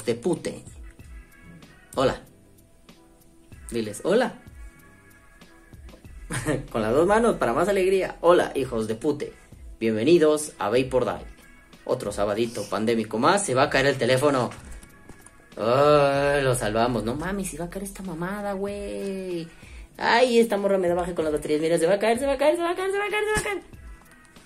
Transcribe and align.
Hijos 0.00 0.06
de 0.06 0.14
pute. 0.14 0.64
Hola. 1.94 2.22
Diles, 3.70 4.00
hola. 4.02 4.32
Con 6.72 6.80
las 6.80 6.94
dos 6.94 7.06
manos 7.06 7.36
para 7.36 7.52
más 7.52 7.68
alegría. 7.68 8.16
Hola, 8.22 8.50
hijos 8.54 8.88
de 8.88 8.94
pute. 8.94 9.34
Bienvenidos 9.78 10.54
a 10.58 10.70
Vapor 10.70 11.04
Die. 11.04 11.26
Otro 11.84 12.12
sabadito 12.12 12.64
pandémico 12.70 13.18
más. 13.18 13.44
Se 13.44 13.54
va 13.54 13.64
a 13.64 13.68
caer 13.70 13.86
el 13.88 13.98
teléfono. 13.98 14.48
Ay, 15.58 16.42
lo 16.44 16.54
salvamos. 16.54 17.04
No 17.04 17.14
mames, 17.14 17.50
se 17.50 17.58
va 17.58 17.66
a 17.66 17.70
caer 17.70 17.84
esta 17.84 18.02
mamada, 18.02 18.54
güey. 18.54 19.48
Ay, 19.98 20.38
esta 20.38 20.56
morra 20.56 20.78
me 20.78 20.88
da 20.88 20.94
baja 20.94 21.14
con 21.14 21.26
las 21.26 21.34
baterías. 21.34 21.60
Mira, 21.60 21.76
se 21.76 21.86
va 21.86 21.96
a 21.96 21.98
caer, 21.98 22.18
se 22.18 22.24
va 22.24 22.32
a 22.32 22.38
caer, 22.38 22.56
se 22.56 22.62
va 22.62 22.70
a 22.70 22.74
caer, 22.74 22.90
se 22.90 22.98
va 22.98 23.04
a 23.04 23.10
caer, 23.10 23.24
se 23.24 23.32
va 23.32 23.40
a 23.40 23.42
caer. 23.42 23.79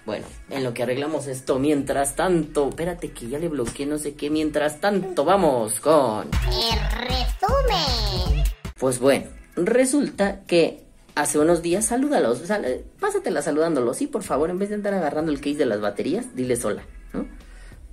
Bueno, 0.06 0.26
en 0.50 0.64
lo 0.64 0.74
que 0.74 0.82
arreglamos 0.82 1.26
esto, 1.26 1.58
mientras 1.58 2.14
tanto, 2.14 2.68
espérate 2.68 3.12
que 3.12 3.28
ya 3.28 3.38
le 3.38 3.48
bloqueé 3.48 3.86
no 3.86 3.96
sé 3.96 4.14
qué, 4.14 4.28
mientras 4.28 4.80
tanto, 4.80 5.24
vamos 5.24 5.80
con... 5.80 6.28
El 6.46 7.08
resumen. 7.08 8.44
Pues 8.78 8.98
bueno, 8.98 9.26
resulta 9.56 10.42
que 10.42 10.84
hace 11.14 11.38
unos 11.38 11.62
días, 11.62 11.86
salúdalos, 11.86 12.38
sea, 12.38 12.60
pásatela 13.00 13.40
saludándolos, 13.40 13.96
sí, 13.96 14.06
por 14.06 14.22
favor, 14.22 14.50
en 14.50 14.58
vez 14.58 14.68
de 14.68 14.74
andar 14.74 14.92
agarrando 14.92 15.32
el 15.32 15.38
case 15.38 15.56
de 15.56 15.66
las 15.66 15.80
baterías, 15.80 16.34
diles 16.36 16.62
hola, 16.66 16.82
¿no? 17.14 17.26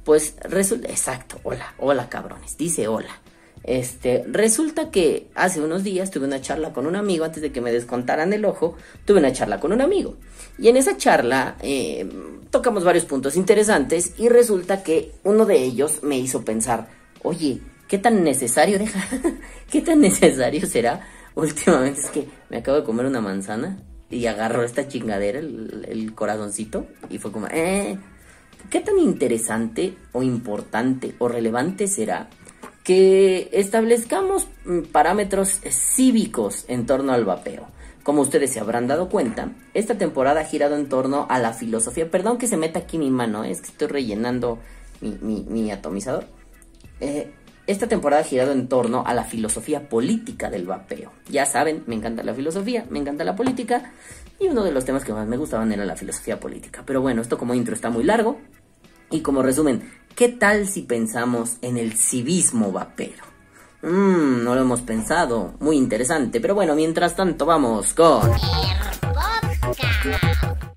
Pues 0.04 0.36
resulta, 0.42 0.90
exacto, 0.90 1.40
hola, 1.44 1.76
hola 1.78 2.10
cabrones, 2.10 2.58
dice 2.58 2.88
hola. 2.90 3.22
Este, 3.64 4.26
resulta 4.28 4.90
que 4.90 5.30
hace 5.36 5.62
unos 5.62 5.84
días 5.84 6.10
tuve 6.10 6.26
una 6.26 6.42
charla 6.42 6.74
con 6.74 6.88
un 6.88 6.96
amigo 6.96 7.26
antes 7.26 7.44
de 7.44 7.52
que 7.52 7.62
me 7.62 7.72
descontaran 7.72 8.34
el 8.34 8.44
ojo, 8.46 8.76
tuve 9.06 9.20
una 9.20 9.32
charla 9.32 9.60
con 9.60 9.72
un 9.72 9.82
amigo. 9.82 10.16
Y 10.58 10.68
en 10.68 10.78
esa 10.78 10.98
charla 10.98 11.56
eh, 11.62 12.08
tocamos 12.50 12.84
varios 12.84 13.06
puntos 13.06 13.36
interesantes 13.36 14.14
y 14.18 14.30
resulta 14.30 14.84
que 14.84 15.12
uno 15.24 15.46
de 15.46 15.62
ellos 15.64 16.04
me 16.04 16.18
hizo 16.18 16.44
pensar, 16.44 16.90
oye, 17.24 17.62
¿qué 17.88 17.98
tan 17.98 18.24
necesario, 18.24 18.78
deja, 18.78 19.08
qué 19.72 19.82
tan 19.82 20.02
necesario 20.02 20.66
será? 20.68 21.08
Últimamente 21.36 22.02
es 22.02 22.10
que 22.10 22.28
me 22.50 22.58
acabo 22.58 22.78
de 22.78 22.84
comer 22.84 23.06
una 23.06 23.22
manzana 23.22 23.80
y 24.10 24.26
agarró 24.26 24.64
esta 24.64 24.88
chingadera, 24.88 25.40
el, 25.40 25.86
el 25.88 26.14
corazoncito, 26.14 26.88
y 27.10 27.18
fue 27.18 27.32
como, 27.32 27.48
eh, 27.48 27.98
¿qué 28.70 28.82
tan 28.82 29.00
interesante 29.00 29.96
o 30.12 30.22
importante 30.22 31.16
o 31.20 31.30
relevante 31.30 31.88
será 31.88 32.30
que 32.84 33.50
establezcamos 33.52 34.48
mm, 34.66 34.82
parámetros 34.92 35.60
cívicos 35.70 36.66
en 36.68 36.86
torno 36.86 37.14
al 37.14 37.26
vapeo. 37.26 37.68
Como 38.04 38.22
ustedes 38.22 38.52
se 38.52 38.60
habrán 38.60 38.88
dado 38.88 39.10
cuenta, 39.10 39.52
esta 39.74 39.98
temporada 39.98 40.42
ha 40.42 40.46
girado 40.46 40.76
en 40.76 40.90
torno 40.90 41.28
a 41.30 41.40
la 41.40 41.54
filosofía. 41.54 42.10
Perdón 42.10 42.38
que 42.38 42.48
se 42.48 42.58
meta 42.58 42.80
aquí 42.80 42.98
mi 42.98 43.12
mano, 43.12 43.44
¿eh? 43.44 43.52
es 43.52 43.62
que 43.62 43.68
estoy 43.68 43.88
rellenando 43.88 44.60
mi, 45.02 45.72
atomizador. 45.72 46.26
Eh, 47.00 47.32
esta 47.68 47.88
temporada 47.88 48.22
ha 48.22 48.26
girado 48.26 48.52
en 48.52 48.68
torno 48.68 49.04
a 49.06 49.14
la 49.14 49.24
filosofía 49.24 49.88
política 49.88 50.50
del 50.50 50.66
vapeo. 50.66 51.12
Ya 51.30 51.46
saben, 51.46 51.84
me 51.86 51.96
encanta 51.96 52.24
la 52.24 52.34
filosofía, 52.34 52.86
me 52.90 53.00
encanta 53.00 53.24
la 53.24 53.36
política, 53.36 53.92
y 54.40 54.48
uno 54.48 54.64
de 54.64 54.72
los 54.72 54.84
temas 54.84 55.04
que 55.04 55.14
más 55.14 55.28
me 55.28 55.38
gustaban 55.38 55.72
era 55.72 55.86
la 55.86 55.96
filosofía 55.96 56.40
política. 56.40 56.84
Pero 56.86 57.02
bueno, 57.02 57.22
esto 57.22 57.38
como 57.38 57.54
intro 57.54 57.76
está 57.76 57.90
muy 57.90 58.04
largo, 58.04 58.40
y 59.12 59.22
como 59.22 59.44
resumen, 59.44 59.84
¿Qué 60.16 60.28
tal 60.28 60.68
si 60.68 60.82
pensamos 60.82 61.58
en 61.62 61.78
el 61.78 61.94
civismo 61.94 62.72
vapero? 62.72 63.31
Mmm, 63.82 64.44
no 64.44 64.56
lo 64.56 64.62
hemos 64.62 64.82
pensado. 64.82 65.54
Muy 65.60 65.78
interesante. 65.78 66.40
Pero 66.40 66.56
bueno, 66.56 66.76
mientras 66.76 67.16
tanto 67.16 67.46
vamos 67.46 67.94
con... 67.94 68.32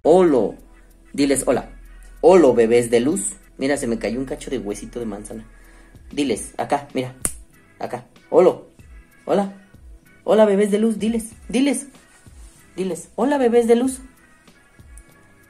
Holo. 0.03 0.55
Diles 1.13 1.45
hola. 1.47 1.71
Holo, 2.21 2.55
bebés 2.55 2.91
de 2.91 3.01
luz. 3.01 3.35
Mira, 3.59 3.77
se 3.77 3.87
me 3.87 3.99
cayó 3.99 4.19
un 4.19 4.25
cacho 4.25 4.51
de 4.51 4.59
huesito 4.59 4.99
de 4.99 5.07
manzana. 5.07 5.45
Diles, 6.11 6.55
acá, 6.57 6.89
mira. 6.95 7.15
Acá. 7.79 8.07
Holo. 8.31 8.69
Hola. 9.27 9.53
Hola, 10.25 10.45
bebés 10.45 10.71
de 10.71 10.79
luz. 10.79 10.99
Diles, 10.99 11.33
diles. 11.49 11.87
Diles, 12.77 13.11
hola, 13.15 13.39
bebés 13.39 13.69
de 13.69 13.77
luz. 13.77 14.01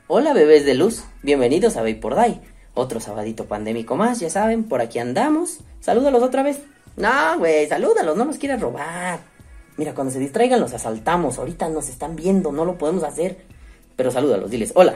Hola, 0.08 0.34
bebés 0.34 0.66
de 0.66 0.74
luz. 0.74 1.04
Bienvenidos 1.22 1.76
a 1.76 1.82
Vapor 1.82 2.16
Die 2.16 2.40
otro 2.74 2.98
sabadito 3.00 3.46
pandémico 3.46 3.96
más, 3.96 4.20
ya 4.20 4.28
saben, 4.28 4.64
por 4.64 4.80
aquí 4.80 4.98
andamos. 4.98 5.60
Salúdalos 5.80 6.22
otra 6.22 6.42
vez. 6.42 6.60
No, 6.96 7.38
güey, 7.38 7.66
salúdalos, 7.68 8.16
no 8.16 8.24
nos 8.24 8.38
quieras 8.38 8.60
robar. 8.60 9.20
Mira, 9.76 9.94
cuando 9.94 10.12
se 10.12 10.20
distraigan 10.20 10.60
los 10.60 10.72
asaltamos. 10.72 11.38
Ahorita 11.38 11.68
nos 11.68 11.88
están 11.88 12.14
viendo, 12.14 12.52
no 12.52 12.64
lo 12.64 12.78
podemos 12.78 13.02
hacer. 13.02 13.38
Pero 13.96 14.10
salúdalos, 14.10 14.50
diles, 14.50 14.72
hola. 14.74 14.94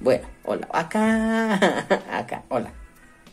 Bueno, 0.00 0.26
hola. 0.44 0.68
Acá, 0.72 1.54
acá, 2.18 2.44
hola. 2.48 2.72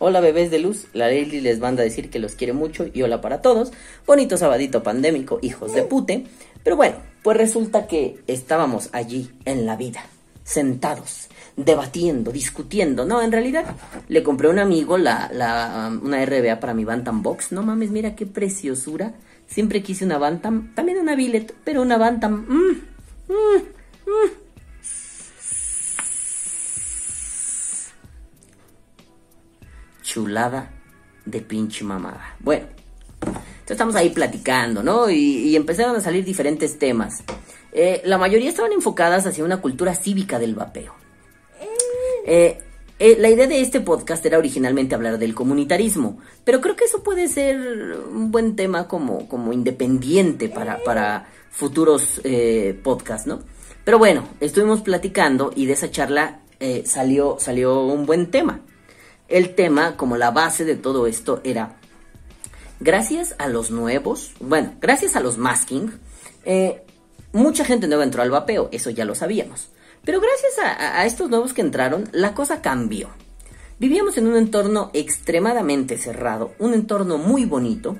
Hola 0.01 0.21
bebés 0.21 0.49
de 0.49 0.59
luz, 0.59 0.87
la 0.93 1.07
Lady 1.07 1.41
les 1.41 1.59
manda 1.59 1.81
a 1.81 1.83
decir 1.83 2.09
que 2.09 2.19
los 2.19 2.35
quiere 2.35 2.53
mucho 2.53 2.87
y 2.93 3.01
hola 3.01 3.19
para 3.19 3.41
todos. 3.41 3.73
Bonito 4.07 4.37
sabadito 4.37 4.81
pandémico, 4.81 5.39
hijos 5.41 5.73
de 5.73 5.83
pute. 5.83 6.25
Pero 6.63 6.77
bueno, 6.77 6.95
pues 7.21 7.35
resulta 7.35 7.85
que 7.85 8.17
estábamos 8.25 8.89
allí 8.93 9.29
en 9.43 9.65
la 9.65 9.75
vida, 9.75 10.01
sentados, 10.43 11.27
debatiendo, 11.65 12.31
discutiendo. 12.31 13.05
No, 13.05 13.21
en 13.21 13.31
realidad 13.31 13.75
le 14.07 14.23
compré 14.23 14.47
a 14.47 14.51
un 14.51 14.59
amigo 14.59 14.97
la, 14.97 15.91
una 16.01 16.25
RBA 16.25 16.59
para 16.59 16.73
mi 16.73 16.85
Bantam 16.85 17.21
Box. 17.21 17.51
No 17.51 17.63
mames, 17.63 17.91
mira 17.91 18.15
qué 18.15 18.25
preciosura. 18.25 19.13
Siempre 19.47 19.81
quise 19.81 20.05
una 20.05 20.17
Bantam, 20.17 20.73
también 20.75 20.99
una 20.99 21.15
Billet, 21.15 21.53
pero 21.63 21.81
una 21.81 21.97
Bantam. 21.97 22.45
Mm, 22.47 22.81
mm, 23.27 23.57
mm. 24.05 24.31
Chulada 30.03 30.71
de 31.25 31.41
pinche 31.41 31.83
mamada. 31.83 32.35
Bueno, 32.39 32.65
entonces 33.21 33.71
estamos 33.71 33.95
ahí 33.95 34.09
platicando, 34.09 34.81
¿no? 34.81 35.09
Y, 35.09 35.55
empezaron 35.55 35.95
a 35.95 36.01
salir 36.01 36.23
diferentes 36.25 36.79
temas. 36.79 37.23
Eh, 37.71 38.01
la 38.05 38.17
mayoría 38.17 38.49
estaban 38.49 38.71
enfocadas 38.71 39.27
hacia 39.27 39.43
una 39.43 39.57
cultura 39.57 39.93
cívica 39.93 40.39
del 40.39 40.55
vapeo. 40.55 40.98
Eh, 42.31 42.59
eh, 42.99 43.17
la 43.17 43.27
idea 43.29 43.47
de 43.47 43.59
este 43.59 43.81
podcast 43.81 44.23
era 44.23 44.37
originalmente 44.37 44.93
hablar 44.93 45.17
del 45.17 45.33
comunitarismo, 45.33 46.19
pero 46.43 46.61
creo 46.61 46.75
que 46.75 46.85
eso 46.85 47.01
puede 47.01 47.27
ser 47.27 47.57
un 48.13 48.29
buen 48.29 48.55
tema 48.55 48.87
como, 48.87 49.27
como 49.27 49.51
independiente 49.51 50.47
para, 50.47 50.83
para 50.83 51.27
futuros 51.49 52.21
eh, 52.23 52.79
podcasts, 52.83 53.25
¿no? 53.25 53.39
Pero 53.83 53.97
bueno, 53.97 54.27
estuvimos 54.41 54.81
platicando 54.81 55.51
y 55.55 55.65
de 55.65 55.73
esa 55.73 55.89
charla 55.89 56.41
salió, 56.83 57.37
salió 57.39 57.85
un 57.85 58.05
buen 58.05 58.29
tema. 58.29 58.59
El 59.27 59.55
tema, 59.55 59.97
como 59.97 60.15
la 60.15 60.29
base 60.29 60.65
de 60.65 60.75
todo 60.75 61.07
esto, 61.07 61.41
era, 61.43 61.77
gracias 62.79 63.33
a 63.39 63.47
los 63.47 63.71
nuevos, 63.71 64.33
bueno, 64.39 64.75
gracias 64.81 65.15
a 65.15 65.19
los 65.19 65.39
masking, 65.39 65.93
mucha 67.31 67.65
gente 67.65 67.87
nueva 67.87 68.03
entró 68.03 68.21
al 68.21 68.29
vapeo, 68.29 68.69
eso 68.71 68.91
ya 68.91 69.05
lo 69.05 69.15
sabíamos. 69.15 69.69
Pero 70.09 70.21
gracias 70.21 70.53
a, 70.57 71.05
estos 71.05 71.29
nuevos 71.29 71.53
que 71.53 71.61
entraron, 71.61 72.09
la 72.13 72.33
cosa 72.33 72.63
cambió. 72.63 73.09
Vivíamos 73.77 74.17
en 74.17 74.25
un 74.25 74.37
entorno 74.37 74.89
extremadamente 74.95 75.99
cerrado, 75.99 76.55
un 76.57 76.73
entorno 76.73 77.19
muy 77.19 77.45
bonito, 77.45 77.95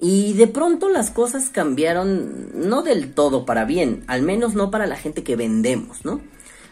y 0.00 0.32
de 0.32 0.48
pronto 0.48 0.88
las 0.88 1.12
cosas 1.12 1.48
cambiaron 1.48 2.68
no 2.68 2.82
del 2.82 3.14
todo 3.14 3.46
para 3.46 3.66
bien, 3.66 4.02
al 4.08 4.22
menos 4.22 4.54
no 4.56 4.72
para 4.72 4.88
la 4.88 4.96
gente 4.96 5.22
que 5.22 5.36
vendemos, 5.36 6.04
¿no? 6.04 6.22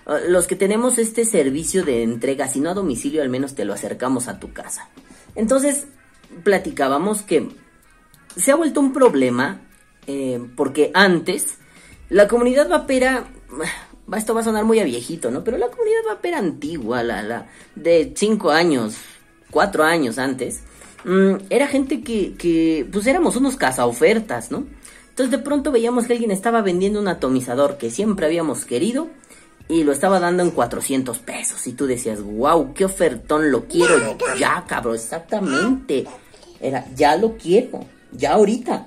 Ah, 0.04 0.18
los 0.26 0.48
que 0.48 0.56
tenemos 0.56 0.98
este 0.98 1.24
servicio 1.24 1.84
de 1.84 2.02
entrega, 2.02 2.48
si 2.48 2.58
no 2.58 2.70
a 2.70 2.74
domicilio, 2.74 3.22
al 3.22 3.28
menos 3.28 3.54
te 3.54 3.64
lo 3.64 3.72
acercamos 3.72 4.26
a 4.26 4.40
tu 4.40 4.52
casa. 4.52 4.88
Entonces, 5.36 5.86
platicábamos 6.42 7.22
que 7.22 7.50
se 8.34 8.50
ha 8.50 8.56
vuelto 8.56 8.80
un 8.80 8.92
problema 8.92 9.60
eh, 10.08 10.44
porque 10.56 10.90
antes 10.92 11.58
la 12.08 12.26
comunidad 12.26 12.68
vapera 12.68 13.28
esto 14.16 14.34
va 14.34 14.40
a 14.40 14.44
sonar 14.44 14.64
muy 14.64 14.78
a 14.80 14.84
viejito, 14.84 15.30
¿no? 15.30 15.44
Pero 15.44 15.58
la 15.58 15.68
comunidad 15.68 16.00
vapera 16.08 16.38
antigua, 16.38 17.02
la, 17.02 17.22
la 17.22 17.46
de 17.74 18.12
cinco 18.16 18.50
años, 18.50 18.96
cuatro 19.50 19.84
años 19.84 20.18
antes, 20.18 20.60
mm, 21.04 21.34
era 21.50 21.66
gente 21.68 22.02
que, 22.02 22.34
que, 22.34 22.86
pues 22.90 23.06
éramos 23.06 23.36
unos 23.36 23.56
cazaofertas, 23.56 24.50
¿no? 24.50 24.64
Entonces 25.10 25.30
de 25.30 25.38
pronto 25.38 25.72
veíamos 25.72 26.06
que 26.06 26.12
alguien 26.14 26.30
estaba 26.30 26.62
vendiendo 26.62 27.00
un 27.00 27.08
atomizador 27.08 27.76
que 27.76 27.90
siempre 27.90 28.26
habíamos 28.26 28.64
querido 28.64 29.08
y 29.68 29.84
lo 29.84 29.92
estaba 29.92 30.20
dando 30.20 30.42
en 30.42 30.52
400 30.52 31.18
pesos. 31.18 31.66
Y 31.66 31.72
tú 31.72 31.86
decías, 31.86 32.22
wow, 32.22 32.72
qué 32.72 32.84
ofertón, 32.84 33.50
lo 33.50 33.66
quiero 33.66 34.16
ya, 34.38 34.64
cabrón, 34.66 34.94
exactamente. 34.94 36.06
Era, 36.60 36.86
ya 36.94 37.16
lo 37.16 37.36
quiero, 37.36 37.84
ya 38.12 38.32
ahorita 38.32 38.86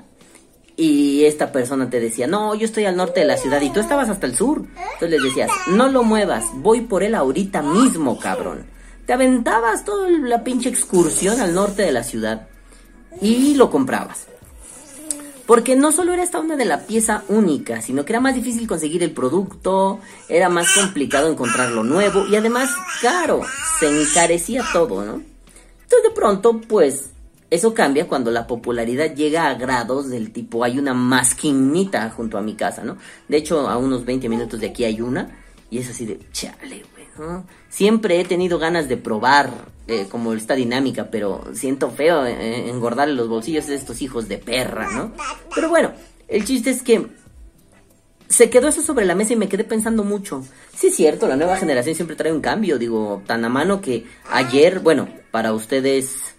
y 0.81 1.25
esta 1.25 1.51
persona 1.51 1.91
te 1.91 1.99
decía, 1.99 2.25
no, 2.25 2.55
yo 2.55 2.65
estoy 2.65 2.85
al 2.85 2.95
norte 2.95 3.19
de 3.19 3.27
la 3.27 3.37
ciudad 3.37 3.61
y 3.61 3.69
tú 3.69 3.79
estabas 3.79 4.09
hasta 4.09 4.25
el 4.25 4.35
sur. 4.35 4.63
Entonces 4.93 5.11
les 5.11 5.21
decías, 5.21 5.51
no 5.67 5.89
lo 5.89 6.01
muevas, 6.01 6.45
voy 6.55 6.81
por 6.81 7.03
él 7.03 7.13
ahorita 7.13 7.61
mismo, 7.61 8.17
cabrón. 8.17 8.65
Te 9.05 9.13
aventabas 9.13 9.85
toda 9.85 10.09
la 10.09 10.43
pinche 10.43 10.69
excursión 10.69 11.39
al 11.39 11.53
norte 11.53 11.83
de 11.83 11.91
la 11.91 12.03
ciudad 12.03 12.47
y 13.21 13.53
lo 13.53 13.69
comprabas. 13.69 14.25
Porque 15.45 15.75
no 15.75 15.91
solo 15.91 16.13
era 16.13 16.23
esta 16.23 16.39
onda 16.39 16.55
de 16.55 16.65
la 16.65 16.87
pieza 16.87 17.25
única, 17.27 17.79
sino 17.83 18.03
que 18.03 18.13
era 18.13 18.19
más 18.19 18.33
difícil 18.33 18.67
conseguir 18.67 19.03
el 19.03 19.11
producto, 19.11 19.99
era 20.29 20.49
más 20.49 20.73
complicado 20.73 21.29
encontrar 21.29 21.69
lo 21.69 21.83
nuevo 21.83 22.25
y 22.25 22.35
además 22.35 22.71
caro, 23.03 23.41
se 23.79 23.87
encarecía 23.87 24.65
todo, 24.73 25.05
¿no? 25.05 25.21
Entonces 25.83 26.09
de 26.09 26.15
pronto, 26.15 26.59
pues, 26.59 27.10
eso 27.51 27.73
cambia 27.73 28.07
cuando 28.07 28.31
la 28.31 28.47
popularidad 28.47 29.13
llega 29.13 29.47
a 29.47 29.55
grados 29.55 30.09
del 30.09 30.31
tipo, 30.31 30.63
hay 30.63 30.79
una 30.79 30.93
masquinita 30.93 32.09
junto 32.09 32.37
a 32.37 32.41
mi 32.41 32.55
casa, 32.55 32.83
¿no? 32.85 32.97
De 33.27 33.37
hecho, 33.37 33.67
a 33.67 33.77
unos 33.77 34.05
20 34.05 34.29
minutos 34.29 34.61
de 34.61 34.67
aquí 34.67 34.85
hay 34.85 35.01
una, 35.01 35.37
y 35.69 35.79
es 35.79 35.89
así 35.89 36.05
de, 36.05 36.17
chale, 36.31 36.83
güey, 36.93 37.07
¿no? 37.19 37.45
Siempre 37.67 38.21
he 38.21 38.23
tenido 38.23 38.57
ganas 38.57 38.87
de 38.87 38.95
probar 38.95 39.51
eh, 39.87 40.07
como 40.09 40.31
esta 40.31 40.55
dinámica, 40.55 41.11
pero 41.11 41.43
siento 41.53 41.91
feo 41.91 42.25
eh, 42.25 42.69
engordarle 42.69 43.15
los 43.15 43.27
bolsillos 43.27 43.67
de 43.67 43.75
estos 43.75 44.01
hijos 44.01 44.29
de 44.29 44.37
perra, 44.37 44.89
¿no? 44.89 45.11
Pero 45.53 45.67
bueno, 45.67 45.91
el 46.29 46.45
chiste 46.45 46.69
es 46.69 46.81
que 46.81 47.05
se 48.29 48.49
quedó 48.49 48.69
eso 48.69 48.81
sobre 48.81 49.03
la 49.03 49.13
mesa 49.13 49.33
y 49.33 49.35
me 49.35 49.49
quedé 49.49 49.65
pensando 49.65 50.05
mucho. 50.05 50.45
Sí 50.73 50.87
es 50.87 50.95
cierto, 50.95 51.27
la 51.27 51.35
nueva 51.35 51.57
generación 51.57 51.95
siempre 51.95 52.15
trae 52.15 52.31
un 52.31 52.39
cambio, 52.39 52.79
digo, 52.79 53.21
tan 53.27 53.43
a 53.43 53.49
mano 53.49 53.81
que 53.81 54.05
ayer, 54.29 54.79
bueno, 54.79 55.09
para 55.31 55.51
ustedes 55.51 56.33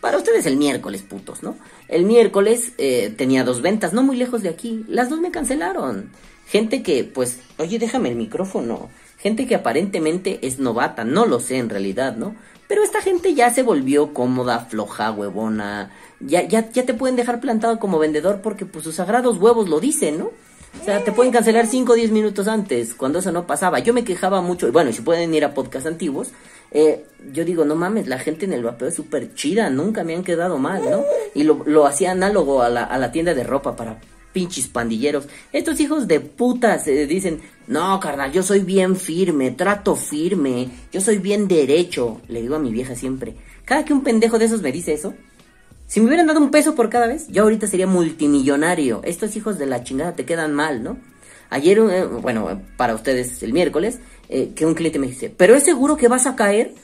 para 0.00 0.16
ustedes 0.16 0.46
el 0.46 0.56
miércoles, 0.56 1.02
putos, 1.02 1.42
¿no? 1.42 1.56
El 1.88 2.04
miércoles 2.04 2.72
eh, 2.78 3.12
tenía 3.16 3.44
dos 3.44 3.62
ventas, 3.62 3.92
no 3.92 4.02
muy 4.02 4.16
lejos 4.16 4.42
de 4.42 4.48
aquí. 4.48 4.84
Las 4.88 5.10
dos 5.10 5.20
me 5.20 5.30
cancelaron. 5.30 6.10
Gente 6.46 6.82
que, 6.82 7.04
pues, 7.04 7.40
oye, 7.58 7.78
déjame 7.78 8.08
el 8.08 8.16
micrófono. 8.16 8.90
Gente 9.18 9.46
que 9.46 9.56
aparentemente 9.56 10.38
es 10.42 10.58
novata, 10.58 11.04
no 11.04 11.26
lo 11.26 11.40
sé 11.40 11.58
en 11.58 11.68
realidad, 11.68 12.16
¿no? 12.16 12.36
Pero 12.68 12.84
esta 12.84 13.00
gente 13.02 13.34
ya 13.34 13.50
se 13.50 13.62
volvió 13.62 14.14
cómoda, 14.14 14.60
floja, 14.60 15.10
huevona. 15.10 15.90
Ya, 16.20 16.46
ya, 16.46 16.70
ya 16.70 16.84
te 16.84 16.94
pueden 16.94 17.16
dejar 17.16 17.40
plantado 17.40 17.78
como 17.78 17.98
vendedor 17.98 18.40
porque 18.42 18.66
pues 18.66 18.84
sus 18.84 18.96
sagrados 18.96 19.38
huevos 19.38 19.68
lo 19.68 19.80
dicen, 19.80 20.18
¿no? 20.18 20.30
O 20.80 20.84
sea, 20.84 21.02
te 21.02 21.12
pueden 21.12 21.32
cancelar 21.32 21.66
5 21.66 21.92
o 21.92 21.94
10 21.94 22.10
minutos 22.10 22.46
antes, 22.46 22.94
cuando 22.94 23.18
eso 23.18 23.32
no 23.32 23.46
pasaba. 23.46 23.78
Yo 23.78 23.94
me 23.94 24.04
quejaba 24.04 24.42
mucho, 24.42 24.70
bueno, 24.70 24.92
si 24.92 25.00
pueden 25.00 25.34
ir 25.34 25.44
a 25.44 25.54
podcast 25.54 25.86
antiguos, 25.86 26.28
eh, 26.70 27.04
yo 27.32 27.44
digo, 27.44 27.64
no 27.64 27.74
mames, 27.74 28.06
la 28.06 28.18
gente 28.18 28.44
en 28.44 28.52
el 28.52 28.62
vapeo 28.62 28.88
es 28.88 28.94
súper 28.94 29.34
chida, 29.34 29.70
nunca 29.70 30.04
me 30.04 30.14
han 30.14 30.24
quedado 30.24 30.58
mal, 30.58 30.82
¿no? 30.90 31.04
Y 31.34 31.44
lo, 31.44 31.62
lo 31.66 31.86
hacía 31.86 32.12
análogo 32.12 32.62
a 32.62 32.68
la, 32.68 32.84
a 32.84 32.98
la 32.98 33.10
tienda 33.12 33.34
de 33.34 33.44
ropa 33.44 33.76
para 33.76 33.98
pinches 34.32 34.68
pandilleros. 34.68 35.26
Estos 35.52 35.80
hijos 35.80 36.06
de 36.06 36.20
puta 36.20 36.78
se 36.78 37.06
dicen, 37.06 37.40
no, 37.66 37.98
carnal, 38.00 38.32
yo 38.32 38.42
soy 38.42 38.60
bien 38.60 38.96
firme, 38.96 39.50
trato 39.52 39.96
firme, 39.96 40.68
yo 40.92 41.00
soy 41.00 41.18
bien 41.18 41.48
derecho. 41.48 42.20
Le 42.28 42.42
digo 42.42 42.56
a 42.56 42.60
mi 42.60 42.70
vieja 42.70 42.94
siempre, 42.94 43.34
cada 43.64 43.84
que 43.84 43.92
un 43.92 44.02
pendejo 44.02 44.38
de 44.38 44.44
esos 44.44 44.62
me 44.62 44.72
dice 44.72 44.92
eso, 44.92 45.14
si 45.86 46.00
me 46.00 46.06
hubieran 46.06 46.26
dado 46.26 46.40
un 46.40 46.50
peso 46.50 46.74
por 46.74 46.90
cada 46.90 47.06
vez, 47.06 47.28
yo 47.28 47.44
ahorita 47.44 47.66
sería 47.66 47.86
multimillonario. 47.86 49.00
Estos 49.04 49.34
hijos 49.36 49.58
de 49.58 49.66
la 49.66 49.82
chingada 49.82 50.14
te 50.14 50.26
quedan 50.26 50.52
mal, 50.52 50.82
¿no? 50.82 50.98
Ayer, 51.50 51.78
eh, 51.78 52.04
bueno, 52.04 52.60
para 52.76 52.94
ustedes 52.94 53.42
el 53.42 53.54
miércoles, 53.54 53.98
eh, 54.28 54.52
que 54.54 54.66
un 54.66 54.74
cliente 54.74 54.98
me 54.98 55.06
dice, 55.06 55.32
¿pero 55.34 55.54
es 55.54 55.64
seguro 55.64 55.96
que 55.96 56.08
vas 56.08 56.26
a 56.26 56.36
caer? 56.36 56.74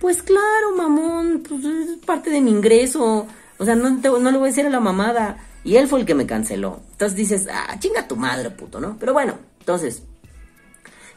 Pues 0.00 0.22
claro, 0.22 0.76
mamón, 0.76 1.42
pues 1.48 1.64
es 1.64 1.98
parte 2.04 2.30
de 2.30 2.40
mi 2.40 2.50
ingreso. 2.50 3.26
O 3.58 3.64
sea, 3.64 3.74
no, 3.74 3.90
no 3.90 4.30
le 4.30 4.38
voy 4.38 4.48
a 4.48 4.50
decir 4.50 4.66
a 4.66 4.70
la 4.70 4.80
mamada. 4.80 5.38
Y 5.64 5.76
él 5.76 5.86
fue 5.86 6.00
el 6.00 6.06
que 6.06 6.14
me 6.14 6.26
canceló. 6.26 6.80
Entonces 6.92 7.16
dices, 7.16 7.48
ah, 7.52 7.76
chinga 7.78 8.08
tu 8.08 8.16
madre, 8.16 8.50
puto, 8.50 8.80
¿no? 8.80 8.96
Pero 8.98 9.12
bueno, 9.12 9.34
entonces, 9.60 10.02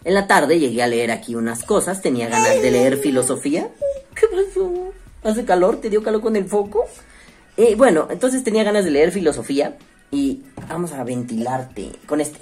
en 0.03 0.13
la 0.13 0.27
tarde 0.27 0.59
llegué 0.59 0.83
a 0.83 0.87
leer 0.87 1.11
aquí 1.11 1.35
unas 1.35 1.63
cosas. 1.63 2.01
Tenía 2.01 2.27
ganas 2.27 2.61
de 2.61 2.71
leer 2.71 2.97
filosofía. 2.97 3.69
¿Qué 4.15 4.27
pasó? 4.27 4.91
¿Hace 5.23 5.45
calor? 5.45 5.81
¿Te 5.81 5.89
dio 5.89 6.03
calor 6.03 6.21
con 6.21 6.35
el 6.35 6.45
foco? 6.45 6.85
Eh, 7.57 7.75
bueno, 7.75 8.07
entonces 8.11 8.43
tenía 8.43 8.63
ganas 8.63 8.85
de 8.85 8.91
leer 8.91 9.11
filosofía 9.11 9.77
y 10.11 10.43
vamos 10.69 10.91
a 10.91 11.03
ventilarte 11.03 11.91
con 12.05 12.21
este. 12.21 12.37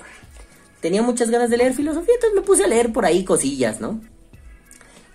Tenía 0.84 1.02
muchas 1.02 1.30
ganas 1.30 1.50
de 1.50 1.56
leer 1.56 1.74
filosofía, 1.74 2.14
entonces 2.16 2.36
me 2.36 2.46
puse 2.46 2.66
a 2.66 2.68
leer 2.68 2.92
por 2.92 3.06
ahí 3.06 3.24
cosillas, 3.24 3.80
¿no? 3.80 4.02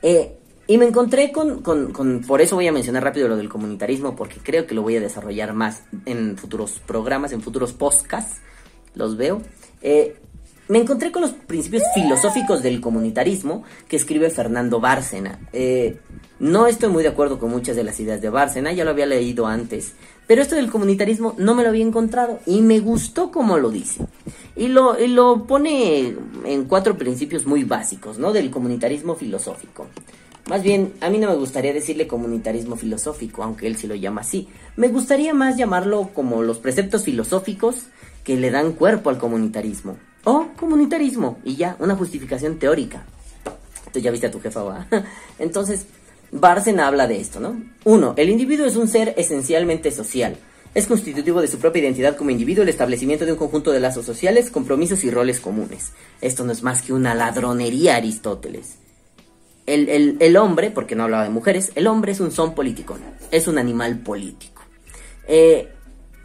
Eh, 0.01 0.35
y 0.67 0.79
me 0.79 0.87
encontré 0.87 1.31
con, 1.31 1.61
con, 1.61 2.23
por 2.27 2.41
eso 2.41 2.57
voy 2.57 2.67
a 2.69 2.73
mencionar 2.73 3.05
rápido 3.05 3.29
lo 3.29 3.37
del 3.37 3.51
comunitarismo, 3.51 4.17
porque 4.17 4.41
creo 4.43 4.67
que 4.67 4.75
lo 4.75 4.81
voy 4.81 4.97
a 4.97 5.01
desarrollar 5.03 5.53
más 5.53 5.83
en 6.07 6.39
futuros 6.39 6.81
programas, 6.87 7.33
en 7.33 7.43
futuros 7.43 7.75
podcasts, 7.75 8.41
los 8.95 9.19
veo. 9.19 9.43
Eh, 9.83 10.17
me 10.69 10.79
encontré 10.79 11.13
con 11.13 11.21
los 11.21 11.33
principios 11.33 11.83
filosóficos 11.93 12.63
del 12.63 12.81
comunitarismo 12.81 13.63
que 13.89 13.97
escribe 13.97 14.31
Fernando 14.31 14.81
Bárcena. 14.81 15.39
Eh, 15.53 15.99
no 16.39 16.67
estoy 16.67 16.89
muy 16.89 17.03
de 17.03 17.11
acuerdo 17.11 17.39
con 17.39 17.51
muchas 17.51 17.77
de 17.77 17.85
las 17.85 18.01
ideas 18.01 18.23
de 18.23 18.31
Bárcena, 18.31 18.73
ya 18.73 18.85
lo 18.85 18.93
había 18.93 19.05
leído 19.05 19.47
antes, 19.47 19.93
pero 20.29 20.43
esto 20.43 20.55
del 20.55 20.71
comunitarismo 20.71 21.35
no 21.39 21.55
me 21.55 21.65
lo 21.65 21.71
había 21.71 21.85
encontrado 21.85 22.39
y 22.47 22.61
me 22.61 22.79
gustó 22.79 23.33
como 23.33 23.59
lo 23.59 23.71
dice. 23.71 24.07
Y 24.55 24.69
lo, 24.69 25.01
y 25.03 25.09
lo 25.09 25.47
pone 25.47 26.15
en 26.45 26.65
cuatro 26.67 26.99
principios 26.99 27.47
muy 27.47 27.65
básicos, 27.65 28.19
¿no? 28.19 28.33
Del 28.33 28.51
comunitarismo 28.51 29.17
filosófico. 29.17 29.87
Más 30.49 30.63
bien, 30.63 30.93
a 31.01 31.09
mí 31.09 31.19
no 31.19 31.29
me 31.29 31.37
gustaría 31.37 31.73
decirle 31.73 32.07
comunitarismo 32.07 32.77
filosófico, 32.77 33.43
aunque 33.43 33.67
él 33.67 33.77
sí 33.77 33.87
lo 33.87 33.95
llama 33.95 34.21
así. 34.21 34.49
Me 34.77 34.89
gustaría 34.89 35.33
más 35.33 35.57
llamarlo 35.57 36.11
como 36.15 36.43
los 36.43 36.59
preceptos 36.59 37.05
filosóficos 37.05 37.87
que 38.23 38.37
le 38.37 38.51
dan 38.51 38.73
cuerpo 38.73 39.11
al 39.11 39.19
comunitarismo. 39.19 39.97
O 40.25 40.49
comunitarismo, 40.59 41.39
y 41.43 41.57
ya, 41.57 41.77
una 41.79 41.97
justificación 41.97 42.59
teórica. 42.59 43.05
Tú 43.93 43.99
ya 43.99 44.11
viste 44.11 44.27
a 44.27 44.31
tu 44.31 44.41
jefa. 44.41 44.87
Entonces, 45.39 45.87
Barsen 46.31 46.81
habla 46.81 47.07
de 47.07 47.21
esto, 47.21 47.41
¿no? 47.41 47.61
Uno, 47.85 48.15
el 48.17 48.29
individuo 48.29 48.67
es 48.67 48.77
un 48.77 48.89
ser 48.89 49.15
esencialmente 49.17 49.91
social. 49.91 50.37
Es 50.75 50.87
constitutivo 50.87 51.41
de 51.41 51.49
su 51.49 51.59
propia 51.59 51.83
identidad 51.83 52.17
como 52.17 52.31
individuo 52.31 52.63
el 52.63 52.69
establecimiento 52.69 53.25
de 53.25 53.33
un 53.33 53.39
conjunto 53.39 53.73
de 53.73 53.81
lazos 53.81 54.05
sociales, 54.05 54.51
compromisos 54.51 55.03
y 55.05 55.11
roles 55.11 55.41
comunes. 55.41 55.93
Esto 56.21 56.45
no 56.45 56.53
es 56.53 56.63
más 56.63 56.83
que 56.83 56.93
una 56.93 57.15
ladronería, 57.15 57.97
Aristóteles. 57.97 58.77
El, 59.67 59.89
el, 59.89 60.17
el 60.21 60.37
hombre, 60.37 60.71
porque 60.71 60.95
no 60.95 61.05
hablaba 61.05 61.25
de 61.25 61.31
mujeres, 61.31 61.73
el 61.75 61.87
hombre 61.87 62.13
es 62.13 62.21
un 62.21 62.31
son 62.31 62.55
político, 62.55 62.97
es 63.31 63.49
un 63.49 63.59
animal 63.59 63.99
político. 63.99 64.63
Eh, 65.27 65.69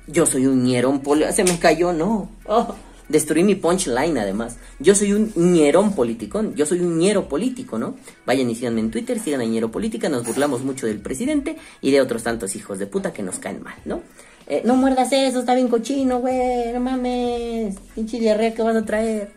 yo 0.08 0.26
soy 0.26 0.46
un 0.46 0.64
ñerón 0.64 1.02
político. 1.02 1.34
Se 1.34 1.44
me 1.44 1.58
cayó, 1.60 1.94
no. 1.94 2.30
Oh. 2.46 2.76
Destruí 3.14 3.44
mi 3.44 3.54
punchline 3.54 4.18
además. 4.18 4.58
Yo 4.80 4.96
soy 4.96 5.14
un 5.14 5.32
ñerón 5.36 5.94
politicón, 5.94 6.56
yo 6.56 6.66
soy 6.66 6.80
un 6.80 6.98
ñero 6.98 7.30
político, 7.30 7.78
¿no? 7.78 7.94
Vayan 8.26 8.50
y 8.50 8.56
síganme 8.56 8.80
en 8.80 8.90
Twitter, 8.90 9.20
sigan 9.20 9.40
a 9.40 9.46
ñero 9.46 9.70
política, 9.70 10.10
nos 10.10 10.26
burlamos 10.26 10.64
mucho 10.64 10.88
del 10.88 10.98
presidente 10.98 11.58
y 11.80 11.92
de 11.92 12.02
otros 12.02 12.24
tantos 12.24 12.56
hijos 12.56 12.80
de 12.80 12.88
puta 12.88 13.14
que 13.14 13.22
nos 13.22 13.38
caen 13.38 13.62
mal, 13.62 13.76
¿no? 13.86 14.02
Eh, 14.48 14.64
no 14.66 14.76
muerdas 14.76 15.14
eso, 15.14 15.42
está 15.42 15.54
bien 15.54 15.68
cochino, 15.68 16.22
güey, 16.22 16.74
no 16.74 16.80
mames, 16.80 17.76
pinche 17.94 18.20
diarrea 18.20 18.56
que 18.56 18.64
vas 18.64 18.76
a 18.78 18.84
traer. 18.84 19.30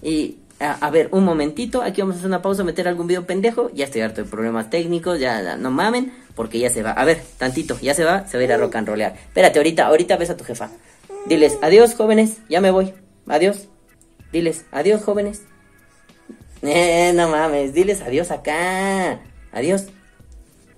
Y 0.00 0.36
a, 0.60 0.88
ver, 0.90 1.08
un 1.10 1.24
momentito, 1.24 1.82
aquí 1.82 2.02
vamos 2.02 2.14
a 2.14 2.18
hacer 2.18 2.28
una 2.28 2.40
pausa, 2.40 2.62
meter 2.62 2.86
algún 2.86 3.08
video 3.08 3.26
pendejo, 3.26 3.68
ya 3.74 3.86
estoy 3.86 4.02
harto 4.02 4.22
de 4.22 4.30
problemas 4.30 4.70
técnicos, 4.70 5.18
ya, 5.18 5.42
ya 5.42 5.56
no 5.56 5.72
mamen, 5.72 6.12
porque 6.36 6.60
ya 6.60 6.70
se 6.70 6.84
va. 6.84 6.92
A 6.92 7.04
ver, 7.04 7.20
tantito, 7.36 7.80
ya 7.80 7.94
se 7.94 8.04
va, 8.04 8.28
se 8.28 8.36
va 8.36 8.42
a 8.42 8.44
ir 8.44 8.52
a 8.52 8.58
rock 8.58 8.76
and 8.76 8.86
rollear. 8.86 9.16
Espérate, 9.16 9.58
ahorita, 9.58 9.86
ahorita 9.86 10.16
ves 10.18 10.30
a 10.30 10.36
tu 10.36 10.44
jefa. 10.44 10.70
Diles, 11.26 11.58
adiós 11.62 11.96
jóvenes, 11.96 12.38
ya 12.48 12.60
me 12.60 12.70
voy. 12.70 13.03
Adiós. 13.26 13.68
Diles, 14.32 14.64
adiós, 14.72 15.02
jóvenes. 15.02 15.42
Eh, 16.62 17.12
no 17.14 17.28
mames, 17.28 17.74
diles 17.74 18.00
adiós 18.00 18.30
acá. 18.30 19.20
Adiós. 19.52 19.86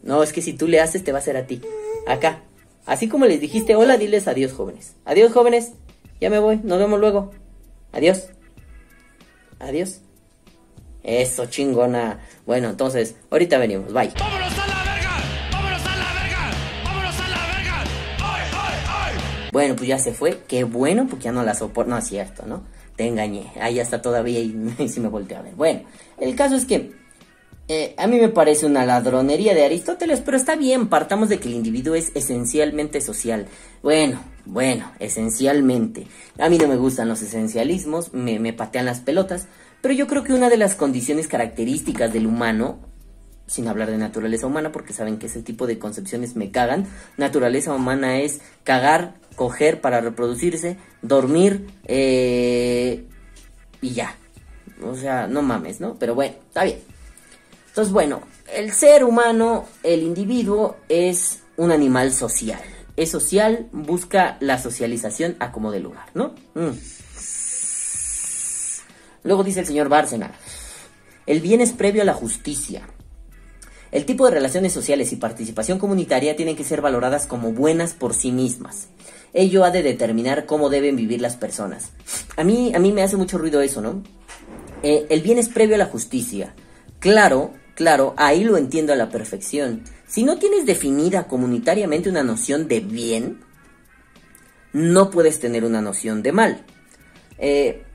No, 0.02 0.22
es 0.22 0.32
que 0.32 0.42
si 0.42 0.52
tú 0.52 0.68
le 0.68 0.80
haces, 0.80 1.04
te 1.04 1.12
va 1.12 1.18
a 1.18 1.20
hacer 1.20 1.36
a 1.36 1.46
ti. 1.46 1.62
Acá. 2.06 2.42
Así 2.84 3.08
como 3.08 3.26
les 3.26 3.40
dijiste 3.40 3.74
hola, 3.74 3.96
diles 3.96 4.28
adiós, 4.28 4.52
jóvenes. 4.52 4.94
Adiós, 5.04 5.32
jóvenes. 5.32 5.72
Ya 6.20 6.30
me 6.30 6.38
voy. 6.38 6.60
Nos 6.62 6.78
vemos 6.78 7.00
luego. 7.00 7.32
Adiós. 7.92 8.28
Adiós. 9.58 10.00
Eso, 11.02 11.46
chingona. 11.46 12.20
Bueno, 12.46 12.70
entonces, 12.70 13.16
ahorita 13.30 13.58
venimos. 13.58 13.92
Bye. 13.92 14.12
Bueno, 19.56 19.74
pues 19.74 19.88
ya 19.88 19.98
se 19.98 20.12
fue. 20.12 20.42
Qué 20.46 20.64
bueno, 20.64 21.06
porque 21.08 21.24
ya 21.24 21.32
no 21.32 21.42
la 21.42 21.54
soporto. 21.54 21.90
No 21.90 21.96
es 21.96 22.06
cierto, 22.06 22.44
¿no? 22.44 22.64
Te 22.94 23.06
engañé. 23.06 23.46
Ahí 23.58 23.80
está 23.80 24.02
todavía 24.02 24.38
y, 24.38 24.48
y 24.78 25.00
me 25.00 25.08
volteé 25.08 25.38
a 25.38 25.40
ver. 25.40 25.54
Bueno, 25.54 25.80
el 26.18 26.36
caso 26.36 26.56
es 26.56 26.66
que 26.66 26.92
eh, 27.66 27.94
a 27.96 28.06
mí 28.06 28.18
me 28.20 28.28
parece 28.28 28.66
una 28.66 28.84
ladronería 28.84 29.54
de 29.54 29.64
Aristóteles, 29.64 30.20
pero 30.20 30.36
está 30.36 30.56
bien, 30.56 30.88
partamos 30.88 31.30
de 31.30 31.40
que 31.40 31.48
el 31.48 31.54
individuo 31.54 31.94
es 31.94 32.12
esencialmente 32.14 33.00
social. 33.00 33.46
Bueno, 33.82 34.20
bueno, 34.44 34.92
esencialmente. 34.98 36.06
A 36.38 36.50
mí 36.50 36.58
no 36.58 36.68
me 36.68 36.76
gustan 36.76 37.08
los 37.08 37.22
esencialismos, 37.22 38.12
me, 38.12 38.38
me 38.38 38.52
patean 38.52 38.84
las 38.84 39.00
pelotas, 39.00 39.48
pero 39.80 39.94
yo 39.94 40.06
creo 40.06 40.22
que 40.22 40.34
una 40.34 40.50
de 40.50 40.58
las 40.58 40.74
condiciones 40.74 41.28
características 41.28 42.12
del 42.12 42.26
humano, 42.26 42.78
sin 43.46 43.68
hablar 43.68 43.90
de 43.90 43.98
naturaleza 43.98 44.46
humana, 44.46 44.72
porque 44.72 44.92
saben 44.92 45.18
que 45.18 45.26
ese 45.26 45.42
tipo 45.42 45.66
de 45.66 45.78
concepciones 45.78 46.36
me 46.36 46.50
cagan, 46.50 46.86
naturaleza 47.16 47.72
humana 47.72 48.20
es 48.20 48.40
cagar, 48.64 49.14
coger 49.36 49.80
para 49.80 50.00
reproducirse, 50.00 50.76
dormir 51.02 51.68
eh, 51.84 53.04
y 53.80 53.90
ya. 53.90 54.16
O 54.82 54.94
sea, 54.96 55.26
no 55.26 55.42
mames, 55.42 55.80
¿no? 55.80 55.96
Pero 55.98 56.14
bueno, 56.14 56.34
está 56.48 56.64
bien. 56.64 56.80
Entonces, 57.68 57.92
bueno, 57.92 58.22
el 58.52 58.72
ser 58.72 59.04
humano, 59.04 59.66
el 59.82 60.02
individuo, 60.02 60.76
es 60.88 61.40
un 61.56 61.70
animal 61.70 62.12
social. 62.12 62.60
Es 62.96 63.10
social, 63.10 63.68
busca 63.72 64.38
la 64.40 64.58
socialización 64.58 65.36
a 65.38 65.52
como 65.52 65.70
de 65.70 65.80
lugar, 65.80 66.06
¿no? 66.14 66.34
Mm. 66.54 66.72
Luego 69.24 69.44
dice 69.44 69.60
el 69.60 69.66
señor 69.66 69.88
Bárcena, 69.88 70.32
el 71.26 71.40
bien 71.40 71.60
es 71.60 71.72
previo 71.72 72.02
a 72.02 72.04
la 72.04 72.14
justicia. 72.14 72.88
El 73.96 74.04
tipo 74.04 74.26
de 74.26 74.32
relaciones 74.32 74.74
sociales 74.74 75.10
y 75.12 75.16
participación 75.16 75.78
comunitaria 75.78 76.36
tienen 76.36 76.54
que 76.54 76.64
ser 76.64 76.82
valoradas 76.82 77.26
como 77.26 77.52
buenas 77.52 77.94
por 77.94 78.12
sí 78.12 78.30
mismas. 78.30 78.88
Ello 79.32 79.64
ha 79.64 79.70
de 79.70 79.82
determinar 79.82 80.44
cómo 80.44 80.68
deben 80.68 80.96
vivir 80.96 81.22
las 81.22 81.36
personas. 81.36 81.92
A 82.36 82.44
mí, 82.44 82.74
a 82.74 82.78
mí 82.78 82.92
me 82.92 83.02
hace 83.02 83.16
mucho 83.16 83.38
ruido 83.38 83.62
eso, 83.62 83.80
¿no? 83.80 84.02
Eh, 84.82 85.06
el 85.08 85.22
bien 85.22 85.38
es 85.38 85.48
previo 85.48 85.76
a 85.76 85.78
la 85.78 85.86
justicia. 85.86 86.54
Claro, 86.98 87.54
claro, 87.74 88.12
ahí 88.18 88.44
lo 88.44 88.58
entiendo 88.58 88.92
a 88.92 88.96
la 88.96 89.08
perfección. 89.08 89.82
Si 90.06 90.24
no 90.24 90.38
tienes 90.38 90.66
definida 90.66 91.26
comunitariamente 91.26 92.10
una 92.10 92.22
noción 92.22 92.68
de 92.68 92.80
bien, 92.80 93.40
no 94.74 95.08
puedes 95.08 95.40
tener 95.40 95.64
una 95.64 95.80
noción 95.80 96.22
de 96.22 96.32
mal. 96.32 96.66
Eh, 97.38 97.85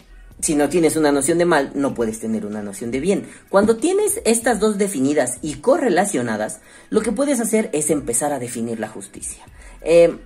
si 0.42 0.56
no 0.56 0.70
tienes 0.70 0.96
una 0.96 1.12
noción 1.12 1.38
de 1.38 1.46
mal, 1.46 1.72
no 1.76 1.94
puedes 1.94 2.20
tener 2.20 2.46
una 2.46 2.64
noción 2.64 2.92
de 2.92 3.00
bien. 3.00 3.28
Cuando 3.50 3.78
tienes 3.78 4.22
estas 4.26 4.60
dos 4.60 4.78
definidas 4.78 5.38
y 5.42 5.56
correlacionadas, 5.56 6.62
lo 6.90 7.02
que 7.02 7.12
puedes 7.12 7.40
hacer 7.40 7.70
es 7.74 7.90
empezar 7.90 8.34
a 8.34 8.40
definir 8.40 8.80
la 8.80 8.88
justicia. 8.88 9.44
Eh, 9.82 10.18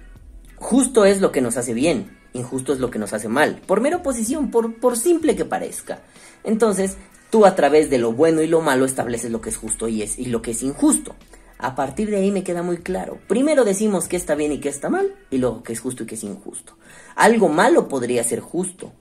justo 0.55 1.05
es 1.05 1.19
lo 1.19 1.31
que 1.31 1.41
nos 1.41 1.57
hace 1.57 1.73
bien, 1.73 2.17
injusto 2.33 2.73
es 2.73 2.79
lo 2.79 2.91
que 2.91 2.99
nos 2.99 3.13
hace 3.13 3.27
mal, 3.27 3.61
por 3.65 3.81
mera 3.81 3.97
oposición, 3.97 4.51
por, 4.51 4.79
por 4.79 4.97
simple 4.97 5.35
que 5.35 5.45
parezca. 5.45 6.01
Entonces, 6.43 6.95
tú 7.29 7.45
a 7.45 7.55
través 7.55 7.89
de 7.89 7.97
lo 7.97 8.13
bueno 8.13 8.41
y 8.41 8.47
lo 8.47 8.61
malo 8.61 8.85
estableces 8.85 9.31
lo 9.31 9.41
que 9.41 9.49
es 9.49 9.57
justo 9.57 9.87
y, 9.87 10.01
es, 10.01 10.17
y 10.17 10.25
lo 10.25 10.41
que 10.41 10.51
es 10.51 10.63
injusto. 10.63 11.15
A 11.57 11.75
partir 11.75 12.09
de 12.09 12.17
ahí 12.17 12.31
me 12.31 12.43
queda 12.43 12.63
muy 12.63 12.77
claro. 12.77 13.17
Primero 13.27 13.63
decimos 13.63 14.07
que 14.07 14.17
está 14.17 14.35
bien 14.35 14.51
y 14.51 14.59
que 14.59 14.69
está 14.69 14.89
mal, 14.89 15.15
y 15.29 15.37
luego 15.37 15.63
que 15.63 15.73
es 15.73 15.79
justo 15.79 16.03
y 16.03 16.05
que 16.05 16.15
es 16.15 16.23
injusto. 16.23 16.77
Algo 17.15 17.49
malo 17.49 17.87
podría 17.87 18.23
ser 18.23 18.41
justo, 18.41 18.91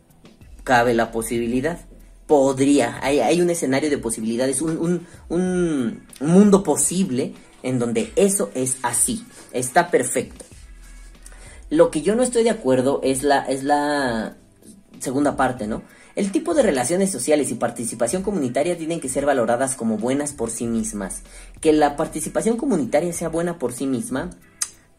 cabe 0.64 0.94
la 0.94 1.12
posibilidad. 1.12 1.78
Podría, 2.26 2.98
hay, 3.02 3.20
hay 3.20 3.40
un 3.40 3.50
escenario 3.50 3.90
de 3.90 3.98
posibilidades, 3.98 4.62
un, 4.62 4.78
un, 4.78 5.06
un 5.28 6.02
mundo 6.20 6.62
posible 6.62 7.34
en 7.62 7.78
donde 7.78 8.12
eso 8.16 8.50
es 8.54 8.78
así, 8.82 9.24
está 9.52 9.90
perfecto. 9.90 10.44
Lo 11.70 11.90
que 11.90 12.02
yo 12.02 12.14
no 12.14 12.22
estoy 12.22 12.44
de 12.44 12.50
acuerdo 12.50 13.00
es 13.02 13.22
la, 13.22 13.40
es 13.40 13.62
la 13.62 14.36
segunda 15.00 15.36
parte, 15.36 15.66
¿no? 15.66 15.82
El 16.14 16.30
tipo 16.30 16.54
de 16.54 16.62
relaciones 16.62 17.10
sociales 17.10 17.50
y 17.50 17.54
participación 17.54 18.22
comunitaria 18.22 18.78
tienen 18.78 19.00
que 19.00 19.08
ser 19.08 19.26
valoradas 19.26 19.74
como 19.74 19.98
buenas 19.98 20.32
por 20.32 20.50
sí 20.50 20.66
mismas. 20.66 21.22
Que 21.60 21.72
la 21.72 21.96
participación 21.96 22.56
comunitaria 22.56 23.12
sea 23.12 23.28
buena 23.28 23.58
por 23.58 23.72
sí 23.72 23.86
misma, 23.86 24.30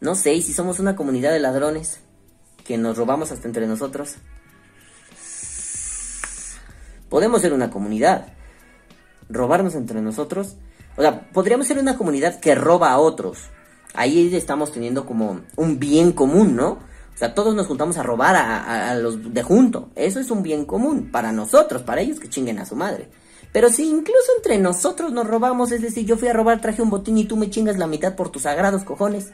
no 0.00 0.14
sé, 0.14 0.34
¿y 0.34 0.42
si 0.42 0.52
somos 0.52 0.78
una 0.78 0.94
comunidad 0.94 1.32
de 1.32 1.40
ladrones 1.40 2.00
que 2.66 2.76
nos 2.76 2.96
robamos 2.96 3.32
hasta 3.32 3.46
entre 3.46 3.66
nosotros. 3.66 4.16
Podemos 7.08 7.40
ser 7.40 7.52
una 7.52 7.70
comunidad. 7.70 8.26
Robarnos 9.28 9.74
entre 9.74 10.00
nosotros. 10.00 10.56
O 10.96 11.02
sea, 11.02 11.28
podríamos 11.30 11.66
ser 11.66 11.78
una 11.78 11.96
comunidad 11.96 12.40
que 12.40 12.54
roba 12.54 12.90
a 12.90 12.98
otros. 12.98 13.38
Ahí 13.94 14.34
estamos 14.34 14.72
teniendo 14.72 15.06
como 15.06 15.40
un 15.56 15.78
bien 15.78 16.12
común, 16.12 16.54
¿no? 16.56 16.70
O 17.14 17.18
sea, 17.18 17.34
todos 17.34 17.54
nos 17.54 17.66
juntamos 17.66 17.96
a 17.96 18.02
robar 18.02 18.36
a, 18.36 18.90
a- 18.90 18.94
los 18.94 19.32
de 19.32 19.42
junto. 19.42 19.88
Eso 19.94 20.20
es 20.20 20.30
un 20.30 20.42
bien 20.42 20.64
común 20.66 21.10
para 21.10 21.32
nosotros, 21.32 21.82
para 21.82 22.02
ellos 22.02 22.20
que 22.20 22.28
chinguen 22.28 22.58
a 22.58 22.66
su 22.66 22.76
madre. 22.76 23.08
Pero 23.52 23.70
si 23.70 23.88
incluso 23.88 24.32
entre 24.36 24.58
nosotros 24.58 25.12
nos 25.12 25.26
robamos, 25.26 25.72
es 25.72 25.80
decir, 25.80 26.04
yo 26.04 26.18
fui 26.18 26.28
a 26.28 26.34
robar, 26.34 26.60
traje 26.60 26.82
un 26.82 26.90
botín 26.90 27.16
y 27.16 27.24
tú 27.24 27.36
me 27.36 27.48
chingas 27.48 27.78
la 27.78 27.86
mitad 27.86 28.14
por 28.16 28.28
tus 28.28 28.42
sagrados 28.42 28.84
cojones. 28.84 29.30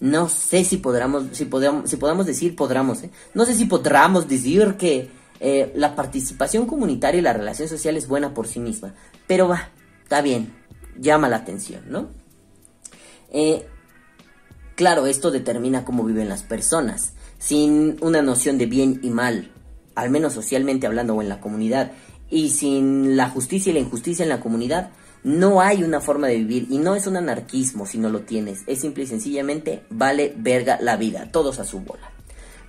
No 0.00 0.28
sé 0.28 0.64
si 0.64 0.76
podamos, 0.76 1.24
si 1.32 1.46
podamos, 1.46 1.88
si 1.88 1.96
podamos 1.96 2.26
decir, 2.26 2.54
podamos, 2.54 3.02
¿eh? 3.02 3.10
No 3.32 3.46
sé 3.46 3.54
si 3.54 3.64
podamos 3.64 4.28
decir 4.28 4.74
que 4.76 5.10
eh, 5.40 5.72
la 5.74 5.94
participación 5.94 6.66
comunitaria 6.66 7.18
y 7.18 7.22
la 7.22 7.32
relación 7.32 7.68
social 7.68 7.96
es 7.96 8.08
buena 8.08 8.34
por 8.34 8.48
sí 8.48 8.60
misma. 8.60 8.94
Pero 9.26 9.48
va, 9.48 9.70
está 10.02 10.20
bien, 10.20 10.52
llama 10.98 11.28
la 11.28 11.36
atención, 11.36 11.84
¿no? 11.88 12.08
Eh, 13.30 13.66
claro, 14.74 15.06
esto 15.06 15.30
determina 15.30 15.84
cómo 15.84 16.04
viven 16.04 16.28
las 16.28 16.42
personas. 16.42 17.12
Sin 17.38 17.96
una 18.00 18.22
noción 18.22 18.58
de 18.58 18.66
bien 18.66 19.00
y 19.02 19.10
mal, 19.10 19.52
al 19.94 20.10
menos 20.10 20.32
socialmente 20.32 20.86
hablando 20.86 21.14
o 21.14 21.22
en 21.22 21.28
la 21.28 21.40
comunidad, 21.40 21.92
y 22.30 22.50
sin 22.50 23.16
la 23.16 23.30
justicia 23.30 23.70
y 23.70 23.74
la 23.74 23.80
injusticia 23.80 24.22
en 24.22 24.28
la 24.28 24.40
comunidad, 24.40 24.90
no 25.24 25.60
hay 25.60 25.82
una 25.82 26.00
forma 26.00 26.26
de 26.28 26.36
vivir 26.36 26.66
y 26.70 26.78
no 26.78 26.94
es 26.94 27.06
un 27.06 27.16
anarquismo 27.16 27.86
si 27.86 27.98
no 27.98 28.08
lo 28.08 28.20
tienes. 28.20 28.62
Es 28.66 28.80
simple 28.80 29.04
y 29.04 29.06
sencillamente 29.06 29.84
vale 29.90 30.34
verga 30.36 30.78
la 30.80 30.96
vida, 30.96 31.30
todos 31.30 31.58
a 31.58 31.64
su 31.64 31.80
bola. 31.80 32.17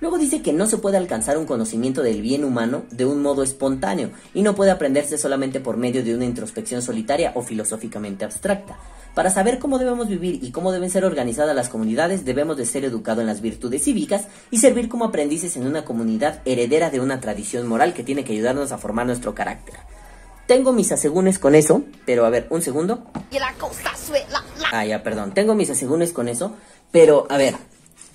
Luego 0.00 0.18
dice 0.18 0.40
que 0.40 0.52
no 0.52 0.66
se 0.66 0.78
puede 0.78 0.96
alcanzar 0.96 1.36
un 1.36 1.44
conocimiento 1.44 2.02
del 2.02 2.22
bien 2.22 2.44
humano 2.44 2.84
de 2.90 3.04
un 3.04 3.20
modo 3.20 3.42
espontáneo 3.42 4.10
y 4.32 4.42
no 4.42 4.54
puede 4.54 4.70
aprenderse 4.70 5.18
solamente 5.18 5.60
por 5.60 5.76
medio 5.76 6.02
de 6.02 6.14
una 6.14 6.24
introspección 6.24 6.80
solitaria 6.80 7.32
o 7.34 7.42
filosóficamente 7.42 8.24
abstracta. 8.24 8.78
Para 9.14 9.30
saber 9.30 9.58
cómo 9.58 9.78
debemos 9.78 10.08
vivir 10.08 10.38
y 10.42 10.52
cómo 10.52 10.72
deben 10.72 10.88
ser 10.88 11.04
organizadas 11.04 11.54
las 11.54 11.68
comunidades, 11.68 12.24
debemos 12.24 12.56
de 12.56 12.64
ser 12.64 12.84
educados 12.84 13.20
en 13.20 13.26
las 13.26 13.40
virtudes 13.40 13.84
cívicas 13.84 14.26
y 14.50 14.58
servir 14.58 14.88
como 14.88 15.04
aprendices 15.04 15.56
en 15.56 15.66
una 15.66 15.84
comunidad 15.84 16.40
heredera 16.44 16.90
de 16.90 17.00
una 17.00 17.20
tradición 17.20 17.66
moral 17.66 17.92
que 17.92 18.04
tiene 18.04 18.24
que 18.24 18.32
ayudarnos 18.32 18.72
a 18.72 18.78
formar 18.78 19.06
nuestro 19.06 19.34
carácter. 19.34 19.74
Tengo 20.46 20.72
mis 20.72 20.90
asegúnes 20.92 21.38
con 21.38 21.54
eso, 21.54 21.84
pero 22.06 22.24
a 22.24 22.30
ver, 22.30 22.46
un 22.50 22.62
segundo. 22.62 23.04
Ah, 24.72 24.84
ya, 24.84 25.02
perdón. 25.02 25.32
Tengo 25.32 25.54
mis 25.54 25.70
asegúnes 25.70 26.12
con 26.12 26.28
eso. 26.28 26.56
Pero, 26.90 27.26
a 27.30 27.36
ver, 27.36 27.54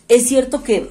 es 0.09 0.27
cierto 0.27 0.61
que 0.63 0.89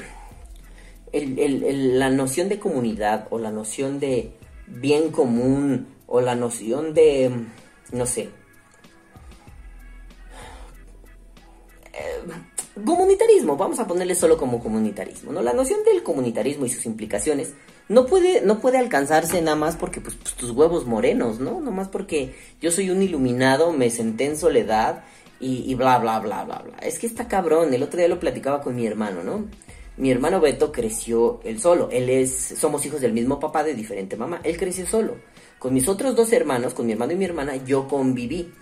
el- 1.39 1.99
la 1.99 2.11
noción 2.11 2.49
de 2.49 2.59
comunidad 2.59 3.27
o 3.31 3.39
la 3.39 3.51
noción 3.51 4.01
de 4.01 4.33
bien 4.67 5.11
común 5.11 5.87
o 6.07 6.21
la 6.21 6.35
noción 6.35 6.95
de, 6.95 7.31
no 7.93 8.07
sé, 8.07 8.31
eh, 11.93 12.81
comunitarismo, 12.85 13.57
vamos 13.57 13.79
a 13.79 13.87
ponerle 13.87 14.15
solo 14.15 14.37
como 14.37 14.61
comunitarismo, 14.61 15.33
¿no? 15.33 15.43
La 15.43 15.53
noción 15.53 15.81
del 15.85 16.03
comunitarismo 16.03 16.67
y 16.67 16.71
sus 16.71 16.87
implicaciones 16.87 17.53
no 17.89 18.07
puede, 18.07 18.41
no 18.41 18.61
puede 18.61 18.79
alcanzarse 18.79 19.41
nada 19.43 19.57
más 19.57 19.77
porque 19.77 20.01
pues, 20.01 20.17
pues, 20.17 20.35
tus 20.35 20.51
huevos 20.51 20.87
morenos, 20.87 21.39
¿no? 21.39 21.61
No 21.61 21.71
más 21.71 21.89
porque 21.89 22.35
yo 22.61 22.71
soy 22.71 22.91
un 22.91 23.03
iluminado, 23.03 23.73
me 23.73 23.91
senté 23.91 24.25
en 24.27 24.37
soledad 24.37 25.05
y, 25.39 25.71
y 25.71 25.75
bla, 25.75 25.99
bla, 25.99 26.19
bla, 26.21 26.45
bla, 26.45 26.59
bla. 26.61 26.77
Es 26.79 26.99
que 26.99 27.07
está 27.07 27.29
cabrón, 27.29 27.73
el 27.75 27.83
otro 27.83 27.99
día 27.99 28.09
lo 28.09 28.19
platicaba 28.19 28.61
con 28.63 28.75
mi 28.75 28.87
hermano, 28.87 29.23
¿no? 29.23 29.45
Mi 29.97 30.11
hermano 30.11 30.41
Beto 30.41 30.73
creció 30.73 31.41
él 31.45 31.61
solo, 31.61 31.89
él 31.93 32.11
es, 32.11 32.55
somos 32.59 32.85
hijos 32.85 33.01
del 33.01 33.13
mismo 33.13 33.39
papá 33.39 33.63
de 33.63 33.75
diferente 33.75 34.17
mamá, 34.17 34.41
él 34.43 34.57
creció 34.57 34.87
solo. 34.87 35.17
Con 35.59 35.73
mis 35.73 35.89
otros 35.89 36.17
dos 36.17 36.33
hermanos, 36.33 36.75
con 36.75 36.87
mi 36.87 36.93
hermano 36.93 37.13
y 37.13 37.17
mi 37.17 37.25
hermana, 37.25 37.57
yo 37.57 37.87
conviví. 37.87 38.53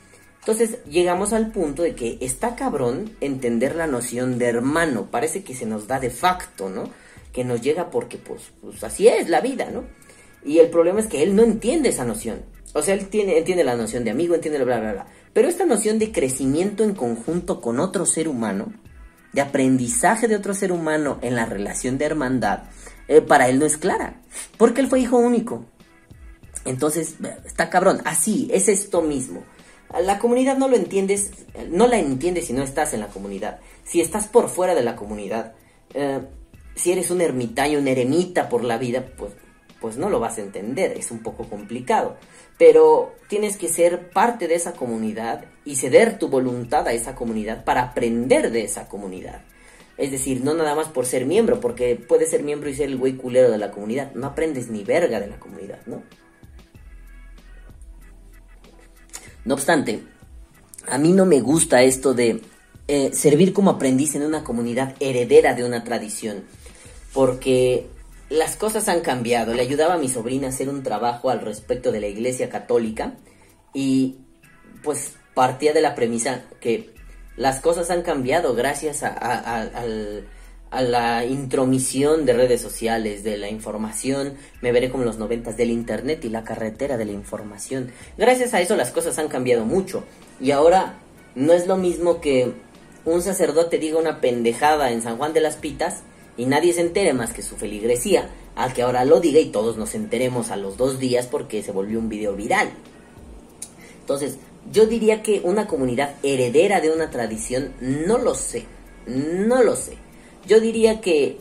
Entonces 0.41 0.79
llegamos 0.85 1.33
al 1.33 1.51
punto 1.51 1.83
de 1.83 1.95
que 1.95 2.19
está 2.21 2.55
cabrón 2.55 3.17
entender 3.21 3.77
la 3.77 3.87
noción 3.87 4.39
de 4.39 4.47
hermano. 4.47 5.09
Parece 5.11 5.43
que 5.43 5.55
se 5.55 5.67
nos 5.67 5.87
da 5.87 6.01
de 6.01 6.11
facto, 6.11 6.69
¿no? 6.69 6.91
Que 7.33 7.45
nos 7.45 7.63
llega 7.63 7.91
porque 7.91 8.19
pues, 8.19 8.43
pues 8.61 8.85
así 8.85 9.09
es 9.09 9.29
la 9.29 9.41
vida, 9.41 9.71
¿no? 9.71 9.85
Y 10.45 10.59
el 10.59 10.69
problema 10.69 11.01
es 11.01 11.07
que 11.07 11.23
él 11.23 11.35
no 11.35 11.43
entiende 11.43 11.89
esa 11.89 12.05
noción. 12.05 12.43
O 12.75 12.83
sea, 12.83 12.95
él 12.95 13.09
tiene, 13.09 13.39
entiende 13.39 13.65
la 13.65 13.77
noción 13.77 14.05
de 14.05 14.11
amigo, 14.11 14.35
entiende 14.35 14.59
la 14.59 14.65
bla, 14.65 14.81
bla, 14.81 14.93
bla. 14.93 15.07
Pero 15.33 15.49
esta 15.49 15.65
noción 15.65 15.99
de 15.99 16.13
crecimiento 16.13 16.85
en 16.85 16.95
conjunto 16.95 17.61
con 17.61 17.81
otro 17.81 18.05
ser 18.05 18.29
humano, 18.29 18.73
de 19.33 19.41
aprendizaje 19.41 20.29
de 20.29 20.37
otro 20.37 20.55
ser 20.55 20.73
humano 20.73 21.19
en 21.23 21.37
la 21.37 21.47
relación 21.47 21.99
de 21.99 22.05
hermandad, 22.05 22.65
eh, 23.09 23.21
para 23.21 23.49
él 23.49 23.59
no 23.59 23.67
es 23.67 23.77
clara. 23.77 24.21
Porque 24.57 24.81
él 24.81 24.89
fue 24.89 25.01
hijo 25.01 25.17
único. 25.17 25.65
Entonces, 26.65 27.17
está 27.45 27.71
cabrón. 27.71 28.01
Así, 28.05 28.49
es 28.53 28.69
esto 28.69 29.03
mismo. 29.03 29.43
La 30.05 30.19
comunidad 30.19 30.57
no 30.57 30.69
lo 30.69 30.77
entiendes, 30.77 31.31
no 31.71 31.87
la 31.87 31.99
entiendes 31.99 32.47
si 32.47 32.53
no 32.53 32.63
estás 32.63 32.95
en 32.95 33.01
la 33.01 33.09
comunidad. 33.09 33.59
Si 33.85 34.01
estás 34.01 34.27
por 34.27 34.49
fuera 34.49 34.75
de 34.75 34.83
la 34.83 34.97
comunidad, 34.97 35.53
eh, 35.93 36.21
si 36.75 36.93
eres 36.93 37.11
un 37.11 37.21
ermitaño, 37.21 37.79
un 37.79 37.89
eremita 37.89 38.49
por 38.49 38.65
la 38.65 38.79
vida, 38.79 39.05
pues, 39.19 39.33
pues 39.83 39.97
no 39.97 40.09
lo 40.09 40.21
vas 40.21 40.39
a 40.39 40.43
entender, 40.43 40.97
es 40.97 41.11
un 41.11 41.19
poco 41.19 41.49
complicado. 41.49 42.17
Pero 42.57 43.17
tienes 43.29 43.57
que 43.57 43.69
ser 43.69 44.11
parte 44.11 44.47
de 44.47 44.55
esa 44.55 44.75
comunidad 44.75 45.45
y 45.65 45.75
ceder 45.75 46.21
tu 46.21 46.29
voluntad 46.29 46.87
a 46.87 46.93
esa 46.93 47.17
comunidad 47.17 47.65
para 47.65 47.83
aprender 47.83 48.53
de 48.53 48.63
esa 48.63 48.89
comunidad. 48.89 49.43
Es 49.99 50.13
decir, 50.13 50.43
no 50.43 50.55
nada 50.55 50.77
más 50.77 50.87
por 50.87 51.05
ser 51.05 51.27
miembro, 51.27 51.59
porque 51.59 51.97
puedes 51.97 52.31
ser 52.31 52.45
miembro 52.45 52.71
y 52.71 52.75
ser 52.75 52.89
el 52.89 52.97
güey 52.97 53.15
culero 53.15 53.51
de 53.51 53.59
la 53.59 53.73
comunidad. 53.73 54.13
No 54.15 54.29
aprendes 54.29 54.71
ni 54.71 54.85
verga 54.85 55.19
de 55.19 55.27
la 55.27 55.41
comunidad, 55.41 55.81
¿no? 55.87 56.05
No 59.45 59.55
obstante, 59.55 60.05
a 60.87 60.97
mí 60.99 61.13
no 61.13 61.27
me 61.27 61.41
gusta 61.41 61.83
esto 61.83 62.15
de 62.15 62.41
eh, 62.87 63.11
servir 63.13 63.53
como 63.53 63.73
aprendiz 63.73 64.15
en 64.15 64.23
una 64.23 64.45
comunidad 64.45 64.95
heredera 65.01 65.55
de 65.55 65.65
una 65.65 65.83
tradición, 65.83 66.45
porque 67.13 67.89
las 68.33 68.57
cosas 68.57 68.89
han 68.89 69.01
cambiado. 69.01 69.55
Le 69.55 69.63
ayudaba 69.63 69.95
a 69.95 69.99
mi 69.99 70.09
sobrina 70.09 70.47
a 70.47 70.51
hacer 70.51 70.69
un 70.69 70.83
trabajo 70.83 71.31
al 71.31 71.41
respecto 71.41 71.93
de 71.93 72.01
la 72.01 72.07
Iglesia 72.09 72.49
Católica 72.49 73.15
y 73.75 74.17
pues 74.83 75.13
partía 75.35 75.73
de 75.73 75.81
la 75.83 75.95
premisa 75.95 76.43
que 76.61 76.93
las 77.37 77.61
cosas 77.61 77.91
han 77.91 78.03
cambiado 78.03 78.55
gracias 78.55 79.03
a, 79.03 79.09
a- 79.11 79.71
la 80.81 81.25
intromisión 81.27 82.25
de 82.25 82.33
redes 82.33 82.63
sociales, 82.63 83.23
de 83.25 83.37
la 83.37 83.51
información, 83.51 84.35
me 84.63 84.73
veré 84.73 84.91
como 84.91 85.05
los 85.05 85.19
noventas, 85.19 85.57
del 85.59 85.71
internet 85.71 86.25
y 86.25 86.31
la 86.31 86.45
carretera 86.45 86.97
de 86.97 87.05
la 87.05 87.13
información. 87.13 87.91
Gracias 88.17 88.55
a 88.55 88.61
eso 88.63 88.75
las 88.75 88.91
cosas 88.91 89.19
han 89.19 89.29
cambiado 89.29 89.67
mucho 89.67 90.05
y 90.41 90.51
ahora 90.51 90.95
No 91.35 91.53
es 91.53 91.67
lo 91.67 91.77
mismo 91.77 92.21
que 92.21 92.53
un 93.05 93.23
sacerdote 93.23 93.79
diga 93.79 93.99
una 93.99 94.21
pendejada 94.21 94.91
en 94.93 95.03
San 95.03 95.17
Juan 95.17 95.33
de 95.33 95.41
las 95.41 95.57
Pitas 95.57 96.03
y 96.37 96.47
nadie 96.47 96.73
se 96.73 96.81
entere 96.81 97.13
más 97.13 97.33
que 97.33 97.43
su 97.43 97.57
feligresía, 97.57 98.31
al 98.55 98.73
que 98.73 98.83
ahora 98.83 99.05
lo 99.05 99.21
diga 99.21 99.41
y 99.41 99.51
todos 99.51 99.77
nos 99.77 99.95
enteremos 99.95 100.51
a 100.51 100.57
los 100.57 100.77
dos 100.77 100.99
días 100.99 101.27
porque 101.27 101.63
se 101.63 101.73
volvió 101.73 101.99
un 101.99 102.09
video 102.09 102.35
viral. 102.35 102.71
Entonces, 104.01 104.37
yo 104.71 104.87
diría 104.87 105.23
que 105.23 105.41
una 105.45 105.67
comunidad 105.67 106.15
heredera 106.23 106.81
de 106.81 106.91
una 106.91 107.11
tradición, 107.11 107.73
no 107.81 108.19
lo 108.19 108.35
sé, 108.35 108.65
no 109.07 109.63
lo 109.63 109.77
sé. 109.77 109.97
Yo 110.47 110.61
diría 110.61 111.01
que, 111.01 111.39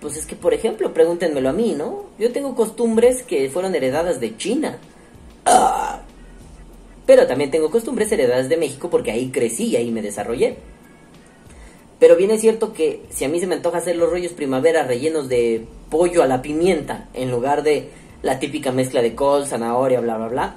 pues 0.00 0.16
es 0.16 0.26
que, 0.26 0.36
por 0.36 0.54
ejemplo, 0.54 0.92
pregúntenmelo 0.92 1.48
a 1.48 1.52
mí, 1.52 1.74
¿no? 1.76 2.06
Yo 2.18 2.32
tengo 2.32 2.54
costumbres 2.54 3.22
que 3.22 3.48
fueron 3.50 3.74
heredadas 3.74 4.20
de 4.20 4.36
China. 4.36 4.78
Ah. 5.44 6.02
Pero 7.06 7.26
también 7.26 7.50
tengo 7.50 7.70
costumbres 7.70 8.10
heredadas 8.12 8.48
de 8.48 8.56
México 8.56 8.88
porque 8.90 9.10
ahí 9.10 9.30
crecí 9.30 9.66
y 9.66 9.76
ahí 9.76 9.90
me 9.90 10.02
desarrollé. 10.02 10.58
Pero 12.00 12.16
bien 12.16 12.30
es 12.30 12.40
cierto 12.40 12.72
que 12.72 13.04
si 13.10 13.24
a 13.24 13.28
mí 13.28 13.38
se 13.38 13.46
me 13.46 13.54
antoja 13.54 13.78
hacer 13.78 13.94
los 13.94 14.10
rollos 14.10 14.32
primavera 14.32 14.82
rellenos 14.82 15.28
de 15.28 15.66
pollo 15.90 16.22
a 16.22 16.26
la 16.26 16.42
pimienta 16.42 17.08
en 17.12 17.30
lugar 17.30 17.62
de 17.62 17.90
la 18.22 18.38
típica 18.38 18.72
mezcla 18.72 19.02
de 19.02 19.14
col, 19.14 19.46
zanahoria, 19.46 20.00
bla, 20.00 20.16
bla, 20.16 20.28
bla, 20.28 20.56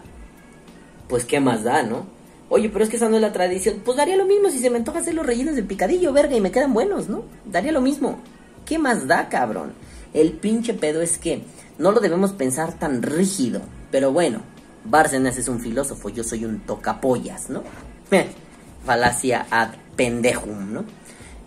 pues 1.10 1.26
qué 1.26 1.42
más 1.42 1.64
da, 1.64 1.84
¿no? 1.84 2.08
Oye, 2.50 2.70
pero 2.70 2.84
es 2.84 2.90
que 2.90 2.96
esa 2.96 3.10
no 3.10 3.18
es 3.18 3.22
la 3.22 3.34
tradición. 3.34 3.82
Pues 3.84 3.98
daría 3.98 4.16
lo 4.16 4.26
mismo 4.26 4.50
si 4.50 4.60
se 4.60 4.70
me 4.70 4.78
antoja 4.78 5.00
hacer 5.00 5.16
los 5.16 5.26
rellenos 5.26 5.56
de 5.56 5.64
picadillo, 5.64 6.14
verga, 6.14 6.36
y 6.36 6.42
me 6.42 6.52
quedan 6.52 6.74
buenos, 6.74 7.10
¿no? 7.10 7.24
Daría 7.46 7.72
lo 7.72 7.82
mismo. 7.82 8.20
¿Qué 8.66 8.78
más 8.78 9.08
da, 9.08 9.28
cabrón? 9.28 9.74
El 10.14 10.34
pinche 10.34 10.74
pedo 10.74 11.02
es 11.02 11.18
que 11.18 11.42
no 11.78 11.92
lo 11.92 12.00
debemos 12.00 12.32
pensar 12.34 12.78
tan 12.78 13.02
rígido. 13.02 13.62
Pero 13.92 14.12
bueno, 14.12 14.42
Bárcenas 14.86 15.38
es 15.38 15.48
un 15.48 15.60
filósofo, 15.60 16.10
yo 16.10 16.24
soy 16.24 16.46
un 16.46 16.60
tocapollas, 16.62 17.50
¿no? 17.50 17.64
Falacia 18.86 19.48
ad 19.50 19.70
pendejum, 19.96 20.74
¿no? 20.74 20.86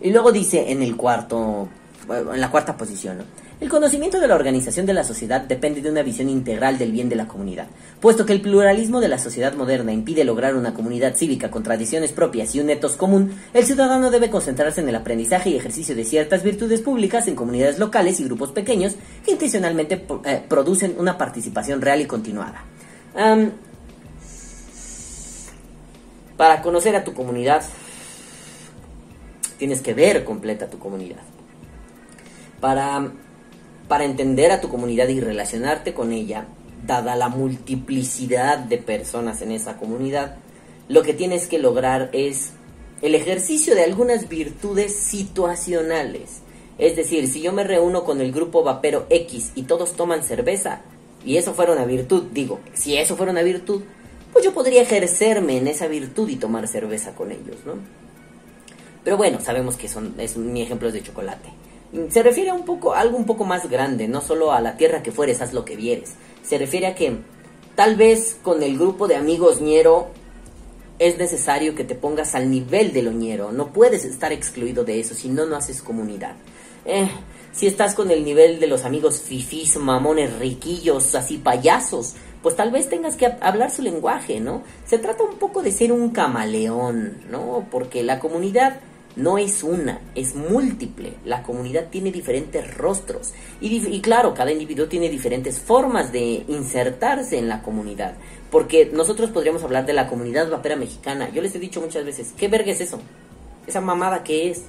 Y 0.00 0.10
luego 0.10 0.32
dice 0.32 0.70
en 0.70 0.82
el 0.82 0.96
cuarto, 0.96 1.68
en 2.08 2.40
la 2.40 2.50
cuarta 2.50 2.76
posición, 2.76 3.18
¿no? 3.18 3.24
El 3.58 3.70
conocimiento 3.70 4.20
de 4.20 4.28
la 4.28 4.34
organización 4.34 4.84
de 4.84 4.92
la 4.92 5.02
sociedad 5.02 5.40
depende 5.40 5.80
de 5.80 5.90
una 5.90 6.02
visión 6.02 6.28
integral 6.28 6.76
del 6.76 6.92
bien 6.92 7.08
de 7.08 7.16
la 7.16 7.26
comunidad. 7.26 7.68
Puesto 8.00 8.26
que 8.26 8.34
el 8.34 8.42
pluralismo 8.42 9.00
de 9.00 9.08
la 9.08 9.18
sociedad 9.18 9.54
moderna 9.54 9.94
impide 9.94 10.24
lograr 10.24 10.56
una 10.56 10.74
comunidad 10.74 11.16
cívica 11.16 11.50
con 11.50 11.62
tradiciones 11.62 12.12
propias 12.12 12.54
y 12.54 12.60
un 12.60 12.68
etos 12.68 12.98
común, 12.98 13.34
el 13.54 13.64
ciudadano 13.64 14.10
debe 14.10 14.28
concentrarse 14.28 14.82
en 14.82 14.90
el 14.90 14.94
aprendizaje 14.94 15.48
y 15.48 15.56
ejercicio 15.56 15.96
de 15.96 16.04
ciertas 16.04 16.42
virtudes 16.42 16.82
públicas 16.82 17.28
en 17.28 17.34
comunidades 17.34 17.78
locales 17.78 18.20
y 18.20 18.24
grupos 18.24 18.50
pequeños 18.50 18.96
que 19.24 19.32
intencionalmente 19.32 20.04
eh, 20.26 20.42
producen 20.46 20.94
una 20.98 21.16
participación 21.16 21.80
real 21.80 22.02
y 22.02 22.04
continuada. 22.04 22.62
Um, 23.14 23.52
para 26.36 26.60
conocer 26.60 26.94
a 26.94 27.04
tu 27.04 27.14
comunidad, 27.14 27.62
tienes 29.58 29.80
que 29.80 29.94
ver 29.94 30.24
completa 30.24 30.68
tu 30.68 30.78
comunidad. 30.78 31.22
Para, 32.60 33.12
para 33.88 34.04
entender 34.04 34.50
a 34.50 34.60
tu 34.60 34.68
comunidad 34.68 35.08
y 35.08 35.20
relacionarte 35.20 35.94
con 35.94 36.12
ella, 36.12 36.46
dada 36.86 37.16
la 37.16 37.28
multiplicidad 37.28 38.58
de 38.58 38.78
personas 38.78 39.42
en 39.42 39.52
esa 39.52 39.76
comunidad, 39.76 40.36
lo 40.88 41.02
que 41.02 41.14
tienes 41.14 41.46
que 41.46 41.58
lograr 41.58 42.10
es 42.12 42.52
el 43.02 43.14
ejercicio 43.14 43.74
de 43.74 43.84
algunas 43.84 44.28
virtudes 44.28 44.94
situacionales. 44.96 46.40
Es 46.78 46.96
decir, 46.96 47.28
si 47.28 47.40
yo 47.40 47.52
me 47.52 47.64
reúno 47.64 48.04
con 48.04 48.20
el 48.20 48.32
grupo 48.32 48.62
vapero 48.62 49.06
X 49.10 49.52
y 49.54 49.62
todos 49.62 49.94
toman 49.94 50.22
cerveza, 50.22 50.82
y 51.24 51.36
eso 51.38 51.54
fuera 51.54 51.72
una 51.72 51.84
virtud, 51.84 52.24
digo, 52.32 52.60
si 52.74 52.96
eso 52.96 53.16
fuera 53.16 53.32
una 53.32 53.42
virtud, 53.42 53.82
pues 54.32 54.44
yo 54.44 54.52
podría 54.52 54.82
ejercerme 54.82 55.56
en 55.56 55.66
esa 55.66 55.88
virtud 55.88 56.28
y 56.28 56.36
tomar 56.36 56.68
cerveza 56.68 57.14
con 57.14 57.32
ellos, 57.32 57.56
¿no? 57.64 57.74
Pero 59.06 59.16
bueno, 59.16 59.38
sabemos 59.40 59.76
que 59.76 59.86
son, 59.86 60.16
es 60.18 60.36
mi 60.36 60.62
ejemplo 60.62 60.88
es 60.88 60.94
de 60.94 61.00
chocolate. 61.00 61.48
Se 62.10 62.24
refiere 62.24 62.50
a 62.50 62.54
un 62.54 62.64
poco, 62.64 62.92
algo 62.92 63.16
un 63.16 63.24
poco 63.24 63.44
más 63.44 63.70
grande, 63.70 64.08
no 64.08 64.20
solo 64.20 64.50
a 64.50 64.60
la 64.60 64.76
tierra 64.76 65.04
que 65.04 65.12
fueres, 65.12 65.40
haz 65.40 65.52
lo 65.52 65.64
que 65.64 65.76
vieres. 65.76 66.14
Se 66.42 66.58
refiere 66.58 66.88
a 66.88 66.96
que 66.96 67.18
tal 67.76 67.94
vez 67.94 68.36
con 68.42 68.64
el 68.64 68.76
grupo 68.76 69.06
de 69.06 69.14
amigos 69.14 69.60
ñero 69.60 70.08
es 70.98 71.18
necesario 71.18 71.76
que 71.76 71.84
te 71.84 71.94
pongas 71.94 72.34
al 72.34 72.50
nivel 72.50 72.92
del 72.92 73.06
oñero. 73.06 73.52
No 73.52 73.72
puedes 73.72 74.04
estar 74.04 74.32
excluido 74.32 74.82
de 74.82 74.98
eso, 74.98 75.14
si 75.14 75.28
no, 75.28 75.46
no 75.46 75.54
haces 75.54 75.82
comunidad. 75.82 76.34
Eh, 76.84 77.08
si 77.52 77.68
estás 77.68 77.94
con 77.94 78.10
el 78.10 78.24
nivel 78.24 78.58
de 78.58 78.66
los 78.66 78.84
amigos 78.84 79.20
fifís, 79.20 79.76
mamones, 79.76 80.36
riquillos, 80.40 81.14
así 81.14 81.38
payasos, 81.38 82.14
pues 82.42 82.56
tal 82.56 82.72
vez 82.72 82.88
tengas 82.88 83.14
que 83.14 83.26
hablar 83.26 83.70
su 83.70 83.82
lenguaje, 83.82 84.40
¿no? 84.40 84.64
Se 84.84 84.98
trata 84.98 85.22
un 85.22 85.36
poco 85.36 85.62
de 85.62 85.70
ser 85.70 85.92
un 85.92 86.10
camaleón, 86.10 87.18
¿no? 87.30 87.68
Porque 87.70 88.02
la 88.02 88.18
comunidad 88.18 88.80
no 89.16 89.38
es 89.38 89.62
una, 89.62 90.00
es 90.14 90.34
múltiple. 90.34 91.14
La 91.24 91.42
comunidad 91.42 91.88
tiene 91.90 92.12
diferentes 92.12 92.76
rostros. 92.76 93.32
Y, 93.60 94.00
claro, 94.02 94.34
cada 94.34 94.52
individuo 94.52 94.86
tiene 94.86 95.08
diferentes 95.08 95.58
formas 95.58 96.12
de 96.12 96.44
insertarse 96.48 97.38
en 97.38 97.48
la 97.48 97.62
comunidad. 97.62 98.14
Porque 98.50 98.90
nosotros 98.92 99.30
podríamos 99.30 99.62
hablar 99.64 99.86
de 99.86 99.94
la 99.94 100.06
comunidad 100.06 100.50
vapera 100.50 100.76
mexicana. 100.76 101.30
Yo 101.30 101.40
les 101.40 101.54
he 101.54 101.58
dicho 101.58 101.80
muchas 101.80 102.04
veces, 102.04 102.34
¿qué 102.36 102.48
verga 102.48 102.70
es 102.70 102.80
eso? 102.82 103.00
Esa 103.66 103.80
mamada 103.80 104.22
que 104.22 104.50
es. 104.50 104.64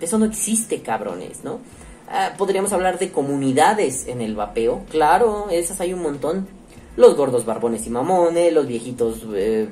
Eso 0.00 0.18
no 0.18 0.26
existe, 0.26 0.82
cabrones, 0.82 1.42
¿no? 1.44 1.60
Ah, 2.08 2.32
podríamos 2.36 2.72
hablar 2.72 2.98
de 2.98 3.12
comunidades 3.12 4.08
en 4.08 4.20
el 4.20 4.34
vapeo. 4.34 4.84
Claro, 4.90 5.46
esas 5.50 5.80
hay 5.80 5.92
un 5.92 6.02
montón. 6.02 6.48
Los 6.96 7.16
gordos 7.16 7.46
barbones 7.46 7.86
y 7.86 7.90
mamones, 7.90 8.52
los 8.52 8.66
viejitos 8.66 9.24
eh, 9.34 9.68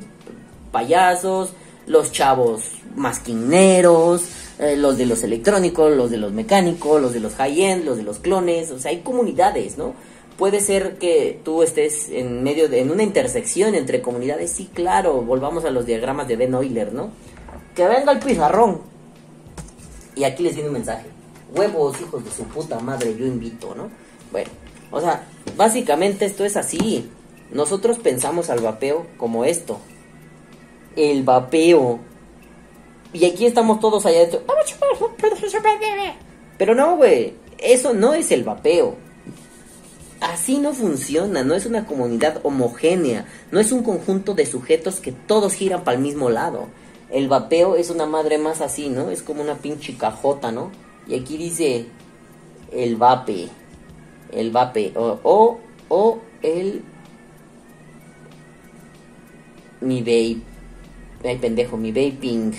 payasos, 0.71 1.53
los 1.87 2.13
chavos 2.13 2.73
masquineros, 2.95 4.23
eh, 4.59 4.77
los 4.77 4.97
de 4.99 5.07
los 5.07 5.23
electrónicos, 5.23 5.97
los 5.97 6.11
de 6.11 6.19
los 6.19 6.33
mecánicos, 6.33 7.01
los 7.01 7.13
de 7.13 7.21
los 7.21 7.35
high-end, 7.35 7.85
los 7.85 7.97
de 7.97 8.03
los 8.03 8.19
clones. 8.19 8.71
O 8.71 8.79
sea, 8.79 8.91
hay 8.91 9.01
comunidades, 9.01 9.79
¿no? 9.79 9.95
Puede 10.39 10.61
ser 10.61 10.99
que 10.99 11.41
tú 11.45 11.63
estés 11.63 12.09
en 12.11 12.43
medio 12.43 12.69
de 12.69 12.81
en 12.81 12.91
una 12.91 13.03
intersección 13.03 13.75
entre 13.75 14.03
comunidades. 14.03 14.51
Sí, 14.51 14.69
claro, 14.73 15.23
volvamos 15.23 15.65
a 15.65 15.71
los 15.71 15.87
diagramas 15.87 16.29
de 16.29 16.37
Ben 16.37 16.55
Euler, 16.55 16.93
¿no? 16.93 17.11
Que 17.75 17.87
venga 17.87 18.13
el 18.13 18.19
pizarrón. 18.19 18.81
Y 20.17 20.25
aquí 20.25 20.43
les 20.43 20.55
viene 20.55 20.69
un 20.69 20.75
mensaje 20.75 21.15
huevos, 21.55 22.01
hijos 22.01 22.25
de 22.25 22.31
su 22.31 22.45
puta 22.45 22.79
madre, 22.81 23.17
yo 23.17 23.27
invito, 23.27 23.75
¿no? 23.75 23.89
Bueno, 24.33 24.51
o 24.91 25.01
sea, 25.01 25.25
básicamente 25.57 26.25
esto 26.25 26.45
es 26.45 26.57
así. 26.57 27.09
Nosotros 27.53 27.99
pensamos 27.99 28.51
al 28.51 28.61
vapeo 28.61 29.07
como 29.17 29.45
esto. 29.45 29.79
El 30.97 31.23
vapeo. 31.23 32.01
Y 33.13 33.25
aquí 33.25 33.47
estamos 33.47 33.81
todos 33.81 34.07
allá 34.07 34.19
adentro. 34.19 34.43
Pero 36.59 36.75
no, 36.75 36.97
güey. 36.97 37.35
Eso 37.59 37.95
no 37.95 38.15
es 38.15 38.31
el 38.31 38.45
vapeo. 38.45 38.97
Así 40.21 40.59
no 40.59 40.73
funciona, 40.73 41.45
no 41.45 41.55
es 41.55 41.67
una 41.67 41.87
comunidad 41.87 42.41
homogénea, 42.45 43.27
no 43.51 43.61
es 43.61 43.73
un 43.73 43.83
conjunto 43.83 44.33
de 44.33 44.47
sujetos 44.47 45.01
que 45.01 45.13
todos 45.13 45.53
giran 45.53 45.85
para 45.85 45.99
el 45.99 46.03
mismo 46.03 46.31
lado. 46.31 46.69
El 47.11 47.29
vapeo 47.29 47.77
es 47.77 47.91
una 47.91 48.07
madre 48.07 48.39
más 48.39 48.63
así, 48.63 48.89
¿no? 48.89 49.11
Es 49.11 49.23
como 49.23 49.43
una 49.43 49.57
pinche 49.57 49.97
cajota, 49.97 50.51
¿no? 50.51 50.71
Y 51.07 51.15
aquí 51.15 51.37
dice 51.37 51.87
el 52.73 52.97
vape. 52.97 53.49
El 54.33 54.51
vape. 54.51 54.93
O, 54.97 55.59
o, 55.89 56.19
el. 56.43 56.83
Mi 59.81 60.01
vape. 60.01 60.54
Ay, 61.25 61.39
pendejo, 61.39 61.77
mi 61.77 61.91
vaping. 61.91 62.53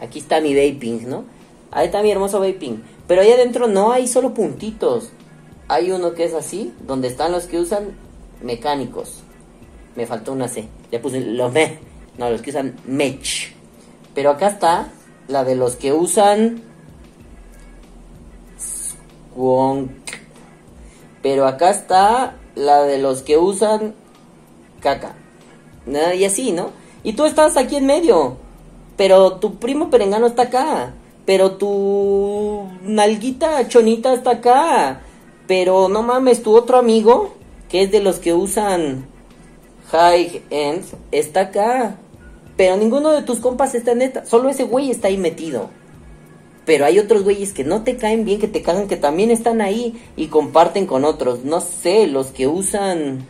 Aquí 0.00 0.18
está 0.18 0.40
mi 0.40 0.54
vaping, 0.54 1.08
¿no? 1.08 1.24
Ahí 1.70 1.86
está 1.86 2.02
mi 2.02 2.10
hermoso 2.10 2.40
vaping. 2.40 2.82
Pero 3.06 3.22
ahí 3.22 3.30
adentro 3.30 3.68
no 3.68 3.92
hay 3.92 4.06
solo 4.08 4.34
puntitos. 4.34 5.10
Hay 5.68 5.90
uno 5.92 6.12
que 6.14 6.24
es 6.24 6.34
así, 6.34 6.74
donde 6.86 7.08
están 7.08 7.32
los 7.32 7.46
que 7.46 7.58
usan 7.60 7.96
mecánicos. 8.42 9.22
Me 9.94 10.06
faltó 10.06 10.32
una 10.32 10.48
C. 10.48 10.68
Le 10.90 10.98
puse 10.98 11.20
los 11.20 11.52
me. 11.52 11.78
No, 12.18 12.28
los 12.28 12.42
que 12.42 12.50
usan 12.50 12.76
mech. 12.86 13.54
Pero 14.14 14.30
acá 14.30 14.48
está 14.48 14.92
la 15.28 15.44
de 15.44 15.54
los 15.54 15.76
que 15.76 15.92
usan 15.92 16.62
pero 21.22 21.46
acá 21.46 21.70
está 21.70 22.36
la 22.54 22.82
de 22.82 22.98
los 22.98 23.22
que 23.22 23.38
usan 23.38 23.94
caca. 24.80 25.14
Y 25.86 26.24
así, 26.24 26.52
¿no? 26.52 26.70
Y 27.02 27.14
tú 27.14 27.24
estás 27.24 27.56
aquí 27.56 27.76
en 27.76 27.86
medio. 27.86 28.36
Pero 28.96 29.34
tu 29.34 29.56
primo 29.56 29.90
perengano 29.90 30.26
está 30.26 30.42
acá. 30.42 30.94
Pero 31.24 31.52
tu 31.52 32.68
nalguita 32.82 33.68
chonita 33.68 34.12
está 34.12 34.32
acá. 34.32 35.00
Pero 35.46 35.88
no 35.88 36.02
mames, 36.02 36.42
tu 36.42 36.56
otro 36.56 36.78
amigo, 36.78 37.34
que 37.68 37.82
es 37.82 37.90
de 37.90 38.00
los 38.00 38.18
que 38.18 38.32
usan 38.32 39.06
high 39.90 40.42
end, 40.50 40.84
está 41.10 41.40
acá. 41.42 41.96
Pero 42.56 42.76
ninguno 42.76 43.10
de 43.10 43.22
tus 43.22 43.40
compas 43.40 43.74
está 43.74 43.92
en 43.92 44.02
esta. 44.02 44.24
Solo 44.26 44.48
ese 44.48 44.64
güey 44.64 44.90
está 44.90 45.08
ahí 45.08 45.16
metido. 45.16 45.70
Pero 46.64 46.84
hay 46.84 46.98
otros 46.98 47.24
güeyes 47.24 47.52
que 47.52 47.64
no 47.64 47.82
te 47.82 47.96
caen 47.96 48.24
bien, 48.24 48.38
que 48.38 48.46
te 48.46 48.62
cagan, 48.62 48.86
que 48.86 48.96
también 48.96 49.30
están 49.30 49.60
ahí 49.60 50.00
y 50.16 50.28
comparten 50.28 50.86
con 50.86 51.04
otros. 51.04 51.44
No 51.44 51.60
sé, 51.60 52.06
los 52.06 52.28
que 52.28 52.46
usan 52.46 53.26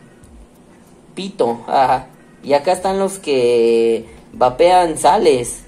pito. 1.15 1.61
Ajá. 1.67 2.07
Y 2.43 2.53
acá 2.53 2.73
están 2.73 2.99
los 2.99 3.19
que 3.19 4.05
vapean 4.33 4.97
sales. 4.97 5.61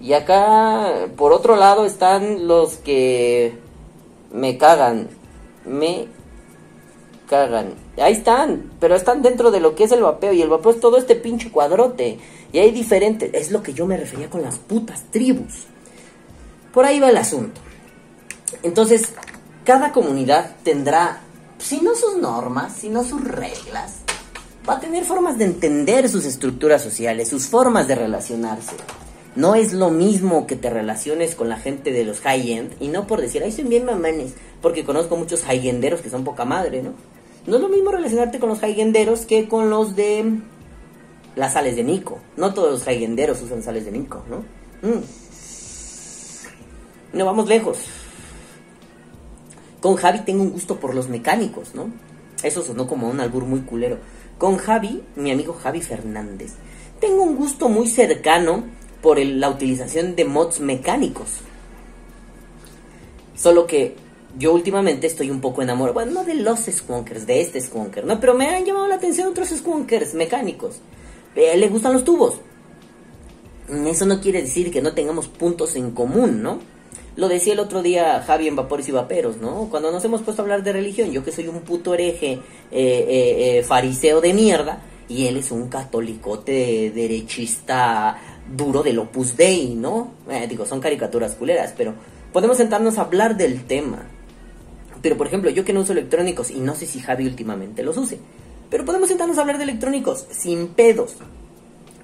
Y 0.00 0.14
acá, 0.14 1.08
por 1.16 1.32
otro 1.32 1.56
lado, 1.56 1.84
están 1.84 2.48
los 2.48 2.76
que 2.76 3.58
me 4.32 4.56
cagan. 4.56 5.08
Me 5.64 6.06
cagan. 7.28 7.74
Ahí 7.98 8.12
están, 8.12 8.72
pero 8.80 8.94
están 8.94 9.22
dentro 9.22 9.50
de 9.50 9.60
lo 9.60 9.74
que 9.74 9.84
es 9.84 9.92
el 9.92 10.02
vapeo. 10.02 10.32
Y 10.32 10.42
el 10.42 10.48
vapeo 10.48 10.72
es 10.72 10.80
todo 10.80 10.96
este 10.96 11.14
pinche 11.14 11.50
cuadrote. 11.50 12.18
Y 12.52 12.58
hay 12.58 12.70
diferentes. 12.70 13.30
Es 13.34 13.50
lo 13.50 13.62
que 13.62 13.74
yo 13.74 13.86
me 13.86 13.96
refería 13.96 14.30
con 14.30 14.42
las 14.42 14.58
putas 14.58 15.04
tribus. 15.10 15.66
Por 16.72 16.84
ahí 16.84 17.00
va 17.00 17.10
el 17.10 17.16
asunto. 17.16 17.60
Entonces, 18.62 19.12
cada 19.64 19.92
comunidad 19.92 20.56
tendrá, 20.62 21.20
si 21.58 21.80
no 21.80 21.94
sus 21.94 22.16
normas, 22.16 22.74
si 22.74 22.88
no 22.88 23.02
sus 23.02 23.24
reglas, 23.24 24.05
va 24.68 24.74
a 24.74 24.80
tener 24.80 25.04
formas 25.04 25.38
de 25.38 25.44
entender 25.44 26.08
sus 26.08 26.24
estructuras 26.24 26.82
sociales, 26.82 27.28
sus 27.28 27.46
formas 27.46 27.88
de 27.88 27.94
relacionarse. 27.94 28.74
No 29.36 29.54
es 29.54 29.72
lo 29.72 29.90
mismo 29.90 30.46
que 30.46 30.56
te 30.56 30.70
relaciones 30.70 31.34
con 31.34 31.48
la 31.48 31.58
gente 31.58 31.92
de 31.92 32.04
los 32.04 32.20
high-end, 32.20 32.72
y 32.80 32.88
no 32.88 33.06
por 33.06 33.20
decir, 33.20 33.42
ay, 33.42 33.52
son 33.52 33.68
bien 33.68 33.84
mamanes, 33.84 34.32
porque 34.62 34.84
conozco 34.84 35.16
muchos 35.16 35.42
high-enderos 35.44 36.00
que 36.00 36.10
son 36.10 36.24
poca 36.24 36.44
madre, 36.44 36.82
¿no? 36.82 36.92
No 37.46 37.56
es 37.56 37.62
lo 37.62 37.68
mismo 37.68 37.92
relacionarte 37.92 38.40
con 38.40 38.48
los 38.48 38.58
high-enderos 38.60 39.26
que 39.26 39.46
con 39.46 39.70
los 39.70 39.94
de 39.94 40.40
las 41.36 41.52
sales 41.52 41.76
de 41.76 41.84
Nico. 41.84 42.18
No 42.36 42.54
todos 42.54 42.72
los 42.72 42.82
high-enderos 42.84 43.40
usan 43.42 43.62
sales 43.62 43.84
de 43.84 43.92
Nico, 43.92 44.24
¿no? 44.28 44.38
Mm. 44.88 45.02
No 47.12 47.24
vamos 47.24 47.46
lejos. 47.46 47.78
Con 49.80 49.94
Javi 49.96 50.20
tengo 50.20 50.42
un 50.42 50.50
gusto 50.50 50.80
por 50.80 50.94
los 50.94 51.08
mecánicos, 51.08 51.74
¿no? 51.74 51.90
Eso 52.42 52.62
sonó 52.62 52.88
como 52.88 53.08
un 53.08 53.20
albur 53.20 53.44
muy 53.44 53.60
culero. 53.60 53.98
Con 54.38 54.58
Javi, 54.58 55.02
mi 55.16 55.30
amigo 55.30 55.54
Javi 55.54 55.80
Fernández, 55.80 56.52
tengo 57.00 57.22
un 57.22 57.36
gusto 57.36 57.68
muy 57.68 57.88
cercano 57.88 58.64
por 59.00 59.18
la 59.18 59.48
utilización 59.48 60.14
de 60.14 60.24
mods 60.26 60.60
mecánicos. 60.60 61.28
Solo 63.34 63.66
que 63.66 63.96
yo 64.38 64.52
últimamente 64.52 65.06
estoy 65.06 65.30
un 65.30 65.40
poco 65.40 65.62
enamorado, 65.62 65.94
bueno, 65.94 66.12
no 66.12 66.24
de 66.24 66.34
los 66.34 66.66
Skunkers, 66.66 67.26
de 67.26 67.40
este 67.40 67.60
Skunker, 67.60 68.04
¿no? 68.04 68.20
Pero 68.20 68.34
me 68.34 68.48
han 68.48 68.64
llamado 68.64 68.88
la 68.88 68.96
atención 68.96 69.28
otros 69.28 69.48
Skunkers 69.48 70.12
mecánicos. 70.14 70.80
Le 71.34 71.68
gustan 71.68 71.94
los 71.94 72.04
tubos. 72.04 72.34
Eso 73.86 74.06
no 74.06 74.20
quiere 74.20 74.42
decir 74.42 74.70
que 74.70 74.82
no 74.82 74.92
tengamos 74.92 75.28
puntos 75.28 75.76
en 75.76 75.92
común, 75.92 76.42
¿no? 76.42 76.58
Lo 77.16 77.28
decía 77.28 77.54
el 77.54 77.60
otro 77.60 77.82
día 77.82 78.22
Javi 78.26 78.46
en 78.46 78.56
Vapores 78.56 78.88
y 78.88 78.92
Vaperos, 78.92 79.38
¿no? 79.38 79.68
Cuando 79.70 79.90
nos 79.90 80.04
hemos 80.04 80.22
puesto 80.22 80.42
a 80.42 80.44
hablar 80.44 80.62
de 80.62 80.72
religión, 80.72 81.10
yo 81.10 81.24
que 81.24 81.32
soy 81.32 81.48
un 81.48 81.60
puto 81.60 81.94
hereje 81.94 82.32
eh, 82.32 82.40
eh, 82.70 83.58
eh, 83.58 83.62
fariseo 83.62 84.20
de 84.20 84.34
mierda, 84.34 84.80
y 85.08 85.26
él 85.26 85.38
es 85.38 85.50
un 85.50 85.68
catolicote 85.68 86.90
derechista 86.94 88.18
duro 88.54 88.82
del 88.82 88.98
Opus 88.98 89.36
Dei, 89.36 89.74
¿no? 89.74 90.12
Eh, 90.28 90.46
digo, 90.48 90.66
son 90.66 90.80
caricaturas 90.80 91.34
culeras, 91.34 91.72
pero 91.76 91.94
podemos 92.32 92.58
sentarnos 92.58 92.98
a 92.98 93.02
hablar 93.02 93.36
del 93.36 93.64
tema. 93.64 94.06
Pero 95.00 95.16
por 95.16 95.26
ejemplo, 95.26 95.50
yo 95.50 95.64
que 95.64 95.72
no 95.72 95.80
uso 95.80 95.92
electrónicos, 95.92 96.50
y 96.50 96.60
no 96.60 96.74
sé 96.74 96.86
si 96.86 97.00
Javi 97.00 97.26
últimamente 97.26 97.82
los 97.82 97.96
use, 97.96 98.18
pero 98.68 98.84
podemos 98.84 99.08
sentarnos 99.08 99.38
a 99.38 99.40
hablar 99.40 99.58
de 99.58 99.64
electrónicos 99.64 100.26
sin 100.30 100.68
pedos 100.68 101.16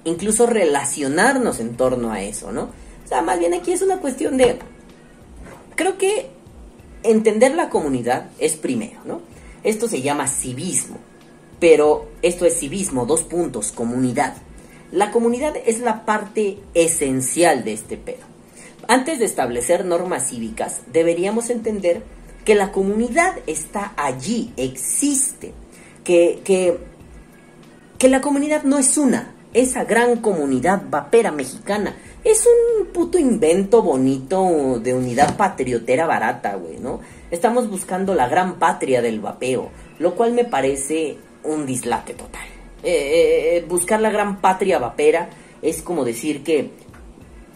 incluso 0.05 0.45
relacionarnos 0.45 1.59
en 1.59 1.75
torno 1.75 2.11
a 2.11 2.21
eso, 2.21 2.51
¿no? 2.51 2.63
O 2.63 3.07
sea, 3.07 3.21
más 3.21 3.39
bien 3.39 3.53
aquí 3.53 3.71
es 3.71 3.81
una 3.81 3.97
cuestión 3.97 4.37
de... 4.37 4.59
Creo 5.75 5.97
que 5.97 6.27
entender 7.03 7.55
la 7.55 7.69
comunidad 7.69 8.29
es 8.39 8.55
primero, 8.55 8.99
¿no? 9.05 9.21
Esto 9.63 9.87
se 9.87 10.01
llama 10.01 10.27
civismo, 10.27 10.97
pero 11.59 12.09
esto 12.21 12.45
es 12.45 12.59
civismo, 12.59 13.05
dos 13.05 13.23
puntos, 13.23 13.71
comunidad. 13.71 14.35
La 14.91 15.11
comunidad 15.11 15.55
es 15.65 15.79
la 15.79 16.05
parte 16.05 16.59
esencial 16.73 17.63
de 17.63 17.73
este 17.73 17.97
pedo. 17.97 18.23
Antes 18.87 19.19
de 19.19 19.25
establecer 19.25 19.85
normas 19.85 20.29
cívicas, 20.29 20.81
deberíamos 20.91 21.49
entender 21.49 22.03
que 22.43 22.55
la 22.55 22.71
comunidad 22.71 23.35
está 23.47 23.93
allí, 23.95 24.51
existe, 24.57 25.53
que, 26.03 26.41
que 26.43 26.77
que 28.03 28.09
la 28.09 28.19
comunidad 28.19 28.63
no 28.63 28.79
es 28.79 28.97
una, 28.97 29.31
esa 29.53 29.85
gran 29.85 30.17
comunidad 30.17 30.81
vapera 30.89 31.31
mexicana. 31.31 31.95
Es 32.23 32.47
un 32.47 32.85
puto 32.87 33.19
invento 33.19 33.81
bonito 33.81 34.79
de 34.79 34.93
unidad 34.93 35.35
patriotera 35.35 36.05
barata, 36.07 36.55
güey, 36.55 36.77
¿no? 36.79 37.01
Estamos 37.29 37.69
buscando 37.69 38.15
la 38.15 38.29
gran 38.29 38.59
patria 38.59 39.01
del 39.01 39.19
vapeo, 39.19 39.71
lo 39.99 40.15
cual 40.15 40.31
me 40.31 40.45
parece 40.45 41.17
un 41.43 41.65
dislate 41.65 42.13
total. 42.13 42.47
Eh, 42.81 43.57
eh, 43.57 43.65
buscar 43.67 43.99
la 43.99 44.09
gran 44.09 44.39
patria 44.39 44.79
vapera 44.79 45.29
es 45.61 45.81
como 45.81 46.05
decir 46.05 46.43
que 46.43 46.71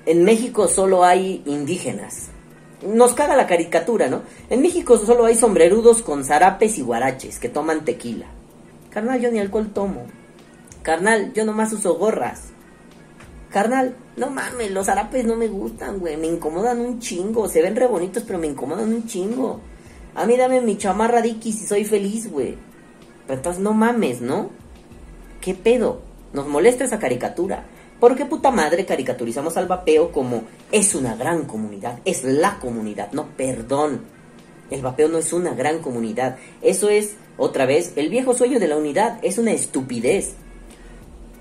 en 0.06 0.25
México 0.25 0.67
solo 0.67 1.06
hay 1.06 1.43
indígenas. 1.45 2.30
Nos 2.86 3.13
caga 3.13 3.38
la 3.38 3.47
caricatura, 3.47 4.10
¿no? 4.10 4.23
En 4.49 4.62
México 4.62 4.97
solo 4.97 5.25
hay 5.25 5.36
sombrerudos 5.36 6.01
con 6.01 6.25
zarapes 6.25 6.77
y 6.77 6.82
guaraches 6.82 7.39
que 7.39 7.47
toman 7.47 7.86
tequila. 7.86 8.25
Carnal, 8.89 9.21
yo 9.21 9.32
ni 9.32 9.39
alcohol 9.39 9.71
tomo. 9.73 10.08
Carnal, 10.82 11.32
yo 11.34 11.45
nomás 11.45 11.71
uso 11.71 11.95
gorras. 11.95 12.51
Carnal, 13.51 13.95
no 14.17 14.29
mames, 14.29 14.71
los 14.71 14.88
zarapes 14.88 15.25
no 15.25 15.36
me 15.36 15.47
gustan, 15.47 15.99
güey. 15.99 16.17
Me 16.17 16.27
incomodan 16.27 16.81
un 16.81 16.99
chingo. 16.99 17.47
Se 17.47 17.62
ven 17.62 17.75
re 17.75 17.88
bonitos, 17.88 18.23
pero 18.23 18.39
me 18.39 18.47
incomodan 18.47 18.93
un 18.93 19.07
chingo. 19.07 19.62
A 20.15 20.25
mí 20.25 20.36
dame 20.36 20.62
mi 20.62 20.77
chamarra 20.77 21.21
Dickies 21.21 21.62
y 21.62 21.67
soy 21.67 21.86
feliz, 21.86 22.29
güey. 22.31 22.57
Pero 23.25 23.38
entonces 23.38 23.62
no 23.62 23.73
mames, 23.73 24.21
¿no? 24.21 24.49
¿Qué 25.41 25.53
pedo? 25.53 26.01
Nos 26.33 26.47
molesta 26.47 26.83
esa 26.83 26.99
caricatura. 26.99 27.65
¿Por 27.99 28.15
qué 28.15 28.25
puta 28.25 28.51
madre 28.51 28.86
caricaturizamos 28.86 29.57
al 29.57 29.67
vapeo 29.67 30.12
como 30.12 30.43
es 30.71 30.93
una 30.93 31.15
gran 31.15 31.45
comunidad? 31.45 31.99
Es 32.05 32.23
la 32.23 32.60
comunidad, 32.60 33.12
no, 33.12 33.27
perdón. 33.38 34.01
El 34.69 34.81
vapeo 34.81 35.07
no 35.07 35.17
es 35.17 35.33
una 35.33 35.53
gran 35.53 35.79
comunidad. 35.79 36.38
Eso 36.62 36.89
es, 36.89 37.15
otra 37.38 37.65
vez, 37.65 37.93
el 37.95 38.10
viejo 38.10 38.33
sueño 38.33 38.60
de 38.60 38.67
la 38.67 38.77
unidad. 38.77 39.19
Es 39.23 39.38
una 39.38 39.51
estupidez. 39.51 40.33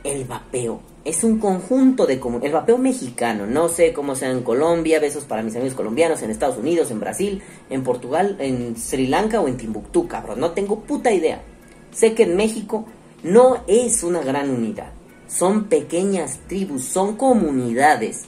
El 0.06 0.24
vapeo 0.24 0.80
es 1.04 1.24
un 1.24 1.38
conjunto 1.40 2.06
de. 2.06 2.20
El 2.42 2.52
vapeo 2.52 2.78
mexicano, 2.78 3.44
no 3.44 3.68
sé 3.68 3.92
cómo 3.92 4.14
sea 4.14 4.30
en 4.30 4.44
Colombia, 4.44 5.00
besos 5.00 5.24
para 5.24 5.42
mis 5.42 5.56
amigos 5.56 5.74
colombianos, 5.74 6.22
en 6.22 6.30
Estados 6.30 6.58
Unidos, 6.58 6.92
en 6.92 7.00
Brasil, 7.00 7.42
en 7.70 7.82
Portugal, 7.82 8.36
en 8.38 8.76
Sri 8.76 9.08
Lanka 9.08 9.40
o 9.40 9.48
en 9.48 9.56
Timbuktu, 9.56 10.06
cabrón. 10.06 10.38
No 10.38 10.52
tengo 10.52 10.78
puta 10.78 11.12
idea. 11.12 11.42
Sé 11.90 12.14
que 12.14 12.22
en 12.22 12.36
México 12.36 12.86
no 13.24 13.64
es 13.66 14.04
una 14.04 14.20
gran 14.20 14.48
unidad. 14.48 14.92
Son 15.26 15.64
pequeñas 15.64 16.38
tribus, 16.46 16.84
son 16.84 17.16
comunidades 17.16 18.26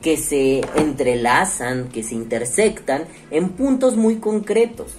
que 0.00 0.16
se 0.16 0.62
entrelazan, 0.74 1.90
que 1.90 2.02
se 2.02 2.14
intersectan 2.14 3.04
en 3.30 3.50
puntos 3.50 3.98
muy 3.98 4.16
concretos. 4.16 4.94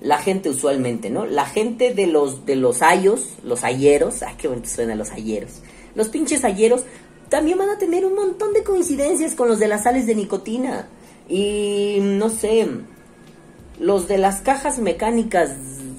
La 0.00 0.18
gente 0.18 0.48
usualmente, 0.50 1.10
¿no? 1.10 1.26
La 1.26 1.44
gente 1.44 1.92
de 1.92 2.06
los 2.06 2.46
de 2.46 2.56
los 2.56 2.82
ayos, 2.82 3.34
los 3.42 3.64
ayeros, 3.64 4.22
ah, 4.22 4.34
qué 4.38 4.48
bonito 4.48 4.68
suena 4.68 4.94
los 4.94 5.10
ayeros. 5.10 5.60
Los 5.94 6.08
pinches 6.08 6.44
ayeros 6.44 6.84
también 7.28 7.58
van 7.58 7.70
a 7.70 7.78
tener 7.78 8.06
un 8.06 8.14
montón 8.14 8.52
de 8.52 8.62
coincidencias 8.62 9.34
con 9.34 9.48
los 9.48 9.58
de 9.58 9.68
las 9.68 9.84
sales 9.84 10.06
de 10.06 10.14
nicotina. 10.14 10.88
Y 11.28 11.98
no 12.00 12.30
sé, 12.30 12.68
los 13.78 14.08
de 14.08 14.18
las 14.18 14.40
cajas 14.40 14.78
mecánicas 14.78 15.50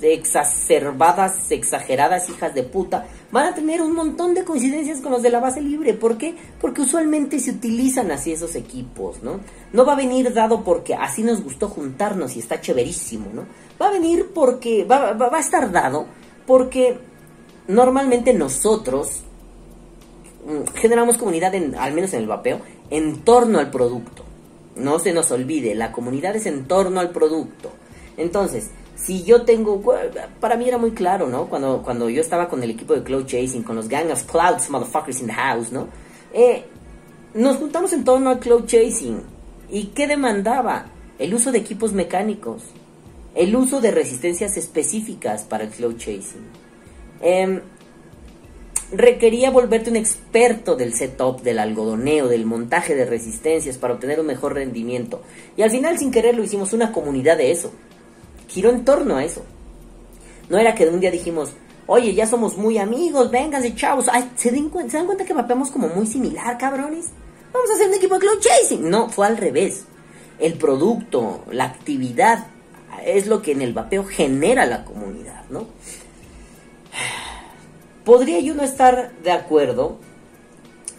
exacerbadas, 0.02 1.52
exageradas, 1.52 2.30
hijas 2.30 2.54
de 2.54 2.64
puta, 2.64 3.08
van 3.32 3.48
a 3.48 3.56
tener 3.56 3.82
un 3.82 3.94
montón 3.94 4.34
de 4.34 4.44
coincidencias 4.44 5.02
con 5.02 5.12
los 5.12 5.22
de 5.22 5.30
la 5.30 5.40
base 5.40 5.62
libre. 5.62 5.94
¿Por 5.94 6.18
qué? 6.18 6.36
Porque 6.60 6.82
usualmente 6.82 7.40
se 7.40 7.52
utilizan 7.52 8.12
así 8.12 8.32
esos 8.32 8.56
equipos, 8.56 9.22
¿no? 9.24 9.40
No 9.74 9.86
va 9.86 9.94
a 9.94 9.98
venir 9.98 10.34
dado 10.34 10.64
porque 10.64 10.96
así 10.96 11.24
nos 11.24 11.44
gustó 11.44 11.70
juntarnos 11.70 12.36
y 12.36 12.40
está 12.40 12.62
chéverísimo, 12.62 13.28
¿no? 13.34 13.46
Va 13.82 13.90
a 13.90 13.92
venir 13.92 14.32
porque, 14.34 14.84
va, 14.84 15.12
a 15.12 15.40
estar 15.40 15.72
dado 15.72 16.08
porque 16.46 16.98
normalmente 17.68 18.34
nosotros 18.34 19.22
mm, 20.46 20.76
generamos 20.76 21.18
comunidad, 21.18 21.54
en, 21.56 21.76
al 21.76 21.94
menos 21.94 22.14
en 22.14 22.22
el 22.22 22.28
vapeo, 22.28 22.62
en 22.90 23.22
torno 23.22 23.60
al 23.60 23.70
producto. 23.70 24.26
No 24.76 25.00
se 25.00 25.14
nos 25.14 25.32
olvide, 25.32 25.76
la 25.76 25.92
comunidad 25.92 26.36
es 26.36 26.46
en 26.46 26.66
torno 26.66 27.00
al 27.00 27.12
producto. 27.12 27.72
Entonces, 28.18 28.70
si 29.06 29.24
yo 29.24 29.44
tengo, 29.44 29.82
para 30.40 30.58
mí 30.58 30.68
era 30.68 30.78
muy 30.78 30.92
claro, 30.92 31.28
¿no? 31.28 31.48
Cuando, 31.48 31.82
cuando 31.82 32.10
yo 32.10 32.22
estaba 32.22 32.50
con 32.50 32.62
el 32.64 32.72
equipo 32.72 32.94
de 32.94 33.04
Cloud 33.04 33.26
Chasing, 33.26 33.64
con 33.64 33.76
los 33.76 33.88
Gang 33.88 34.12
of 34.12 34.24
Clouds 34.24 34.70
Motherfuckers 34.70 35.22
in 35.22 35.28
the 35.28 35.34
House, 35.34 35.72
¿no? 35.72 35.88
Eh, 36.34 36.66
nos 37.34 37.58
juntamos 37.58 37.94
en 37.94 38.04
torno 38.04 38.30
al 38.30 38.40
Cloud 38.40 38.66
Chasing. 38.66 39.22
¿Y 39.70 39.88
qué 39.88 40.08
demandaba? 40.08 40.88
El 41.18 41.34
uso 41.34 41.52
de 41.52 41.60
equipos 41.60 41.94
mecánicos. 41.94 42.64
El 43.36 43.56
uso 43.56 43.80
de 43.82 43.92
resistencias 43.92 44.58
específicas 44.58 45.44
para 45.44 45.64
el 45.64 45.70
Cloud 45.70 45.98
Chasing. 45.98 46.46
Eh, 47.22 47.62
requería 48.92 49.52
volverte 49.52 49.90
un 49.90 49.96
experto 49.96 50.76
del 50.76 50.94
setup, 50.94 51.42
del 51.42 51.60
algodoneo, 51.60 52.28
del 52.28 52.46
montaje 52.46 52.96
de 52.96 53.06
resistencias 53.06 53.78
para 53.78 53.94
obtener 53.94 54.20
un 54.20 54.26
mejor 54.26 54.56
rendimiento. 54.56 55.22
Y 55.56 55.62
al 55.62 55.72
final, 55.72 55.98
sin 55.98 56.12
querer, 56.12 56.36
lo 56.36 56.44
hicimos 56.44 56.74
una 56.74 56.92
comunidad 56.92 57.38
de 57.38 57.52
eso. 57.52 57.72
Giró 58.50 58.70
en 58.72 58.84
torno 58.84 59.16
a 59.16 59.24
eso. 59.24 59.44
No 60.50 60.58
era 60.58 60.76
que 60.76 60.86
de 60.86 60.92
un 60.92 61.00
día 61.00 61.12
dijimos, 61.12 61.52
Oye, 61.92 62.14
ya 62.14 62.28
somos 62.28 62.56
muy 62.56 62.78
amigos, 62.78 63.32
vénganse, 63.32 63.74
chavos. 63.74 64.06
Ay, 64.12 64.30
¿se, 64.36 64.52
den 64.52 64.70
cuen- 64.70 64.92
¿se 64.92 64.98
dan 64.98 65.08
cuenta 65.08 65.26
que 65.26 65.34
vapeamos 65.34 65.72
como 65.72 65.88
muy 65.88 66.06
similar, 66.06 66.56
cabrones? 66.60 67.08
Vamos 67.52 67.68
a 67.72 67.74
hacer 67.74 67.88
un 67.88 67.96
equipo 67.96 68.14
de 68.14 68.20
cloud 68.20 68.40
chasing. 68.40 68.88
No, 68.88 69.10
fue 69.10 69.26
al 69.26 69.38
revés. 69.38 69.86
El 70.38 70.54
producto, 70.54 71.44
la 71.52 71.64
actividad, 71.64 72.46
es 73.04 73.26
lo 73.26 73.42
que 73.42 73.54
en 73.54 73.64
el 73.64 73.74
vapeo 73.74 74.04
genera 74.06 74.68
la 74.68 74.86
comunidad, 74.86 75.46
¿no? 75.50 75.66
Podría 78.06 78.40
yo 78.40 78.56
no 78.56 78.64
estar 78.64 79.12
de 79.24 79.32
acuerdo 79.32 79.98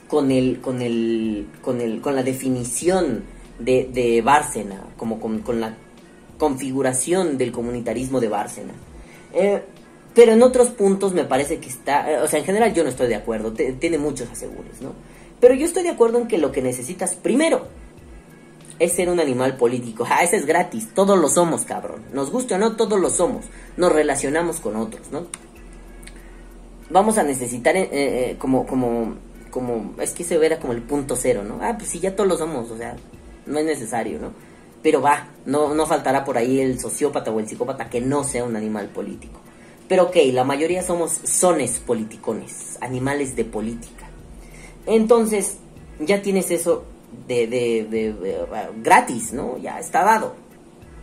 con 0.08 0.30
el, 0.30 0.60
con 0.60 0.82
el, 0.82 1.46
con 1.62 1.80
el, 1.80 2.00
con 2.00 2.14
la 2.16 2.22
definición 2.22 3.24
de, 3.58 3.88
de 3.92 4.22
Bárcena, 4.22 4.82
como 4.96 5.18
con 5.20 5.60
la 5.60 5.76
configuración 6.40 7.36
del 7.38 7.52
comunitarismo 7.52 8.18
de 8.18 8.28
Bárcena. 8.28 8.72
Eh, 9.34 9.62
pero 10.14 10.32
en 10.32 10.42
otros 10.42 10.68
puntos 10.68 11.12
me 11.12 11.24
parece 11.24 11.58
que 11.58 11.68
está, 11.68 12.10
eh, 12.10 12.18
o 12.20 12.26
sea, 12.26 12.40
en 12.40 12.46
general 12.46 12.72
yo 12.74 12.82
no 12.82 12.88
estoy 12.88 13.06
de 13.08 13.14
acuerdo, 13.14 13.52
tiene 13.52 13.98
muchos 13.98 14.28
asegures, 14.30 14.80
¿no? 14.80 14.92
Pero 15.38 15.54
yo 15.54 15.66
estoy 15.66 15.82
de 15.82 15.90
acuerdo 15.90 16.18
en 16.18 16.28
que 16.28 16.38
lo 16.38 16.50
que 16.50 16.62
necesitas 16.62 17.14
primero 17.14 17.68
es 18.78 18.92
ser 18.92 19.10
un 19.10 19.20
animal 19.20 19.56
político. 19.56 20.04
Ah, 20.10 20.24
ese 20.24 20.38
es 20.38 20.46
gratis, 20.46 20.88
todos 20.94 21.18
lo 21.18 21.28
somos, 21.28 21.64
cabrón. 21.64 22.02
Nos 22.12 22.32
guste 22.32 22.54
o 22.54 22.58
no, 22.58 22.74
todos 22.74 22.98
lo 22.98 23.10
somos. 23.10 23.44
Nos 23.76 23.92
relacionamos 23.92 24.60
con 24.60 24.76
otros, 24.76 25.12
¿no? 25.12 25.26
Vamos 26.88 27.18
a 27.18 27.22
necesitar, 27.22 27.76
eh, 27.76 27.88
eh, 27.92 28.36
como, 28.38 28.66
como, 28.66 29.14
como, 29.50 29.94
es 30.00 30.12
que 30.12 30.24
se 30.24 30.38
verá 30.38 30.58
como 30.58 30.72
el 30.72 30.82
punto 30.82 31.14
cero, 31.14 31.44
¿no? 31.46 31.58
Ah, 31.60 31.76
pues 31.76 31.90
sí, 31.90 32.00
ya 32.00 32.16
todos 32.16 32.28
lo 32.28 32.36
somos, 32.36 32.70
o 32.70 32.76
sea, 32.76 32.96
no 33.46 33.58
es 33.58 33.64
necesario, 33.66 34.18
¿no? 34.18 34.32
Pero 34.82 35.02
va, 35.02 35.28
no, 35.46 35.74
no 35.74 35.86
faltará 35.86 36.24
por 36.24 36.38
ahí 36.38 36.60
el 36.60 36.80
sociópata 36.80 37.30
o 37.30 37.38
el 37.40 37.48
psicópata 37.48 37.90
que 37.90 38.00
no 38.00 38.24
sea 38.24 38.44
un 38.44 38.56
animal 38.56 38.88
político. 38.88 39.40
Pero 39.88 40.04
ok, 40.04 40.16
la 40.32 40.44
mayoría 40.44 40.82
somos 40.82 41.12
sones 41.24 41.80
politicones, 41.80 42.78
animales 42.80 43.36
de 43.36 43.44
política. 43.44 44.06
Entonces, 44.86 45.56
ya 45.98 46.22
tienes 46.22 46.50
eso 46.50 46.84
de, 47.26 47.46
de, 47.46 47.84
de- 47.90 48.14
gratis, 48.82 49.32
¿no? 49.32 49.58
Ya 49.58 49.78
está 49.78 50.04
dado. 50.04 50.34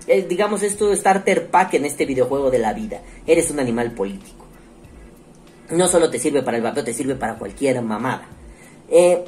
Eh, 0.08 0.26
digamos, 0.28 0.64
esto 0.64 0.96
starter 0.96 1.48
pack 1.48 1.74
en 1.76 1.86
este 1.86 2.06
videojuego 2.06 2.50
de 2.50 2.60
la 2.60 2.74
vida. 2.74 3.02
Eres 3.26 3.52
un 3.52 3.60
animal 3.60 3.92
político. 3.92 4.46
No 5.70 5.88
solo 5.88 6.10
te 6.10 6.18
sirve 6.18 6.42
para 6.44 6.58
el 6.58 6.64
vapeo, 6.64 6.84
te 6.84 6.94
sirve 6.94 7.16
para 7.16 7.38
cualquier 7.38 7.82
mamada. 7.82 8.26
Eh, 8.90 9.26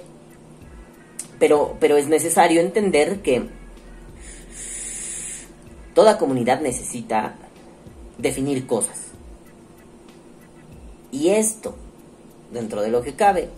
pero, 1.38 1.76
pero 1.82 1.98
es 1.98 2.08
necesario 2.08 2.62
entender 2.62 3.20
que 3.20 3.50
toda 6.00 6.18
comunidad 6.18 6.62
necesita 6.62 7.36
definir 8.18 8.66
cosas. 8.66 9.08
Y 11.12 11.32
esto, 11.32 11.76
dentro 12.54 12.82
de 12.82 12.88
lo 12.88 13.02
que 13.02 13.16
cabe, 13.16 13.50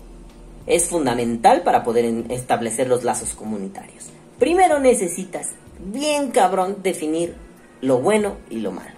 es 0.65 0.87
fundamental 0.87 1.61
para 1.61 1.83
poder 1.83 2.03
establecer 2.29 2.87
los 2.87 3.03
lazos 3.03 3.35
comunitarios. 3.35 4.05
Primero 4.39 4.79
necesitas, 4.79 5.49
bien 5.93 6.31
cabrón, 6.31 6.77
definir 6.81 7.35
lo 7.79 7.99
bueno 7.99 8.37
y 8.49 8.57
lo 8.57 8.71
malo. 8.71 8.95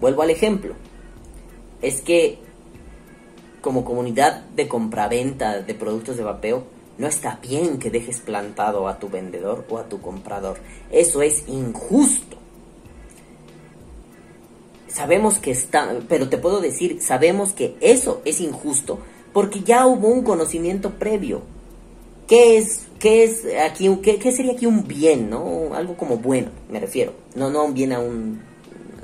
Vuelvo 0.00 0.22
al 0.22 0.30
ejemplo. 0.30 0.76
Es 1.82 2.02
que 2.02 2.38
como 3.62 3.84
comunidad 3.84 4.44
de 4.54 4.68
compraventa 4.68 5.60
de 5.60 5.74
productos 5.74 6.16
de 6.18 6.22
vapeo, 6.22 6.62
no 6.98 7.08
está 7.08 7.40
bien 7.42 7.80
que 7.80 7.90
dejes 7.90 8.20
plantado 8.20 8.86
a 8.86 9.00
tu 9.00 9.08
vendedor 9.08 9.66
o 9.70 9.78
a 9.78 9.88
tu 9.88 10.00
comprador. 10.00 10.58
Eso 10.92 11.20
es 11.22 11.48
injusto. 11.48 12.45
Sabemos 14.96 15.38
que 15.38 15.50
está, 15.50 15.94
pero 16.08 16.30
te 16.30 16.38
puedo 16.38 16.62
decir, 16.62 17.02
sabemos 17.02 17.52
que 17.52 17.76
eso 17.82 18.22
es 18.24 18.40
injusto 18.40 18.98
porque 19.34 19.60
ya 19.60 19.86
hubo 19.86 20.08
un 20.08 20.22
conocimiento 20.22 20.92
previo. 20.92 21.42
¿Qué 22.26 22.56
es, 22.56 22.86
qué 22.98 23.24
es 23.24 23.42
aquí, 23.62 23.94
qué, 24.02 24.32
sería 24.32 24.52
aquí 24.52 24.64
un 24.64 24.88
bien, 24.88 25.28
no? 25.28 25.74
Algo 25.74 25.98
como 25.98 26.16
bueno, 26.16 26.48
me 26.70 26.80
refiero. 26.80 27.12
No, 27.34 27.50
no 27.50 27.66
un 27.66 27.74
bien 27.74 27.92
a 27.92 27.98
un 27.98 28.40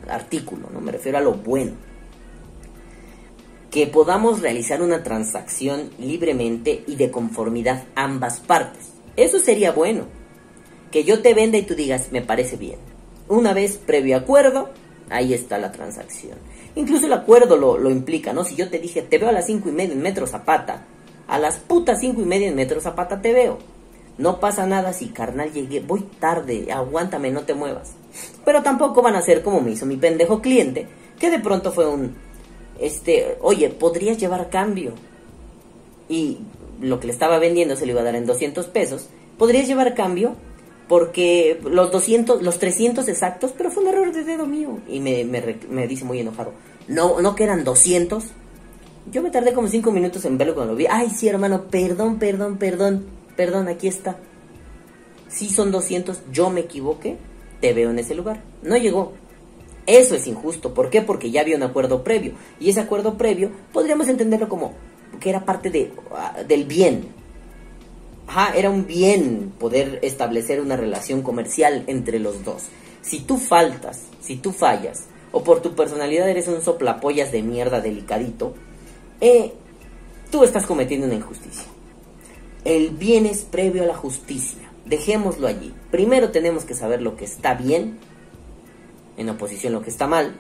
artículo, 0.09 0.71
no 0.73 0.81
me 0.81 0.93
refiero 0.93 1.19
a 1.19 1.21
lo 1.21 1.35
bueno 1.35 1.73
que 3.71 3.87
podamos 3.87 4.41
realizar 4.41 4.81
una 4.81 5.03
transacción 5.03 5.91
libremente 5.99 6.85
y 6.87 6.97
de 6.97 7.11
conformidad 7.11 7.85
ambas 7.95 8.41
partes. 8.41 8.93
Eso 9.17 9.39
sería 9.39 9.73
bueno. 9.73 10.05
Que 10.91 11.05
yo 11.05 11.21
te 11.21 11.35
venda 11.35 11.59
y 11.59 11.63
tú 11.63 11.75
digas, 11.75 12.09
me 12.13 12.23
parece 12.23 12.57
bien. 12.57 12.79
Una 13.29 13.53
vez 13.53 13.77
previo 13.77 14.17
acuerdo, 14.17 14.71
ahí 15.13 15.35
está 15.35 15.59
la 15.59 15.73
transacción. 15.73 16.39
Incluso 16.75 17.07
el 17.07 17.13
acuerdo 17.13 17.57
lo, 17.57 17.79
lo 17.79 17.91
implica, 17.91 18.33
¿no? 18.33 18.45
Si 18.45 18.57
yo 18.57 18.71
te 18.71 18.79
dije, 18.79 19.03
te 19.03 19.19
veo 19.19 19.29
a 19.29 19.33
las 19.33 19.47
cinco 19.47 19.69
y 19.69 19.73
media 19.73 19.93
en 19.93 20.03
Metro 20.03 20.27
Zapata, 20.27 20.85
a 21.29 21.39
las 21.39 21.59
putas 21.59 22.01
cinco 22.01 22.23
y 22.23 22.25
media 22.25 22.49
en 22.49 22.57
Metro 22.57 22.81
Zapata 22.81 23.21
te 23.21 23.33
veo. 23.33 23.59
No 24.19 24.41
pasa 24.41 24.67
nada 24.67 24.93
si 24.93 25.09
carnal 25.09 25.53
llegué, 25.53 25.81
voy 25.81 26.01
tarde, 26.21 26.71
aguántame, 26.71 27.31
no 27.31 27.43
te 27.43 27.55
muevas. 27.55 27.93
Pero 28.45 28.63
tampoco 28.63 29.03
van 29.03 29.17
a 29.17 29.23
ser 29.23 29.43
como 29.43 29.61
me 29.61 29.71
hizo 29.71 29.87
mi 29.87 29.97
pendejo 29.97 30.41
cliente, 30.43 30.87
que 31.19 31.31
de 31.31 31.39
pronto 31.39 31.73
fue 31.73 31.89
un, 31.89 32.15
este, 32.79 33.39
oye, 33.41 33.71
podrías 33.71 34.19
llevar 34.19 34.51
cambio. 34.51 34.93
Y 36.09 36.39
lo 36.81 37.01
que 37.01 37.07
le 37.07 37.13
estaba 37.13 37.39
vendiendo 37.39 37.77
se 37.77 37.87
lo 37.87 37.93
iba 37.93 38.01
a 38.03 38.05
dar 38.05 38.17
en 38.17 38.27
200 38.27 38.67
pesos. 38.67 39.09
Podrías 39.39 39.67
llevar 39.67 39.95
cambio 39.95 40.37
porque 40.93 41.59
los 41.65 41.91
200, 41.91 42.43
los 42.43 42.59
300 42.59 43.09
exactos, 43.09 43.55
pero 43.57 43.71
fue 43.71 43.83
un 43.83 43.89
error 43.89 44.13
de 44.13 44.25
dedo 44.25 44.45
mío. 44.45 44.79
Y 44.87 45.01
me, 45.01 45.25
me, 45.25 45.57
me 45.71 45.89
dice 45.89 46.05
muy 46.05 46.21
enojado, 46.21 46.53
no, 46.87 47.23
no 47.23 47.35
que 47.35 47.45
eran 47.45 47.65
200. 47.65 48.25
Yo 49.11 49.23
me 49.23 49.31
tardé 49.31 49.55
como 49.55 49.69
5 49.69 49.91
minutos 49.91 50.23
en 50.27 50.37
verlo 50.37 50.55
cuando 50.55 50.75
lo 50.75 50.77
vi. 50.77 50.85
Ay, 50.91 51.09
sí, 51.09 51.29
hermano, 51.29 51.63
perdón, 51.71 52.19
perdón, 52.19 52.59
perdón, 52.59 53.07
perdón, 53.37 53.69
aquí 53.69 53.89
está. 53.89 54.19
Sí 55.29 55.49
son 55.49 55.71
200, 55.71 56.25
yo 56.31 56.51
me 56.51 56.61
equivoqué, 56.61 57.17
te 57.63 57.73
veo 57.73 57.89
en 57.89 57.99
ese 57.99 58.15
lugar. 58.15 58.43
No 58.63 58.77
llegó. 58.77 59.15
Eso 59.87 60.15
es 60.15 60.27
injusto. 60.27 60.75
¿Por 60.75 60.91
qué? 60.91 61.01
Porque 61.01 61.31
ya 61.31 61.41
había 61.41 61.57
un 61.57 61.63
acuerdo 61.63 62.05
previo. 62.05 62.35
Y 62.61 62.69
ese 62.69 62.81
acuerdo 62.81 63.17
previo 63.17 63.51
podríamos 63.73 64.09
entenderlo 64.09 64.51
como 64.51 64.75
que 65.21 65.31
era 65.31 65.47
parte 65.47 65.71
de, 65.71 65.91
ah, 66.15 66.43
del 66.47 66.67
bien. 66.67 67.22
Ajá, 68.35 68.55
era 68.57 68.71
un 68.71 68.87
bien 68.87 69.53
poder 69.59 69.99
establecer 70.01 70.63
una 70.63 70.75
relación 70.75 71.21
comercial 71.21 71.85
entre 71.87 72.19
los 72.19 72.47
dos. 72.47 72.63
Si 73.03 73.21
tú 73.21 73.37
faltas, 73.37 74.05
si 74.23 74.37
tú 74.37 74.53
fallas, 74.53 75.05
o 75.33 75.45
por 75.45 75.61
tu 75.61 75.75
personalidad 75.75 76.27
eres 76.31 76.49
un 76.49 76.63
soplapollas 76.63 77.31
de 77.31 77.43
mierda 77.43 77.83
delicadito, 77.83 78.55
eh, 79.21 79.53
tú 80.31 80.45
estás 80.45 80.65
cometiendo 80.65 81.05
una 81.05 81.17
injusticia. 81.17 81.67
El 82.65 82.93
bien 82.93 83.27
es 83.27 83.43
previo 83.43 83.83
a 83.83 83.87
la 83.87 83.97
justicia. 83.97 84.63
Dejémoslo 84.87 85.47
allí. 85.47 85.75
Primero 85.91 86.31
tenemos 86.31 86.65
que 86.65 86.73
saber 86.73 87.03
lo 87.03 87.17
que 87.17 87.27
está 87.27 87.53
bien 87.53 87.99
en 89.19 89.29
oposición 89.29 89.75
lo 89.75 89.83
que 89.83 89.91
está 89.91 90.07
mal. 90.07 90.37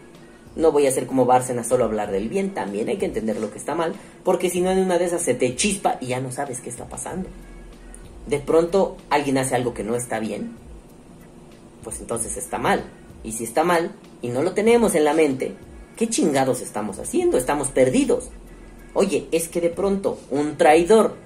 No 0.56 0.72
voy 0.72 0.86
a 0.86 0.88
hacer 0.88 1.06
como 1.06 1.26
Bárcena 1.26 1.62
solo 1.62 1.84
hablar 1.84 2.10
del 2.10 2.30
bien, 2.30 2.54
también 2.54 2.88
hay 2.88 2.96
que 2.96 3.04
entender 3.04 3.38
lo 3.38 3.50
que 3.50 3.58
está 3.58 3.74
mal, 3.74 3.92
porque 4.24 4.48
si 4.48 4.62
no 4.62 4.70
en 4.70 4.78
una 4.78 4.96
de 4.96 5.04
esas 5.04 5.20
se 5.20 5.34
te 5.34 5.54
chispa 5.56 5.98
y 6.00 6.06
ya 6.06 6.20
no 6.20 6.32
sabes 6.32 6.62
qué 6.62 6.70
está 6.70 6.86
pasando. 6.86 7.28
De 8.26 8.38
pronto 8.38 8.96
alguien 9.10 9.38
hace 9.38 9.54
algo 9.54 9.74
que 9.74 9.84
no 9.84 9.94
está 9.94 10.20
bien, 10.20 10.56
pues 11.82 12.00
entonces 12.00 12.36
está 12.36 12.58
mal. 12.58 12.84
Y 13.24 13.32
si 13.32 13.44
está 13.44 13.64
mal 13.64 13.92
y 14.20 14.28
no 14.28 14.42
lo 14.42 14.52
tenemos 14.52 14.94
en 14.94 15.04
la 15.04 15.14
mente, 15.14 15.54
¿qué 15.96 16.08
chingados 16.08 16.60
estamos 16.60 16.98
haciendo? 16.98 17.38
Estamos 17.38 17.68
perdidos. 17.68 18.30
Oye, 18.94 19.28
es 19.32 19.48
que 19.48 19.60
de 19.60 19.70
pronto 19.70 20.18
un 20.30 20.56
traidor 20.56 21.16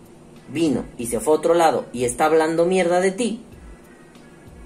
vino 0.52 0.84
y 0.96 1.06
se 1.06 1.20
fue 1.20 1.34
a 1.34 1.38
otro 1.38 1.54
lado 1.54 1.86
y 1.92 2.04
está 2.04 2.26
hablando 2.26 2.66
mierda 2.66 3.00
de 3.00 3.10
ti. 3.10 3.42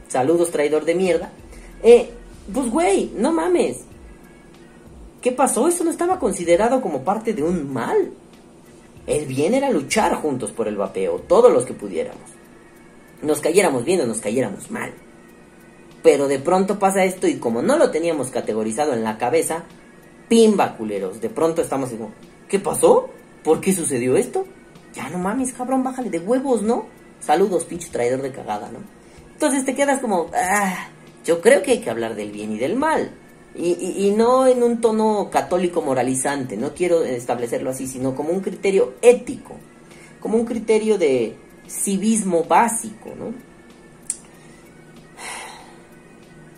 Saludos, 0.08 0.50
traidor 0.50 0.84
de 0.84 0.94
mierda. 0.94 1.32
Eh, 1.82 2.10
pues 2.52 2.70
güey, 2.70 3.12
no 3.16 3.32
mames. 3.32 3.78
¿Qué 5.22 5.32
pasó? 5.32 5.68
Eso 5.68 5.84
no 5.84 5.90
estaba 5.90 6.18
considerado 6.18 6.80
como 6.80 7.04
parte 7.04 7.32
de 7.32 7.42
un 7.42 7.72
mal. 7.72 8.12
El 9.06 9.26
bien 9.26 9.54
era 9.54 9.70
luchar 9.70 10.14
juntos 10.16 10.52
por 10.52 10.68
el 10.68 10.76
vapeo, 10.76 11.20
todos 11.20 11.52
los 11.52 11.64
que 11.64 11.72
pudiéramos. 11.72 12.30
Nos 13.22 13.40
cayéramos 13.40 13.84
bien 13.84 14.00
o 14.00 14.06
nos 14.06 14.20
cayéramos 14.20 14.70
mal. 14.70 14.92
Pero 16.02 16.28
de 16.28 16.38
pronto 16.38 16.78
pasa 16.78 17.04
esto 17.04 17.26
y 17.26 17.38
como 17.38 17.62
no 17.62 17.76
lo 17.76 17.90
teníamos 17.90 18.30
categorizado 18.30 18.94
en 18.94 19.04
la 19.04 19.18
cabeza, 19.18 19.64
pimba 20.28 20.76
culeros. 20.76 21.20
De 21.20 21.28
pronto 21.28 21.60
estamos 21.60 21.90
como, 21.90 22.12
¿qué 22.48 22.58
pasó? 22.58 23.10
¿Por 23.44 23.60
qué 23.60 23.74
sucedió 23.74 24.16
esto? 24.16 24.46
Ya 24.94 25.08
no 25.10 25.18
mames, 25.18 25.52
cabrón, 25.52 25.82
bájale 25.82 26.10
de 26.10 26.18
huevos, 26.18 26.62
¿no? 26.62 26.86
Saludos, 27.20 27.64
pinche 27.64 27.90
traidor 27.90 28.22
de 28.22 28.32
cagada, 28.32 28.70
¿no? 28.70 28.78
Entonces 29.32 29.64
te 29.64 29.74
quedas 29.74 30.00
como, 30.00 30.30
ah, 30.34 30.88
yo 31.24 31.40
creo 31.40 31.62
que 31.62 31.72
hay 31.72 31.80
que 31.80 31.90
hablar 31.90 32.14
del 32.14 32.30
bien 32.30 32.52
y 32.52 32.58
del 32.58 32.76
mal. 32.76 33.10
Y, 33.54 34.06
y- 34.06 34.12
no 34.12 34.46
en 34.46 34.62
un 34.62 34.80
tono 34.80 35.28
católico 35.30 35.82
moralizante, 35.82 36.56
no 36.56 36.72
quiero 36.72 37.02
establecerlo 37.02 37.70
así, 37.70 37.86
sino 37.86 38.14
como 38.14 38.30
un 38.30 38.40
criterio 38.40 38.94
ético, 39.02 39.56
como 40.20 40.36
un 40.36 40.44
criterio 40.46 40.96
de 40.98 41.34
civismo 41.66 42.44
básico, 42.44 43.10
¿no? 43.18 43.34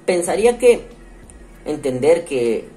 Pensaría 0.04 0.58
que 0.58 0.82
entender 1.64 2.24
que 2.24 2.68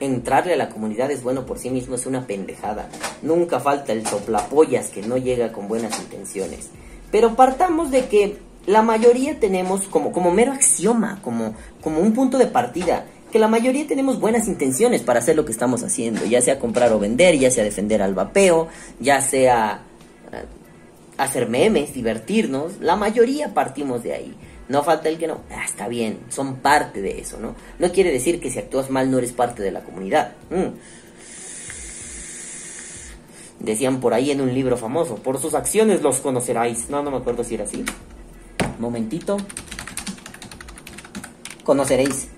entrarle 0.00 0.54
a 0.54 0.56
la 0.56 0.68
comunidad 0.70 1.10
es 1.10 1.22
bueno 1.22 1.44
por 1.44 1.58
sí 1.58 1.70
mismo 1.70 1.96
es 1.96 2.06
una 2.06 2.26
pendejada. 2.26 2.88
Nunca 3.22 3.60
falta 3.60 3.92
el 3.92 4.06
soplapollas 4.06 4.88
que 4.90 5.02
no 5.02 5.16
llega 5.16 5.52
con 5.52 5.68
buenas 5.68 5.98
intenciones. 5.98 6.70
Pero 7.10 7.34
partamos 7.34 7.90
de 7.90 8.06
que 8.06 8.38
la 8.66 8.82
mayoría 8.82 9.40
tenemos 9.40 9.86
como, 9.88 10.12
como 10.12 10.30
mero 10.30 10.52
axioma, 10.52 11.20
como, 11.22 11.54
como 11.82 12.00
un 12.00 12.12
punto 12.12 12.38
de 12.38 12.46
partida, 12.46 13.04
que 13.30 13.38
la 13.38 13.48
mayoría 13.48 13.86
tenemos 13.86 14.18
buenas 14.20 14.48
intenciones 14.48 15.02
para 15.02 15.18
hacer 15.18 15.36
lo 15.36 15.44
que 15.44 15.52
estamos 15.52 15.82
haciendo, 15.82 16.24
ya 16.24 16.40
sea 16.40 16.58
comprar 16.58 16.92
o 16.92 16.98
vender, 16.98 17.38
ya 17.38 17.50
sea 17.50 17.64
defender 17.64 18.02
al 18.02 18.14
vapeo, 18.14 18.68
ya 19.00 19.20
sea 19.20 19.82
eh, 20.32 20.44
hacer 21.18 21.48
memes, 21.48 21.92
divertirnos, 21.92 22.80
la 22.80 22.96
mayoría 22.96 23.52
partimos 23.52 24.02
de 24.02 24.14
ahí. 24.14 24.34
No 24.68 24.82
falta 24.82 25.08
el 25.08 25.16
que 25.16 25.26
no. 25.26 25.40
Ah, 25.50 25.64
está 25.64 25.88
bien, 25.88 26.18
son 26.28 26.56
parte 26.56 27.00
de 27.00 27.20
eso, 27.20 27.38
¿no? 27.38 27.54
No 27.78 27.90
quiere 27.90 28.12
decir 28.12 28.38
que 28.38 28.50
si 28.50 28.58
actúas 28.58 28.90
mal 28.90 29.10
no 29.10 29.18
eres 29.18 29.32
parte 29.32 29.62
de 29.62 29.72
la 29.72 29.82
comunidad. 29.82 30.32
Mm. 30.50 30.76
Decían 33.60 34.00
por 34.00 34.14
ahí 34.14 34.30
en 34.30 34.40
un 34.40 34.52
libro 34.52 34.76
famoso, 34.76 35.16
por 35.16 35.38
sus 35.38 35.54
acciones 35.54 36.02
los 36.02 36.18
conoceráis. 36.18 36.90
No, 36.90 37.02
no 37.02 37.10
me 37.10 37.16
acuerdo 37.16 37.44
si 37.44 37.54
era 37.54 37.64
así. 37.64 37.84
Momentito. 38.78 39.38
Conoceréis. 41.64 42.28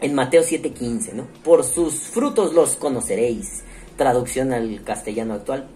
En 0.00 0.14
Mateo 0.14 0.42
7:15, 0.42 1.12
¿no? 1.14 1.26
Por 1.42 1.64
sus 1.64 1.94
frutos 1.94 2.52
los 2.52 2.76
conoceréis. 2.76 3.62
Traducción 3.96 4.52
al 4.52 4.82
castellano 4.84 5.34
actual. 5.34 5.68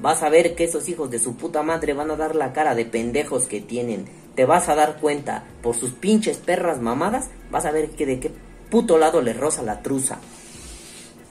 Vas 0.00 0.22
a 0.22 0.28
ver 0.28 0.54
que 0.54 0.64
esos 0.64 0.88
hijos 0.88 1.10
de 1.10 1.18
su 1.18 1.36
puta 1.36 1.62
madre 1.62 1.92
van 1.92 2.10
a 2.10 2.16
dar 2.16 2.34
la 2.34 2.52
cara 2.52 2.74
de 2.74 2.86
pendejos 2.86 3.46
que 3.46 3.60
tienen. 3.60 4.06
Te 4.34 4.44
vas 4.44 4.68
a 4.68 4.74
dar 4.74 4.98
cuenta 5.00 5.44
por 5.62 5.76
sus 5.76 5.90
pinches 5.90 6.38
perras 6.38 6.80
mamadas. 6.80 7.28
Vas 7.50 7.66
a 7.66 7.72
ver 7.72 7.90
que 7.90 8.06
de 8.06 8.20
qué 8.20 8.30
puto 8.70 8.96
lado 8.96 9.20
le 9.20 9.32
roza 9.32 9.62
la 9.62 9.82
truza. 9.82 10.18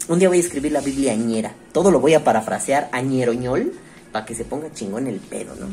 Un 0.10 0.20
día 0.20 0.30
voy 0.30 0.38
a 0.38 0.42
escribir 0.42 0.72
la 0.72 0.82
Biblia 0.82 1.14
añera. 1.14 1.54
Todo 1.72 1.92
lo 1.92 2.00
voy 2.00 2.14
a 2.14 2.24
parafrasear 2.24 2.90
añeroñol 2.92 3.74
para 4.12 4.26
que 4.26 4.36
se 4.36 4.46
ponga 4.46 4.72
chingón 4.74 5.08
el 5.08 5.20
pedo, 5.20 5.56
¿no? 5.56 5.68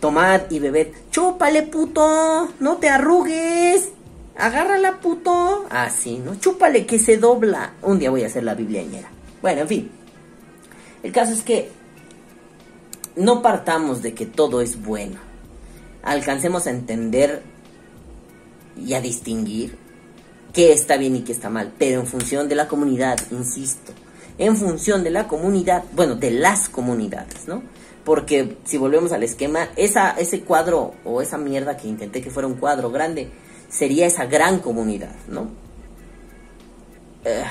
Tomad 0.00 0.50
y 0.50 0.58
bebed. 0.58 0.88
Chúpale, 1.10 1.62
puto. 1.62 2.48
No 2.58 2.76
te 2.78 2.88
arrugues. 2.88 3.90
Agárrala, 4.36 5.00
puto. 5.00 5.66
Así, 5.70 6.18
¿no? 6.18 6.34
Chúpale 6.36 6.86
que 6.86 6.98
se 6.98 7.16
dobla. 7.18 7.74
Un 7.82 7.98
día 7.98 8.10
voy 8.10 8.24
a 8.24 8.26
hacer 8.26 8.44
la 8.44 8.54
Biblia 8.54 8.80
añera. 8.80 9.08
Bueno, 9.40 9.62
en 9.62 9.68
fin. 9.68 9.90
El 11.02 11.12
caso 11.12 11.32
es 11.32 11.42
que 11.42 11.70
no 13.16 13.42
partamos 13.42 14.02
de 14.02 14.14
que 14.14 14.26
todo 14.26 14.60
es 14.60 14.82
bueno. 14.82 15.18
Alcancemos 16.02 16.66
a 16.66 16.70
entender 16.70 17.42
y 18.76 18.94
a 18.94 19.00
distinguir 19.00 19.76
qué 20.52 20.72
está 20.72 20.96
bien 20.96 21.16
y 21.16 21.22
qué 21.22 21.32
está 21.32 21.50
mal, 21.50 21.72
pero 21.78 22.00
en 22.00 22.06
función 22.06 22.48
de 22.48 22.54
la 22.54 22.68
comunidad, 22.68 23.18
insisto, 23.30 23.92
en 24.38 24.56
función 24.56 25.02
de 25.04 25.10
la 25.10 25.28
comunidad, 25.28 25.84
bueno, 25.94 26.14
de 26.16 26.30
las 26.30 26.68
comunidades, 26.68 27.46
¿no? 27.46 27.62
Porque 28.04 28.58
si 28.64 28.76
volvemos 28.76 29.12
al 29.12 29.22
esquema, 29.22 29.68
esa, 29.76 30.10
ese 30.12 30.42
cuadro 30.42 30.94
o 31.04 31.22
esa 31.22 31.38
mierda 31.38 31.76
que 31.76 31.88
intenté 31.88 32.20
que 32.20 32.30
fuera 32.30 32.46
un 32.46 32.54
cuadro 32.54 32.90
grande, 32.90 33.30
sería 33.74 34.06
esa 34.06 34.26
gran 34.26 34.58
comunidad, 34.58 35.14
¿no? 35.28 35.48
Eh, 37.24 37.44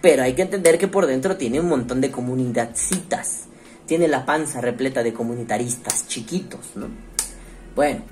pero 0.00 0.22
hay 0.22 0.34
que 0.34 0.42
entender 0.42 0.78
que 0.78 0.88
por 0.88 1.06
dentro 1.06 1.36
tiene 1.36 1.60
un 1.60 1.68
montón 1.68 2.00
de 2.00 2.10
comunidadcitas. 2.10 3.44
Tiene 3.86 4.06
la 4.08 4.26
panza 4.26 4.60
repleta 4.60 5.02
de 5.02 5.12
comunitaristas 5.12 6.06
chiquitos, 6.06 6.72
¿no? 6.74 6.88
Bueno. 7.74 8.02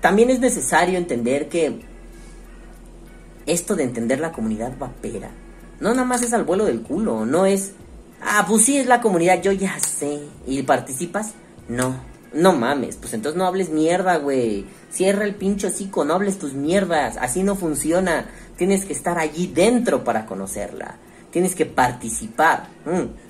También 0.00 0.30
es 0.30 0.38
necesario 0.38 0.96
entender 0.96 1.48
que 1.48 1.80
esto 3.46 3.74
de 3.74 3.82
entender 3.82 4.20
la 4.20 4.30
comunidad 4.30 4.78
vapera 4.78 5.30
no 5.80 5.90
nada 5.90 6.04
más 6.04 6.22
es 6.22 6.32
al 6.32 6.44
vuelo 6.44 6.64
del 6.64 6.82
culo, 6.82 7.24
no 7.24 7.46
es, 7.46 7.72
ah, 8.20 8.44
pues 8.48 8.64
sí 8.64 8.78
es 8.78 8.86
la 8.86 9.00
comunidad, 9.00 9.40
yo 9.42 9.52
ya 9.52 9.78
sé, 9.78 10.20
y 10.46 10.62
participas, 10.62 11.34
no, 11.68 12.00
no 12.32 12.52
mames, 12.52 12.96
pues 12.96 13.14
entonces 13.14 13.38
no 13.38 13.46
hables 13.46 13.70
mierda, 13.70 14.16
güey, 14.16 14.66
cierra 14.90 15.24
el 15.24 15.34
pincho 15.34 15.68
hocico, 15.68 16.04
no 16.04 16.14
hables 16.14 16.38
tus 16.38 16.54
mierdas, 16.54 17.16
así 17.18 17.42
no 17.42 17.56
funciona, 17.56 18.26
tienes 18.56 18.84
que 18.84 18.92
estar 18.92 19.18
allí 19.18 19.46
dentro 19.46 20.04
para 20.04 20.26
conocerla, 20.26 20.96
tienes 21.30 21.54
que 21.54 21.66
participar. 21.66 22.68
Mm. 22.84 23.28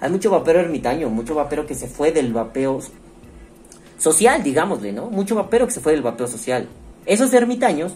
Hay 0.00 0.10
mucho 0.10 0.30
vapero 0.30 0.60
ermitaño, 0.60 1.08
mucho 1.08 1.34
vapero 1.34 1.64
que 1.64 1.76
se 1.76 1.86
fue 1.86 2.10
del 2.10 2.32
vapeo 2.32 2.80
social, 3.98 4.42
digámosle, 4.42 4.92
¿no? 4.92 5.10
Mucho 5.10 5.36
vapero 5.36 5.66
que 5.66 5.72
se 5.72 5.80
fue 5.80 5.92
del 5.92 6.02
vapeo 6.02 6.26
social. 6.26 6.68
Esos 7.06 7.32
ermitaños 7.32 7.94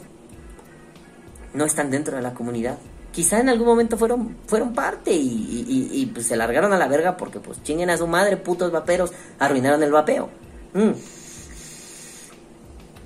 no 1.52 1.64
están 1.64 1.90
dentro 1.90 2.16
de 2.16 2.22
la 2.22 2.32
comunidad. 2.32 2.78
Quizá 3.10 3.40
en 3.40 3.48
algún 3.48 3.66
momento 3.66 3.96
fueron, 3.96 4.36
fueron 4.46 4.72
parte 4.72 5.10
y, 5.12 6.10
pues 6.12 6.26
se 6.26 6.36
largaron 6.36 6.72
a 6.72 6.78
la 6.78 6.86
verga 6.86 7.16
porque 7.16 7.40
pues 7.40 7.62
chinguen 7.62 7.90
a 7.90 7.96
su 7.96 8.06
madre, 8.06 8.36
putos 8.36 8.70
vaperos, 8.70 9.12
arruinaron 9.38 9.82
el 9.82 9.90
vapeo. 9.90 10.28
Mm. 10.76 10.92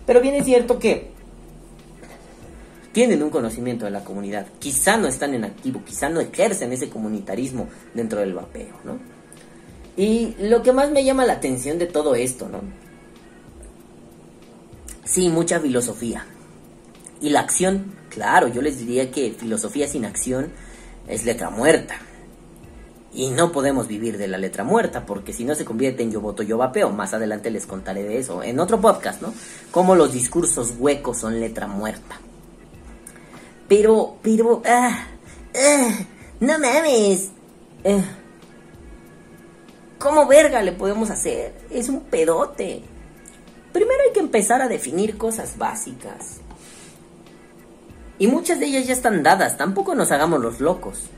Pero 0.06 0.20
bien 0.20 0.34
es 0.34 0.44
cierto 0.44 0.78
que 0.80 1.12
tienen 2.92 3.22
un 3.22 3.30
conocimiento 3.30 3.84
de 3.84 3.92
la 3.92 4.02
comunidad. 4.02 4.46
Quizá 4.58 4.96
no 4.96 5.06
están 5.06 5.34
en 5.34 5.44
activo, 5.44 5.82
quizá 5.86 6.08
no 6.08 6.18
ejercen 6.18 6.72
ese 6.72 6.90
comunitarismo 6.90 7.68
dentro 7.94 8.18
del 8.18 8.34
vapeo, 8.34 8.74
¿no? 8.82 8.98
Y 9.96 10.34
lo 10.40 10.62
que 10.64 10.72
más 10.72 10.90
me 10.90 11.04
llama 11.04 11.24
la 11.24 11.34
atención 11.34 11.78
de 11.78 11.86
todo 11.86 12.16
esto, 12.16 12.48
¿no? 12.48 12.60
Sí, 15.04 15.28
mucha 15.28 15.60
filosofía. 15.60 16.26
Y 17.20 17.28
la 17.28 17.40
acción, 17.40 17.94
claro, 18.08 18.48
yo 18.48 18.62
les 18.62 18.78
diría 18.80 19.12
que 19.12 19.30
filosofía 19.30 19.86
sin 19.86 20.04
acción 20.04 20.50
es 21.06 21.24
letra 21.24 21.50
muerta. 21.50 22.00
Y 23.12 23.30
no 23.30 23.50
podemos 23.50 23.88
vivir 23.88 24.18
de 24.18 24.28
la 24.28 24.38
letra 24.38 24.62
muerta, 24.62 25.04
porque 25.04 25.32
si 25.32 25.44
no 25.44 25.54
se 25.54 25.64
convierte 25.64 26.02
en 26.02 26.12
yo 26.12 26.20
voto, 26.20 26.42
yo 26.44 26.58
vapeo. 26.58 26.90
Más 26.90 27.12
adelante 27.12 27.50
les 27.50 27.66
contaré 27.66 28.04
de 28.04 28.18
eso, 28.18 28.42
en 28.42 28.60
otro 28.60 28.80
podcast, 28.80 29.20
¿no? 29.20 29.34
Cómo 29.72 29.96
los 29.96 30.12
discursos 30.12 30.74
huecos 30.78 31.18
son 31.18 31.40
letra 31.40 31.66
muerta. 31.66 32.20
Pero, 33.68 34.16
pero, 34.22 34.62
ah, 34.64 35.06
ah, 35.56 35.98
no 36.38 36.58
mames. 36.58 37.30
Eh, 37.82 38.04
¿Cómo 39.98 40.26
verga 40.26 40.62
le 40.62 40.72
podemos 40.72 41.10
hacer? 41.10 41.52
Es 41.70 41.88
un 41.88 42.00
pedote. 42.00 42.82
Primero 43.72 44.00
hay 44.06 44.12
que 44.12 44.20
empezar 44.20 44.62
a 44.62 44.68
definir 44.68 45.18
cosas 45.18 45.58
básicas. 45.58 46.38
Y 48.18 48.26
muchas 48.26 48.60
de 48.60 48.66
ellas 48.66 48.86
ya 48.86 48.92
están 48.92 49.22
dadas, 49.22 49.56
tampoco 49.56 49.94
nos 49.94 50.10
hagamos 50.12 50.40
los 50.40 50.60
locos. 50.60 51.10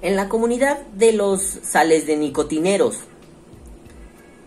En 0.00 0.14
la 0.14 0.28
comunidad 0.28 0.78
de 0.94 1.12
los 1.12 1.42
sales 1.42 2.06
de 2.06 2.16
nicotineros, 2.16 3.00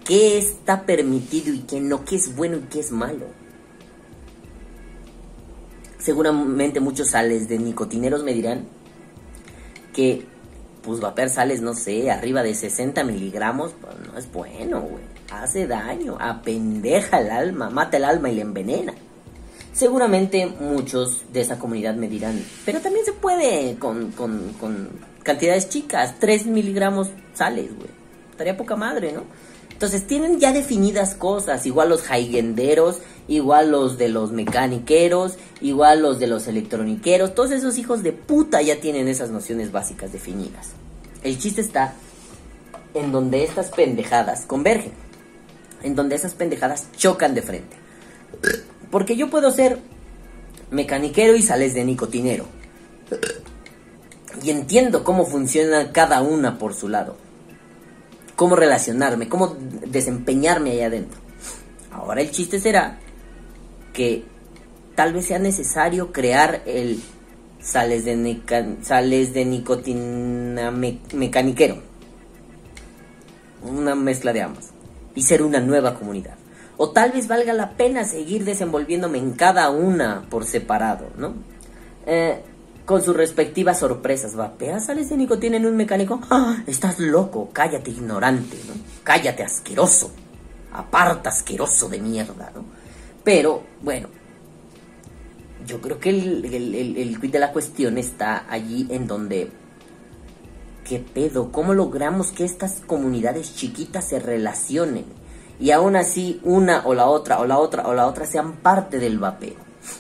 ¿qué 0.06 0.38
está 0.38 0.86
permitido 0.86 1.54
y 1.54 1.60
qué 1.60 1.82
no? 1.82 2.06
¿Qué 2.06 2.16
es 2.16 2.34
bueno 2.38 2.56
y 2.56 2.62
qué 2.70 2.80
es 2.80 2.92
malo? 2.92 3.26
Seguramente 6.00 6.80
muchos 6.80 7.10
sales 7.10 7.50
de 7.50 7.60
nicotineros 7.60 8.24
me 8.24 8.34
dirán 8.34 8.66
que, 9.94 10.26
pues, 10.84 11.02
vapear 11.02 11.30
sales, 11.30 11.62
no 11.62 11.74
sé, 11.74 12.10
arriba 12.10 12.44
de 12.44 12.56
60 12.56 13.04
miligramos, 13.04 13.74
pues, 13.82 13.94
no 14.08 14.18
es 14.18 14.32
bueno, 14.32 14.80
güey. 14.80 15.04
Hace 15.34 15.68
daño, 15.68 16.18
apendeja 16.18 17.20
el 17.20 17.30
alma, 17.30 17.70
mata 17.70 17.98
el 17.98 18.06
alma 18.06 18.30
y 18.30 18.36
le 18.36 18.42
envenena. 18.42 18.94
Seguramente 19.74 20.46
muchos 20.46 21.24
de 21.34 21.42
esa 21.42 21.60
comunidad 21.60 21.96
me 21.96 22.08
dirán, 22.08 22.42
pero 22.66 22.80
también 22.80 23.04
se 23.04 23.14
puede 23.14 23.76
con, 23.80 24.12
con, 24.12 24.54
con 24.54 25.11
cantidades 25.24 25.70
chicas, 25.70 26.16
3 26.20 26.46
miligramos 26.48 27.10
sales, 27.34 27.76
güey. 27.76 27.90
Estaría 28.32 28.58
poca 28.58 28.76
madre, 28.76 29.12
¿no? 29.12 29.24
Entonces 29.82 30.06
tienen 30.06 30.40
ya 30.40 30.54
definidas 30.54 31.16
cosas, 31.16 31.66
igual 31.66 31.90
los 31.90 32.10
haigenderos, 32.10 33.00
igual 33.28 33.72
los 33.72 33.98
de 33.98 34.10
los 34.10 34.32
mecaniqueros, 34.32 35.38
igual 35.60 36.04
los 36.04 36.20
de 36.20 36.28
los 36.28 36.48
electroniqueros, 36.48 37.34
todos 37.34 37.50
esos 37.50 37.80
hijos 37.80 38.04
de 38.04 38.12
puta 38.12 38.62
ya 38.62 38.80
tienen 38.80 39.08
esas 39.08 39.32
nociones 39.32 39.72
básicas 39.72 40.12
definidas. 40.12 40.70
El 41.24 41.40
chiste 41.40 41.62
está 41.62 41.96
en 42.94 43.12
donde 43.12 43.44
estas 43.44 43.70
pendejadas 43.70 44.46
convergen, 44.46 44.92
en 45.82 45.96
donde 45.96 46.16
esas 46.16 46.34
pendejadas 46.34 46.92
chocan 46.96 47.34
de 47.34 47.42
frente. 47.42 47.76
Porque 48.92 49.16
yo 49.16 49.32
puedo 49.32 49.50
ser 49.50 49.80
mecaniquero 50.70 51.36
y 51.36 51.42
sales 51.42 51.74
de 51.74 51.86
nicotinero. 51.86 52.46
Y 54.44 54.50
entiendo 54.50 55.04
cómo 55.04 55.26
funciona 55.26 55.92
cada 55.92 56.22
una 56.22 56.58
por 56.58 56.74
su 56.74 56.88
lado. 56.88 57.16
Cómo 58.36 58.56
relacionarme, 58.56 59.30
cómo 59.30 59.56
desempeñarme 59.88 60.72
ahí 60.72 60.82
adentro. 60.82 61.20
Ahora 61.92 62.22
el 62.22 62.32
chiste 62.32 62.60
será 62.60 62.98
que 63.94 64.24
tal 64.96 65.14
vez 65.14 65.26
sea 65.26 65.40
necesario 65.40 66.12
crear 66.12 66.62
el 66.66 67.02
sales 67.62 68.06
de, 68.06 68.42
sales 68.82 69.34
de 69.34 69.46
nicotina 69.46 70.72
me- 70.72 71.00
mecaniquero. 71.14 71.78
Una 73.64 73.94
mezcla 73.96 74.34
de 74.34 74.42
ambas. 74.42 74.72
Y 75.14 75.22
ser 75.24 75.44
una 75.44 75.60
nueva 75.60 75.94
comunidad. 75.94 76.36
O 76.78 76.90
tal 76.92 77.12
vez 77.12 77.28
valga 77.28 77.54
la 77.54 77.72
pena 77.72 78.06
seguir 78.06 78.44
desenvolviéndome 78.44 79.20
en 79.20 79.34
cada 79.34 79.70
una 79.70 80.26
por 80.30 80.46
separado, 80.46 81.10
¿no? 81.18 81.34
Eh, 82.08 82.42
con 82.92 83.02
sus 83.02 83.16
respectivas 83.16 83.80
sorpresas. 83.80 84.36
¿Vapeas 84.36 84.86
sales 84.86 85.10
de 85.10 85.18
nicotina 85.18 85.56
en 85.56 85.66
un 85.66 85.78
mecánico? 85.78 86.20
¡Ah! 86.30 86.62
Estás 86.68 87.00
loco, 87.00 87.50
cállate 87.54 87.90
ignorante, 87.90 88.58
¿no? 88.68 88.74
Cállate 89.04 89.44
asqueroso. 89.44 90.12
Aparta 90.74 91.30
asqueroso 91.30 91.88
de 91.88 92.00
mierda, 92.00 92.52
¿no? 92.54 92.66
Pero, 93.24 93.64
bueno, 93.82 94.10
yo 95.66 95.80
creo 95.80 96.00
que 96.00 96.10
el, 96.10 96.46
el, 96.46 96.76
el, 96.76 96.98
el 96.98 97.32
de 97.32 97.40
la 97.40 97.54
cuestión 97.54 97.98
está 97.98 98.46
allí 98.50 98.88
en 98.90 99.08
donde... 99.08 99.52
¿Qué 100.84 101.00
pedo? 101.00 101.52
¿Cómo 101.52 101.74
logramos 101.74 102.32
que 102.32 102.44
estas 102.44 102.82
comunidades 102.86 103.56
chiquitas 103.56 104.10
se 104.10 104.20
relacionen? 104.20 105.06
Y 105.60 105.72
aún 105.72 105.96
así 105.96 106.42
una 106.44 106.86
o 106.86 106.94
la 106.94 107.06
otra 107.06 107.40
o 107.40 107.46
la 107.46 107.58
otra 107.58 107.88
o 107.88 107.94
la 107.94 108.08
otra 108.08 108.26
sean 108.26 108.58
parte 108.58 109.00
del 109.00 109.20
vapeo. 109.20 109.56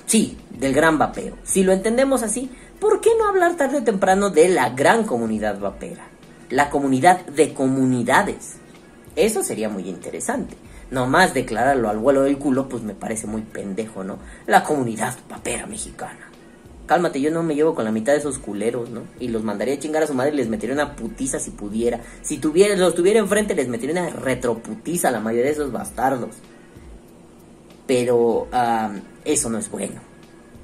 Sí, 0.05 0.37
del 0.49 0.73
gran 0.73 0.97
vapeo. 0.97 1.37
Si 1.43 1.63
lo 1.63 1.71
entendemos 1.71 2.23
así, 2.23 2.51
¿por 2.81 2.99
qué 2.99 3.11
no 3.17 3.27
hablar 3.27 3.55
tarde 3.55 3.77
o 3.77 3.83
temprano 3.83 4.31
de 4.31 4.49
la 4.49 4.71
gran 4.71 5.05
comunidad 5.05 5.59
vapera? 5.59 6.07
La 6.49 6.69
comunidad 6.69 7.25
de 7.27 7.53
comunidades. 7.53 8.55
Eso 9.15 9.43
sería 9.43 9.69
muy 9.69 9.87
interesante. 9.87 10.57
Nomás 10.89 11.33
declararlo 11.33 11.89
al 11.89 11.99
vuelo 11.99 12.23
del 12.23 12.39
culo, 12.39 12.67
pues 12.67 12.83
me 12.83 12.95
parece 12.95 13.27
muy 13.27 13.43
pendejo, 13.43 14.03
¿no? 14.03 14.17
La 14.47 14.63
comunidad 14.63 15.15
vapera 15.29 15.67
mexicana. 15.67 16.31
Cálmate, 16.87 17.21
yo 17.21 17.31
no 17.31 17.43
me 17.43 17.55
llevo 17.55 17.75
con 17.75 17.85
la 17.85 17.91
mitad 17.91 18.13
de 18.13 18.19
esos 18.19 18.39
culeros, 18.39 18.89
¿no? 18.89 19.03
Y 19.19 19.27
los 19.29 19.43
mandaría 19.43 19.75
a 19.75 19.79
chingar 19.79 20.03
a 20.03 20.07
su 20.07 20.15
madre 20.15 20.33
y 20.33 20.37
les 20.37 20.49
metería 20.49 20.73
una 20.73 20.95
putiza 20.95 21.39
si 21.39 21.51
pudiera. 21.51 22.01
Si 22.23 22.39
tuviera, 22.39 22.75
los 22.75 22.95
tuviera 22.95 23.19
enfrente, 23.19 23.55
les 23.55 23.69
metería 23.69 24.01
una 24.01 24.09
retroputiza 24.09 25.09
a 25.09 25.11
la 25.11 25.19
mayoría 25.19 25.45
de 25.45 25.53
esos 25.53 25.71
bastardos. 25.71 26.35
Pero 27.85 28.47
ah, 28.51 28.91
eso 29.23 29.49
no 29.49 29.59
es 29.59 29.69
bueno. 29.69 30.01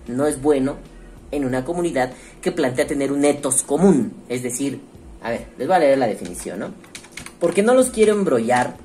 No 0.07 0.25
es 0.25 0.41
bueno 0.41 0.77
en 1.31 1.45
una 1.45 1.65
comunidad 1.65 2.11
que 2.41 2.51
plantea 2.51 2.87
tener 2.87 3.11
un 3.11 3.25
etos 3.25 3.63
común. 3.63 4.13
Es 4.29 4.43
decir, 4.43 4.81
a 5.21 5.29
ver, 5.29 5.47
les 5.57 5.67
voy 5.67 5.75
a 5.75 5.79
leer 5.79 5.97
la 5.97 6.07
definición, 6.07 6.59
¿no? 6.59 6.69
Porque 7.39 7.63
no 7.63 7.73
los 7.73 7.89
quiero 7.89 8.13
embrollar 8.13 8.75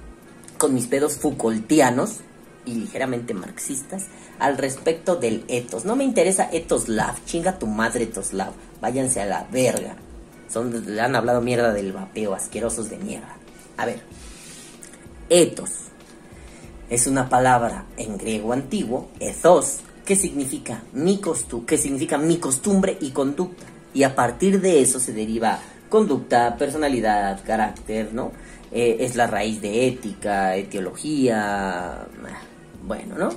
con 0.59 0.75
mis 0.75 0.87
pedos 0.87 1.17
Foucaultianos 1.17 2.19
y 2.65 2.75
ligeramente 2.75 3.35
marxistas 3.35 4.07
al 4.39 4.59
respecto 4.59 5.17
del 5.17 5.45
etos. 5.49 5.85
No 5.85 5.97
me 5.97 6.05
interesa 6.05 6.49
etoslav, 6.53 7.25
chinga 7.25 7.59
tu 7.59 7.67
madre 7.67 8.05
etoslav, 8.05 8.53
váyanse 8.81 9.21
a 9.21 9.27
la 9.27 9.47
verga. 9.51 9.97
Son, 10.49 10.73
han 11.01 11.17
hablado 11.17 11.41
mierda 11.41 11.73
del 11.73 11.93
vapeo, 11.93 12.35
asquerosos 12.35 12.91
de 12.91 12.99
mierda. 12.99 13.37
A 13.77 13.87
ver, 13.87 14.03
etos 15.31 15.71
es 16.91 17.07
una 17.07 17.29
palabra 17.29 17.87
en 17.97 18.19
griego 18.19 18.53
antiguo, 18.53 19.09
ethos, 19.19 19.79
que 20.05 20.17
significa 20.17 20.83
mi 20.93 21.19
costu 21.19 21.65
que 21.65 21.79
significa 21.79 22.19
mi 22.19 22.39
costumbre 22.39 22.97
y 23.01 23.11
conducta. 23.11 23.65
Y 23.95 24.03
a 24.05 24.15
partir 24.15 24.61
de 24.61 24.81
eso 24.81 24.99
se 24.99 25.13
deriva 25.13 25.59
conducta, 25.89 26.57
personalidad, 26.57 27.45
carácter, 27.45 28.13
¿no? 28.13 28.33
Eh, 28.71 28.97
es 29.01 29.17
la 29.17 29.27
raíz 29.27 29.61
de 29.61 29.87
ética, 29.87 30.57
etiología, 30.57 32.07
bueno, 32.87 33.19
¿no? 33.19 33.29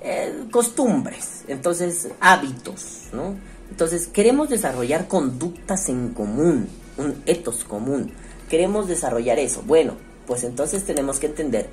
Eh, 0.00 0.44
costumbres, 0.50 1.44
entonces 1.46 2.08
hábitos, 2.20 3.08
¿no? 3.12 3.36
Entonces 3.70 4.08
queremos 4.08 4.48
desarrollar 4.48 5.06
conductas 5.06 5.88
en 5.88 6.08
común, 6.08 6.68
un 6.98 7.22
etos 7.26 7.62
común. 7.64 8.12
Queremos 8.48 8.88
desarrollar 8.88 9.38
eso. 9.38 9.62
Bueno, 9.64 9.94
pues 10.26 10.42
entonces 10.42 10.84
tenemos 10.84 11.20
que 11.20 11.26
entender 11.26 11.68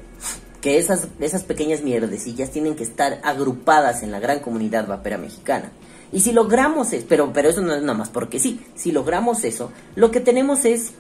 que 0.68 0.78
esas, 0.78 1.08
esas 1.22 1.46
pequeñas 1.46 1.82
mierdecillas 1.82 2.52
tienen 2.52 2.76
que 2.76 2.84
estar 2.84 3.22
agrupadas 3.24 4.04
en 4.04 4.12
la 4.12 4.20
gran 4.20 4.42
comunidad 4.42 4.86
vapera 4.86 5.18
mexicana. 5.18 5.72
Y 6.12 6.20
si 6.20 6.34
logramos 6.34 6.92
eso, 6.92 7.06
pero, 7.08 7.32
pero 7.32 7.48
eso 7.48 7.62
no 7.62 7.74
es 7.74 7.82
nada 7.82 7.98
más 7.98 8.10
porque 8.10 8.38
sí, 8.38 8.60
si 8.76 8.92
logramos 8.92 9.46
eso, 9.46 9.72
lo 9.96 10.12
que 10.12 10.20
tenemos 10.20 10.66
es 10.66 10.92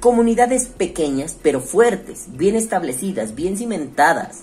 comunidades 0.00 0.66
pequeñas 0.66 1.36
pero 1.40 1.60
fuertes, 1.60 2.24
bien 2.32 2.56
establecidas, 2.56 3.36
bien 3.36 3.56
cimentadas. 3.56 4.40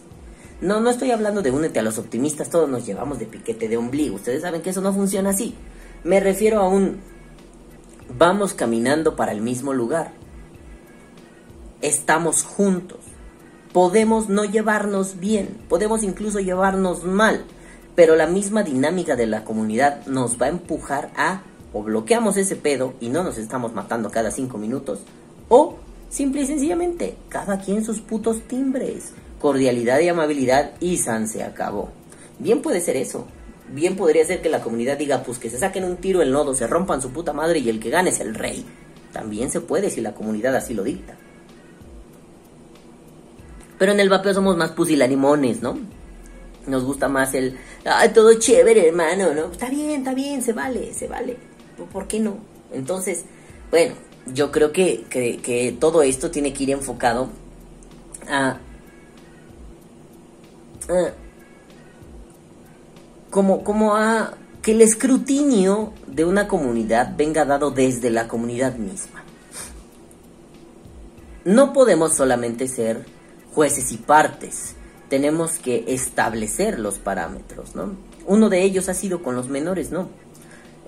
No, 0.62 0.80
no 0.80 0.90
estoy 0.90 1.12
hablando 1.12 1.42
de 1.42 1.52
únete 1.52 1.80
a 1.80 1.84
los 1.84 1.98
optimistas, 1.98 2.50
todos 2.50 2.70
nos 2.70 2.86
llevamos 2.86 3.20
de 3.20 3.26
piquete 3.26 3.68
de 3.68 3.76
ombligo. 3.76 4.16
Ustedes 4.16 4.44
saben 4.44 4.62
que 4.62 4.70
eso 4.70 4.80
no 4.80 4.94
funciona 4.94 5.32
así. 5.32 5.54
Me 6.06 6.22
refiero 6.22 6.62
a 6.62 6.70
un 6.70 7.02
vamos 8.18 8.54
caminando 8.54 9.18
para 9.18 9.34
el 9.34 9.42
mismo 9.42 9.74
lugar. 9.74 10.14
Estamos 11.82 12.44
juntos. 12.44 13.05
Podemos 13.76 14.30
no 14.30 14.46
llevarnos 14.46 15.20
bien, 15.20 15.50
podemos 15.68 16.02
incluso 16.02 16.40
llevarnos 16.40 17.04
mal, 17.04 17.44
pero 17.94 18.16
la 18.16 18.26
misma 18.26 18.64
dinámica 18.64 19.18
de 19.18 19.28
la 19.28 19.44
comunidad 19.44 20.06
nos 20.06 20.42
va 20.42 20.46
a 20.46 20.50
empujar 20.52 21.12
a 21.18 21.42
o 21.74 21.84
bloqueamos 21.84 22.38
ese 22.38 22.56
pedo 22.56 22.94
y 23.02 23.10
no 23.10 23.22
nos 23.22 23.38
estamos 23.38 23.74
matando 23.74 24.10
cada 24.10 24.32
cinco 24.32 24.58
minutos, 24.58 25.00
o 25.50 25.76
simple 26.08 26.44
y 26.44 26.46
sencillamente, 26.46 27.18
cada 27.28 27.60
quien 27.60 27.84
sus 27.84 28.00
putos 28.00 28.48
timbres, 28.48 29.12
cordialidad 29.42 30.00
y 30.00 30.08
amabilidad 30.08 30.72
y 30.80 30.96
san 30.96 31.28
se 31.28 31.44
acabó. 31.44 31.90
Bien 32.40 32.62
puede 32.62 32.80
ser 32.80 32.96
eso. 32.96 33.28
Bien 33.74 33.98
podría 33.98 34.24
ser 34.24 34.42
que 34.42 34.48
la 34.48 34.62
comunidad 34.62 34.98
diga, 34.98 35.22
pues 35.22 35.38
que 35.38 35.50
se 35.50 35.60
saquen 35.60 35.84
un 35.84 35.98
tiro 35.98 36.22
el 36.22 36.32
nodo, 36.32 36.56
se 36.56 36.66
rompan 36.66 37.02
su 37.02 37.12
puta 37.12 37.34
madre 37.34 37.60
y 37.60 37.68
el 37.68 37.82
que 37.82 37.90
gane 37.90 38.12
es 38.12 38.22
el 38.22 38.36
rey. 38.36 38.66
También 39.12 39.52
se 39.52 39.60
puede 39.60 39.90
si 39.90 40.00
la 40.00 40.14
comunidad 40.14 40.56
así 40.56 40.74
lo 40.74 40.84
dicta. 40.84 41.18
Pero 43.78 43.92
en 43.92 44.00
el 44.00 44.10
vapeo 44.10 44.34
somos 44.34 44.58
más 44.58 44.72
pusilanimones, 44.72 45.62
¿no? 45.62 45.78
Nos 46.68 46.84
gusta 46.84 47.08
más 47.08 47.34
el, 47.34 47.58
ay, 47.86 48.10
todo 48.10 48.34
chévere, 48.34 48.88
hermano, 48.88 49.34
¿no? 49.34 49.52
Está 49.52 49.70
bien, 49.70 50.00
está 50.00 50.14
bien, 50.14 50.42
se 50.42 50.54
vale, 50.54 50.94
se 50.94 51.08
vale. 51.08 51.38
¿Por 51.92 52.08
qué 52.08 52.20
no? 52.20 52.38
Entonces, 52.72 53.26
bueno, 53.70 53.96
yo 54.34 54.52
creo 54.52 54.72
que, 54.72 55.06
que, 55.10 55.38
que 55.38 55.76
todo 55.80 56.02
esto 56.02 56.32
tiene 56.32 56.54
que 56.54 56.64
ir 56.64 56.72
enfocado 56.72 57.30
a, 58.28 58.58
a 60.90 61.14
como, 63.30 63.64
como 63.64 63.96
a 63.96 64.34
que 64.62 64.72
el 64.72 64.82
escrutinio 64.82 65.94
de 66.08 66.26
una 66.26 66.48
comunidad 66.48 67.16
venga 67.16 67.46
dado 67.46 67.70
desde 67.70 68.10
la 68.10 68.28
comunidad 68.28 68.78
misma. 68.78 69.24
No 71.44 71.74
podemos 71.74 72.16
solamente 72.16 72.68
ser 72.68 73.06
jueces 73.56 73.94
y 73.94 73.98
partes, 73.98 74.76
tenemos 75.10 75.60
que 75.60 75.86
establecer 75.88 76.78
los 76.78 77.00
parámetros, 77.00 77.74
¿no? 77.74 77.96
Uno 78.28 78.50
de 78.50 78.64
ellos 78.64 78.90
ha 78.90 78.94
sido 78.94 79.24
con 79.24 79.36
los 79.36 79.48
menores, 79.48 79.92
¿no? 79.92 80.10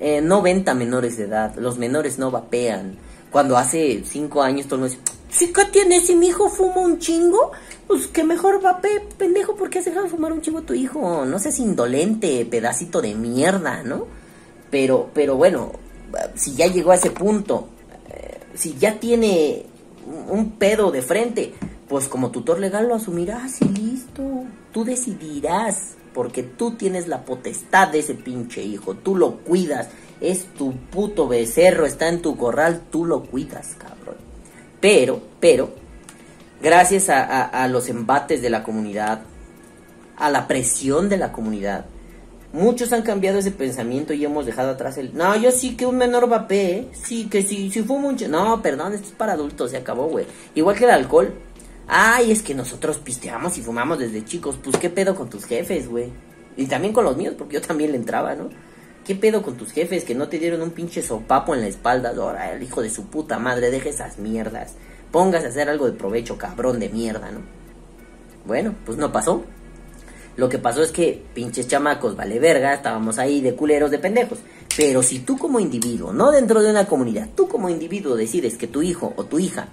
Eh, 0.02 0.22
no 0.22 0.42
venta 0.42 0.74
menores 0.74 1.18
de 1.18 1.24
edad, 1.24 1.56
los 1.56 1.78
menores 1.78 2.20
no 2.20 2.30
vapean. 2.30 2.98
Cuando 3.32 3.58
hace 3.58 4.04
cinco 4.06 4.44
años 4.44 4.68
todo 4.68 4.76
el 4.76 4.82
mundo 4.82 4.98
dice, 4.98 5.18
¿sí 5.30 5.54
qué 5.54 5.66
tiene? 5.66 6.02
Si 6.02 6.16
mi 6.16 6.28
hijo 6.28 6.50
fuma 6.50 6.82
un 6.82 7.00
chingo, 7.00 7.52
pues 7.88 8.08
que 8.08 8.26
mejor 8.26 8.62
vape, 8.62 9.08
pendejo, 9.18 9.56
¿por 9.56 9.70
qué 9.70 9.80
has 9.80 9.86
dejado 9.86 10.04
de 10.04 10.12
fumar 10.12 10.34
un 10.34 10.42
chingo 10.42 10.62
tu 10.64 10.74
hijo? 10.74 11.26
No 11.26 11.40
seas 11.40 11.60
indolente, 11.60 12.46
pedacito 12.46 13.02
de 13.02 13.16
mierda, 13.16 13.82
¿no? 13.84 14.08
Pero, 14.70 15.10
pero 15.14 15.38
bueno, 15.38 15.72
si 16.36 16.54
ya 16.54 16.68
llegó 16.68 16.92
a 16.92 16.96
ese 16.96 17.12
punto, 17.12 17.70
eh, 18.10 18.40
si 18.56 18.76
ya 18.76 19.00
tiene 19.00 19.66
un 20.30 20.52
pedo 20.52 20.92
de 20.92 21.02
frente, 21.02 21.54
pues 21.88 22.08
como 22.08 22.32
tutor 22.32 22.60
legal 22.60 22.88
lo 22.88 22.96
asumirás 22.96 23.62
y 23.62 23.70
listo. 23.70 24.46
Tú 24.74 24.84
decidirás, 24.84 25.96
porque 26.14 26.44
tú 26.44 26.72
tienes 26.72 27.08
la 27.08 27.24
potestad 27.24 27.90
de 27.90 28.00
ese 28.00 28.14
pinche 28.14 28.64
hijo, 28.64 28.96
tú 28.96 29.16
lo 29.16 29.38
cuidas, 29.38 29.90
es 30.20 30.46
tu 30.58 30.74
puto 30.76 31.28
becerro, 31.28 31.86
está 31.86 32.10
en 32.10 32.22
tu 32.22 32.36
corral, 32.38 32.82
tú 32.92 33.06
lo 33.06 33.24
cuidas, 33.24 33.76
cabrón. 33.78 34.16
Pero, 34.82 35.22
pero, 35.40 35.70
gracias 36.62 37.10
a, 37.10 37.68
los 37.68 37.90
embates 37.90 38.42
de 38.42 38.50
la 38.50 38.64
comunidad, 38.64 39.22
a 40.18 40.30
la 40.30 40.48
presión 40.48 41.10
de 41.10 41.18
la 41.18 41.32
comunidad, 41.32 41.86
Muchos 42.54 42.94
han 42.94 43.02
cambiado 43.02 43.40
ese 43.40 43.52
pensamiento 43.52 44.14
y 44.14 44.24
hemos 44.24 44.46
dejado 44.46 44.72
atrás 44.72 44.98
el... 44.98 45.14
No, 45.14 45.36
yo 45.36 45.52
sí 45.52 45.76
que 45.76 45.86
un 45.86 45.98
menor 45.98 46.30
vapé, 46.30 46.88
sí, 46.94 47.28
que 47.30 47.44
si, 47.44 47.70
si 47.70 47.84
fumo 47.84 48.08
un... 48.08 48.18
No, 48.30 48.62
perdón, 48.62 48.94
esto 48.94 49.10
es 49.10 49.14
para 49.14 49.34
adultos, 49.34 49.72
se 49.72 49.78
acabó, 49.78 50.08
güey. 50.08 50.26
Igual 50.56 50.78
que 50.78 50.86
el 50.86 50.92
alcohol. 50.92 51.34
Ay, 51.88 52.32
es 52.32 52.42
que 52.44 52.54
nosotros 52.54 52.98
pisteamos 52.98 53.58
y 53.58 53.62
fumamos 53.62 54.00
desde 54.00 54.26
chicos. 54.26 54.60
Pues 54.62 54.78
qué 54.78 54.90
pedo 54.90 55.16
con 55.16 55.30
tus 55.30 55.46
jefes, 55.46 55.88
güey. 55.88 56.12
Y 56.58 56.66
también 56.66 56.94
con 56.94 57.06
los 57.06 57.16
míos, 57.16 57.36
porque 57.38 57.56
yo 57.56 57.62
también 57.62 57.92
le 57.92 57.98
entraba, 57.98 58.36
¿no? 58.36 58.50
¿Qué 59.06 59.16
pedo 59.16 59.42
con 59.42 59.56
tus 59.56 59.72
jefes 59.72 60.04
que 60.04 60.14
no 60.16 60.28
te 60.28 60.38
dieron 60.38 60.62
un 60.62 60.72
pinche 60.72 61.02
sopapo 61.02 61.56
en 61.56 61.62
la 61.62 61.68
espalda? 61.68 62.14
Ahora, 62.18 62.52
el 62.52 62.62
hijo 62.62 62.82
de 62.82 62.90
su 62.90 63.06
puta 63.06 63.40
madre, 63.40 63.72
deje 63.72 63.90
esas 63.90 64.18
mierdas. 64.18 64.74
Póngase 65.12 65.46
a 65.46 65.50
hacer 65.50 65.70
algo 65.70 65.86
de 65.86 65.94
provecho, 65.94 66.38
cabrón 66.38 66.80
de 66.80 66.90
mierda, 66.90 67.32
¿no? 67.32 67.40
Bueno, 68.46 68.76
pues 68.86 68.98
no 68.98 69.12
pasó. 69.12 69.46
Lo 70.36 70.50
que 70.50 70.58
pasó 70.58 70.84
es 70.84 70.92
que 70.92 71.24
pinches 71.34 71.68
chamacos, 71.68 72.18
vale 72.18 72.38
verga, 72.38 72.74
estábamos 72.74 73.18
ahí 73.18 73.40
de 73.40 73.56
culeros, 73.56 73.92
de 73.92 74.00
pendejos. 74.00 74.40
Pero 74.76 75.02
si 75.02 75.20
tú 75.20 75.38
como 75.38 75.60
individuo, 75.60 76.12
no 76.12 76.32
dentro 76.32 76.62
de 76.62 76.70
una 76.70 76.86
comunidad, 76.86 77.30
tú 77.34 77.48
como 77.48 77.70
individuo 77.70 78.16
decides 78.16 78.58
que 78.58 78.68
tu 78.68 78.82
hijo 78.82 79.14
o 79.16 79.24
tu 79.24 79.40
hija 79.40 79.70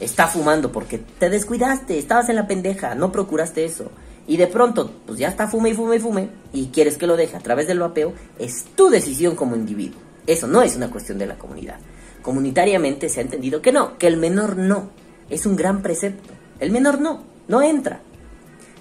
está 0.00 0.26
fumando 0.26 0.70
porque 0.72 0.98
te 0.98 1.30
descuidaste, 1.30 1.98
estabas 1.98 2.28
en 2.28 2.36
la 2.36 2.46
pendeja, 2.46 2.94
no 2.94 3.10
procuraste 3.12 3.64
eso. 3.64 3.90
Y 4.26 4.36
de 4.36 4.46
pronto, 4.46 4.90
pues 5.06 5.18
ya 5.18 5.28
está 5.28 5.48
fume 5.48 5.70
y 5.70 5.74
fume 5.74 5.96
y 5.96 6.00
fume, 6.00 6.28
y 6.52 6.66
quieres 6.66 6.98
que 6.98 7.06
lo 7.06 7.16
deje 7.16 7.36
a 7.36 7.40
través 7.40 7.66
del 7.66 7.78
vapeo, 7.80 8.12
es 8.38 8.64
tu 8.76 8.90
decisión 8.90 9.34
como 9.36 9.56
individuo. 9.56 10.00
Eso 10.26 10.46
no 10.46 10.60
es 10.62 10.76
una 10.76 10.90
cuestión 10.90 11.16
de 11.18 11.26
la 11.26 11.38
comunidad. 11.38 11.78
Comunitariamente 12.20 13.08
se 13.08 13.20
ha 13.20 13.22
entendido 13.22 13.62
que 13.62 13.72
no, 13.72 13.96
que 13.96 14.06
el 14.06 14.18
menor 14.18 14.56
no. 14.58 14.90
Es 15.30 15.46
un 15.46 15.56
gran 15.56 15.80
precepto. 15.82 16.34
El 16.60 16.70
menor 16.70 17.00
no, 17.00 17.24
no 17.48 17.62
entra. 17.62 18.00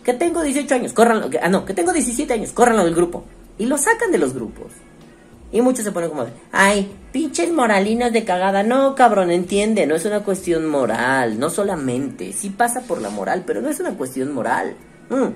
Que 0.04 0.14
tengo 0.14 0.42
18 0.42 0.76
años, 0.76 0.94
córranlo. 0.94 1.30
que- 1.30 1.40
ah, 1.40 1.48
no, 1.48 1.64
que 1.66 1.74
tengo 1.74 1.94
17 1.94 2.34
años, 2.34 2.52
córranlo 2.52 2.84
del 2.84 2.96
grupo. 2.96 3.24
Y 3.58 3.66
lo 3.68 3.78
sacan 3.78 4.12
de 4.12 4.18
los 4.18 4.34
grupos. 4.34 4.72
Y 5.52 5.62
muchos 5.62 5.86
se 5.86 5.92
ponen 5.92 6.10
como, 6.10 6.26
ay, 6.52 6.92
pinches 7.14 7.52
moralinas 7.54 8.12
de 8.12 8.26
cagada. 8.26 8.64
No, 8.64 8.96
cabrón, 8.96 9.32
entiende, 9.32 9.86
no 9.88 9.96
es 9.96 10.04
una 10.06 10.22
cuestión 10.24 10.66
moral, 10.68 11.40
no 11.40 11.50
solamente. 11.50 12.34
Sí 12.34 12.50
pasa 12.50 12.82
por 12.82 13.02
la 13.02 13.10
moral, 13.10 13.44
pero 13.48 13.62
no 13.62 13.70
es 13.70 13.80
una 13.80 13.92
cuestión 13.96 14.34
moral. 14.34 14.76
Mm. 15.10 15.28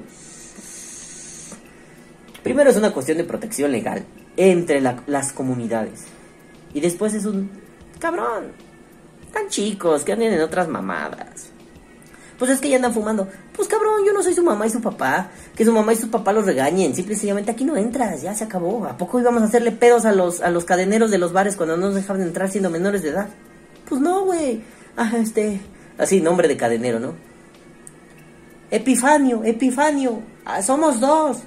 Primero 2.43 2.69
es 2.71 2.77
una 2.77 2.91
cuestión 2.91 3.17
de 3.19 3.23
protección 3.23 3.71
legal 3.71 4.03
entre 4.35 4.81
la- 4.81 5.01
las 5.07 5.31
comunidades. 5.31 6.05
Y 6.73 6.81
después 6.81 7.13
es 7.13 7.25
un, 7.25 7.49
cabrón, 7.99 8.45
tan 9.31 9.47
chicos 9.49 10.03
que 10.03 10.13
andan 10.13 10.33
en 10.33 10.41
otras 10.41 10.67
mamadas. 10.67 11.50
Pues 12.41 12.49
es 12.49 12.59
que 12.59 12.69
ya 12.69 12.77
andan 12.77 12.91
fumando. 12.91 13.27
Pues 13.55 13.67
cabrón, 13.67 14.03
yo 14.03 14.13
no 14.13 14.23
soy 14.23 14.33
su 14.33 14.43
mamá 14.43 14.65
y 14.65 14.71
su 14.71 14.81
papá. 14.81 15.29
Que 15.55 15.63
su 15.63 15.71
mamá 15.71 15.93
y 15.93 15.95
su 15.95 16.09
papá 16.09 16.33
los 16.33 16.43
regañen. 16.43 16.95
Simple 16.95 17.13
y 17.13 17.15
sencillamente 17.15 17.51
aquí 17.51 17.63
no 17.63 17.77
entras, 17.77 18.23
ya 18.23 18.33
se 18.33 18.45
acabó. 18.45 18.83
¿A 18.85 18.97
poco 18.97 19.19
íbamos 19.19 19.43
a 19.43 19.45
hacerle 19.45 19.71
pedos 19.71 20.05
a 20.05 20.11
los, 20.11 20.41
a 20.41 20.49
los 20.49 20.65
cadeneros 20.65 21.11
de 21.11 21.19
los 21.19 21.33
bares 21.33 21.55
cuando 21.55 21.77
no 21.77 21.85
nos 21.85 21.93
dejaban 21.93 22.23
entrar 22.23 22.49
siendo 22.49 22.71
menores 22.71 23.03
de 23.03 23.09
edad? 23.09 23.29
Pues 23.87 24.01
no, 24.01 24.25
güey. 24.25 24.63
Ah, 24.97 25.11
este. 25.19 25.61
Así, 25.99 26.19
nombre 26.19 26.47
de 26.47 26.57
cadenero, 26.57 26.99
¿no? 26.99 27.13
Epifanio, 28.71 29.43
Epifanio. 29.43 30.23
Ah, 30.43 30.63
somos 30.63 30.99
dos. 30.99 31.41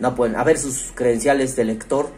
No 0.00 0.16
pueden, 0.16 0.34
a 0.34 0.42
ver 0.42 0.58
sus 0.58 0.90
credenciales 0.96 1.54
de 1.54 1.64
lector. 1.64 2.10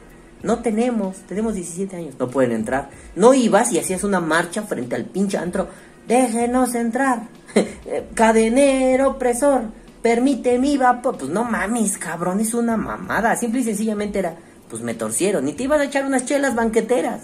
No 0.43 0.61
tenemos, 0.61 1.19
tenemos 1.29 1.53
17 1.53 1.97
años. 1.97 2.15
No 2.19 2.31
pueden 2.31 2.53
entrar. 2.53 2.89
No 3.15 3.35
ibas 3.35 3.73
y 3.73 3.79
hacías 3.79 4.05
una 4.05 4.21
marcha 4.21 4.63
frente 4.63 4.97
al 4.97 5.05
pinche 5.05 5.37
antro. 5.37 5.69
Déjenos 6.09 6.75
entrar. 6.75 7.29
Cadenero 8.15 9.11
opresor. 9.11 9.63
Permite 10.03 10.59
mi 10.59 10.77
vapor. 10.77 11.19
Pues 11.19 11.31
no 11.31 11.45
mames, 11.45 11.99
cabrón, 11.99 12.41
es 12.41 12.55
una 12.55 12.77
mamada. 12.77 13.37
Simple 13.37 13.61
y 13.61 13.65
sencillamente 13.65 14.19
era, 14.19 14.37
pues 14.69 14.83
me 14.83 14.95
torcieron. 14.95 15.49
Y 15.49 15.53
te 15.53 15.65
ibas 15.65 15.81
a 15.81 15.85
echar 15.85 16.05
unas 16.05 16.25
chelas 16.25 16.55
banqueteras. 16.55 17.23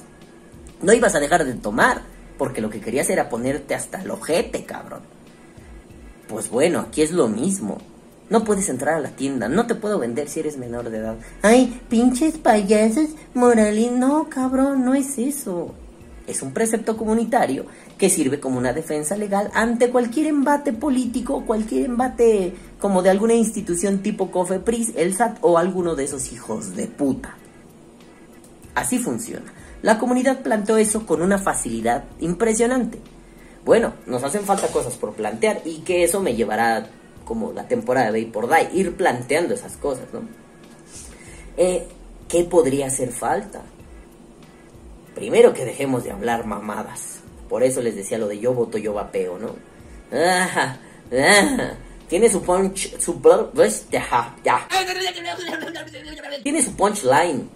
No 0.83 0.93
ibas 0.93 1.15
a 1.15 1.21
dejar 1.21 1.45
de 1.45 1.55
tomar. 1.55 2.03
Porque 2.39 2.61
lo 2.61 2.71
que 2.71 2.81
querías 2.81 3.11
era 3.11 3.29
ponerte 3.29 3.75
hasta 3.75 4.01
el 4.01 4.11
ojete, 4.11 4.65
cabrón. 4.65 5.01
Pues 6.29 6.49
bueno, 6.49 6.81
aquí 6.81 7.03
es 7.03 7.11
lo 7.11 7.27
mismo. 7.29 7.79
No 8.31 8.45
puedes 8.45 8.69
entrar 8.69 8.95
a 8.95 9.01
la 9.01 9.09
tienda, 9.09 9.49
no 9.49 9.67
te 9.67 9.75
puedo 9.75 9.99
vender 9.99 10.29
si 10.29 10.41
eres 10.41 10.59
menor 10.59 10.91
de 10.91 10.99
edad. 10.99 11.17
Ay, 11.41 11.81
pinches 11.89 12.37
payasos, 12.37 13.09
moralín. 13.33 13.99
No, 13.99 14.29
cabrón, 14.29 14.85
no 14.85 14.95
es 14.95 15.19
eso. 15.19 15.75
Es 16.27 16.43
un 16.43 16.53
precepto 16.53 16.97
comunitario 16.97 17.65
que 17.99 18.09
sirve 18.09 18.39
como 18.39 18.59
una 18.59 18.73
defensa 18.73 19.17
legal 19.17 19.51
ante 19.55 19.91
cualquier 19.91 20.29
embate 20.29 20.73
político, 20.73 21.45
cualquier 21.45 21.87
embate 21.87 22.55
como 22.79 23.03
de 23.03 23.11
alguna 23.11 23.35
institución 23.35 23.99
tipo 23.99 24.31
Cofepris, 24.31 24.93
el 24.97 25.15
SAT 25.15 25.39
o 25.41 25.59
alguno 25.59 25.97
de 25.97 26.05
esos 26.05 26.33
hijos 26.33 26.77
de 26.77 26.87
puta. 26.87 27.35
Así 28.77 28.99
funciona. 29.01 29.53
La 29.83 29.99
comunidad 29.99 30.43
planteó 30.43 30.77
eso 30.77 31.05
con 31.05 31.23
una 31.23 31.39
facilidad 31.39 32.05
impresionante. 32.21 33.01
Bueno, 33.65 33.95
nos 34.07 34.23
hacen 34.23 34.45
falta 34.45 34.69
cosas 34.69 34.95
por 34.95 35.15
plantear 35.15 35.63
y 35.65 35.81
que 35.81 36.05
eso 36.05 36.21
me 36.21 36.35
llevará 36.35 36.89
como 37.25 37.53
la 37.53 37.69
temporada 37.69 38.11
de 38.11 38.25
por 38.27 38.49
Day, 38.49 38.71
ir 38.73 38.97
planteando 38.97 39.55
esas 39.55 39.77
cosas, 39.77 40.07
¿no? 40.13 40.21
Eh, 41.57 41.87
¿Qué 42.29 42.45
podría 42.45 42.87
hacer 42.87 43.11
falta? 43.11 43.63
Primero 45.15 45.53
que 45.53 45.65
dejemos 45.65 46.05
de 46.05 46.13
hablar 46.13 46.47
mamadas. 46.47 47.18
Por 47.49 47.63
eso 47.63 47.81
les 47.81 47.97
decía 47.97 48.19
lo 48.19 48.29
de 48.29 48.39
yo 48.39 48.53
voto, 48.53 48.79
yo 48.79 48.93
vapeo, 48.93 49.39
¿no? 49.39 49.55
Tiene 52.09 52.31
su 52.31 52.43
punch, 52.43 52.99
su 52.99 53.21
pues. 53.21 53.87
Tiene 56.43 56.63
su 56.63 56.73
punchline, 56.75 57.49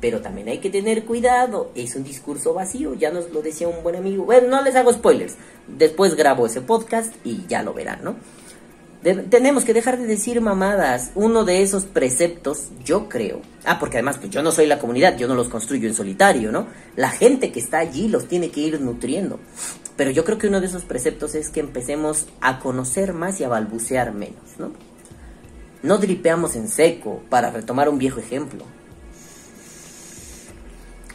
pero 0.00 0.20
también 0.20 0.48
hay 0.48 0.58
que 0.58 0.70
tener 0.70 1.04
cuidado. 1.04 1.70
Es 1.74 1.96
un 1.96 2.04
discurso 2.04 2.54
vacío, 2.54 2.94
ya 2.94 3.10
nos 3.10 3.30
lo 3.30 3.42
decía 3.42 3.68
un 3.68 3.82
buen 3.82 3.96
amigo. 3.96 4.24
Bueno, 4.24 4.48
no 4.48 4.62
les 4.62 4.76
hago 4.76 4.92
spoilers. 4.92 5.34
Después 5.66 6.14
grabo 6.14 6.46
ese 6.46 6.60
podcast 6.60 7.14
y 7.24 7.46
ya 7.46 7.62
lo 7.62 7.74
verán, 7.74 8.04
¿no? 8.04 8.16
Tenemos 9.14 9.64
que 9.64 9.72
dejar 9.72 9.98
de 9.98 10.06
decir 10.06 10.40
mamadas. 10.40 11.12
Uno 11.14 11.44
de 11.44 11.62
esos 11.62 11.84
preceptos, 11.84 12.70
yo 12.84 13.08
creo. 13.08 13.40
Ah, 13.64 13.78
porque 13.78 13.98
además, 13.98 14.18
pues 14.18 14.30
yo 14.30 14.42
no 14.42 14.50
soy 14.50 14.66
la 14.66 14.80
comunidad, 14.80 15.16
yo 15.16 15.28
no 15.28 15.36
los 15.36 15.48
construyo 15.48 15.86
en 15.86 15.94
solitario, 15.94 16.50
¿no? 16.50 16.66
La 16.96 17.10
gente 17.10 17.52
que 17.52 17.60
está 17.60 17.78
allí 17.78 18.08
los 18.08 18.26
tiene 18.26 18.50
que 18.50 18.62
ir 18.62 18.80
nutriendo. 18.80 19.38
Pero 19.96 20.10
yo 20.10 20.24
creo 20.24 20.38
que 20.38 20.48
uno 20.48 20.60
de 20.60 20.66
esos 20.66 20.82
preceptos 20.82 21.36
es 21.36 21.50
que 21.50 21.60
empecemos 21.60 22.26
a 22.40 22.58
conocer 22.58 23.12
más 23.12 23.40
y 23.40 23.44
a 23.44 23.48
balbucear 23.48 24.12
menos, 24.12 24.58
¿no? 24.58 24.72
No 25.84 25.98
dripeamos 25.98 26.56
en 26.56 26.66
seco, 26.66 27.22
para 27.30 27.52
retomar 27.52 27.88
un 27.88 27.98
viejo 27.98 28.18
ejemplo. 28.18 28.64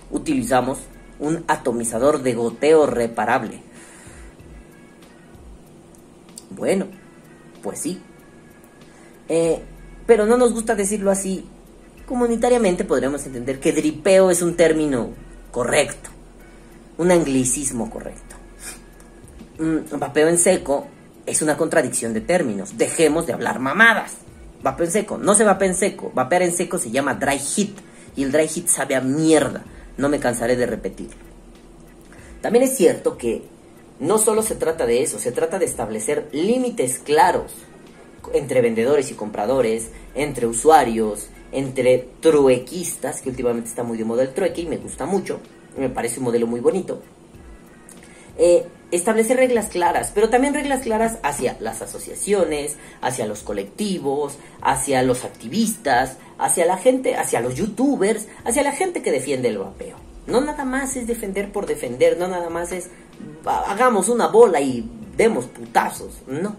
Utilizamos 0.09 0.79
un 1.19 1.43
atomizador 1.49 2.21
de 2.23 2.35
goteo 2.35 2.85
reparable. 2.85 3.61
Bueno, 6.51 6.87
pues 7.61 7.79
sí. 7.79 8.01
Eh, 9.29 9.61
pero 10.05 10.25
no 10.25 10.37
nos 10.37 10.53
gusta 10.53 10.75
decirlo 10.75 11.11
así. 11.11 11.45
Comunitariamente 12.05 12.83
podríamos 12.83 13.25
entender 13.25 13.59
que 13.59 13.71
dripeo 13.71 14.29
es 14.29 14.41
un 14.41 14.55
término 14.55 15.11
correcto, 15.51 16.09
un 16.97 17.11
anglicismo 17.11 17.89
correcto. 17.89 18.35
Mm, 19.59 19.97
vapeo 19.97 20.27
en 20.27 20.37
seco 20.37 20.87
es 21.25 21.41
una 21.41 21.55
contradicción 21.55 22.13
de 22.13 22.21
términos. 22.21 22.77
Dejemos 22.77 23.27
de 23.27 23.33
hablar 23.33 23.59
mamadas. 23.59 24.13
Vapeo 24.63 24.85
en 24.85 24.91
seco, 24.91 25.17
no 25.17 25.35
se 25.35 25.43
vapea 25.43 25.69
en 25.69 25.75
seco. 25.75 26.11
Vapear 26.13 26.41
en 26.43 26.51
seco 26.53 26.77
se 26.77 26.91
llama 26.91 27.15
dry 27.15 27.39
heat 27.39 27.71
y 28.15 28.23
el 28.23 28.31
dry 28.31 28.47
heat 28.47 28.67
sabe 28.67 28.95
a 28.95 29.01
mierda. 29.01 29.63
No 29.97 30.09
me 30.09 30.19
cansaré 30.19 30.55
de 30.55 30.65
repetirlo. 30.65 31.15
También 32.41 32.63
es 32.63 32.75
cierto 32.75 33.17
que 33.17 33.43
no 34.01 34.17
solo 34.17 34.43
se 34.43 34.55
trata 34.55 34.85
de 34.85 35.01
eso, 35.01 35.17
se 35.19 35.31
trata 35.31 35.57
de 35.59 35.65
establecer 35.65 36.27
límites 36.33 36.99
claros 36.99 37.53
entre 38.33 38.61
vendedores 38.61 39.09
y 39.11 39.13
compradores, 39.13 39.89
entre 40.15 40.45
usuarios, 40.47 41.27
entre 41.53 42.07
truequistas, 42.19 43.21
que 43.21 43.29
últimamente 43.29 43.69
está 43.69 43.83
muy 43.83 43.97
de 43.97 44.03
moda 44.05 44.23
el 44.23 44.33
trueque 44.33 44.61
y 44.61 44.65
me 44.67 44.77
gusta 44.77 45.05
mucho, 45.05 45.39
me 45.77 45.89
parece 45.89 46.19
un 46.19 46.25
modelo 46.25 46.47
muy 46.47 46.59
bonito. 46.59 47.01
Eh, 48.37 48.65
establecer 48.91 49.37
reglas 49.37 49.67
claras, 49.69 50.11
pero 50.13 50.29
también 50.29 50.53
reglas 50.53 50.81
claras 50.81 51.17
hacia 51.23 51.57
las 51.59 51.81
asociaciones, 51.81 52.77
hacia 53.01 53.25
los 53.25 53.41
colectivos, 53.41 54.37
hacia 54.61 55.03
los 55.03 55.23
activistas, 55.23 56.17
hacia 56.37 56.65
la 56.65 56.77
gente, 56.77 57.15
hacia 57.15 57.39
los 57.41 57.55
youtubers, 57.55 58.27
hacia 58.45 58.63
la 58.63 58.71
gente 58.71 59.01
que 59.01 59.11
defiende 59.11 59.49
el 59.49 59.57
vapeo. 59.59 59.97
No 60.27 60.41
nada 60.41 60.65
más 60.65 60.95
es 60.95 61.07
defender 61.07 61.51
por 61.51 61.65
defender, 61.67 62.17
no 62.17 62.27
nada 62.27 62.49
más 62.49 62.71
es 62.71 62.85
"Va- 62.87 62.91
hagamos 63.45 64.09
una 64.09 64.27
bola 64.27 64.61
y 64.61 64.89
demos 65.17 65.45
putazos, 65.45 66.13
no. 66.27 66.55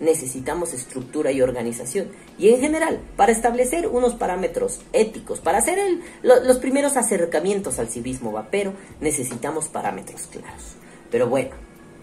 Necesitamos 0.00 0.72
estructura 0.74 1.30
y 1.30 1.40
organización. 1.40 2.08
Y 2.36 2.48
en 2.48 2.60
general, 2.60 3.00
para 3.16 3.30
establecer 3.32 3.86
unos 3.86 4.14
parámetros 4.14 4.80
éticos, 4.92 5.38
para 5.40 5.58
hacer 5.58 5.78
el- 5.78 6.02
lo- 6.22 6.42
los 6.42 6.58
primeros 6.58 6.96
acercamientos 6.96 7.78
al 7.78 7.88
civismo 7.88 8.32
vapero, 8.32 8.72
necesitamos 9.00 9.68
parámetros 9.68 10.22
claros. 10.22 10.74
Pero 11.10 11.28
bueno, 11.28 11.50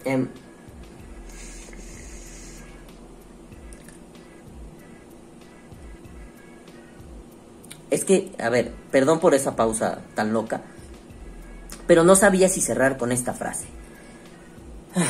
em, 0.04 0.28
es 7.90 8.04
que, 8.04 8.32
a 8.38 8.48
ver, 8.48 8.72
perdón 8.90 9.20
por 9.20 9.34
esa 9.34 9.54
pausa 9.54 10.00
tan 10.14 10.32
loca, 10.32 10.62
pero 11.86 12.04
no 12.04 12.14
sabía 12.16 12.48
si 12.48 12.60
cerrar 12.60 12.96
con 12.96 13.12
esta 13.12 13.34
frase. 13.34 13.66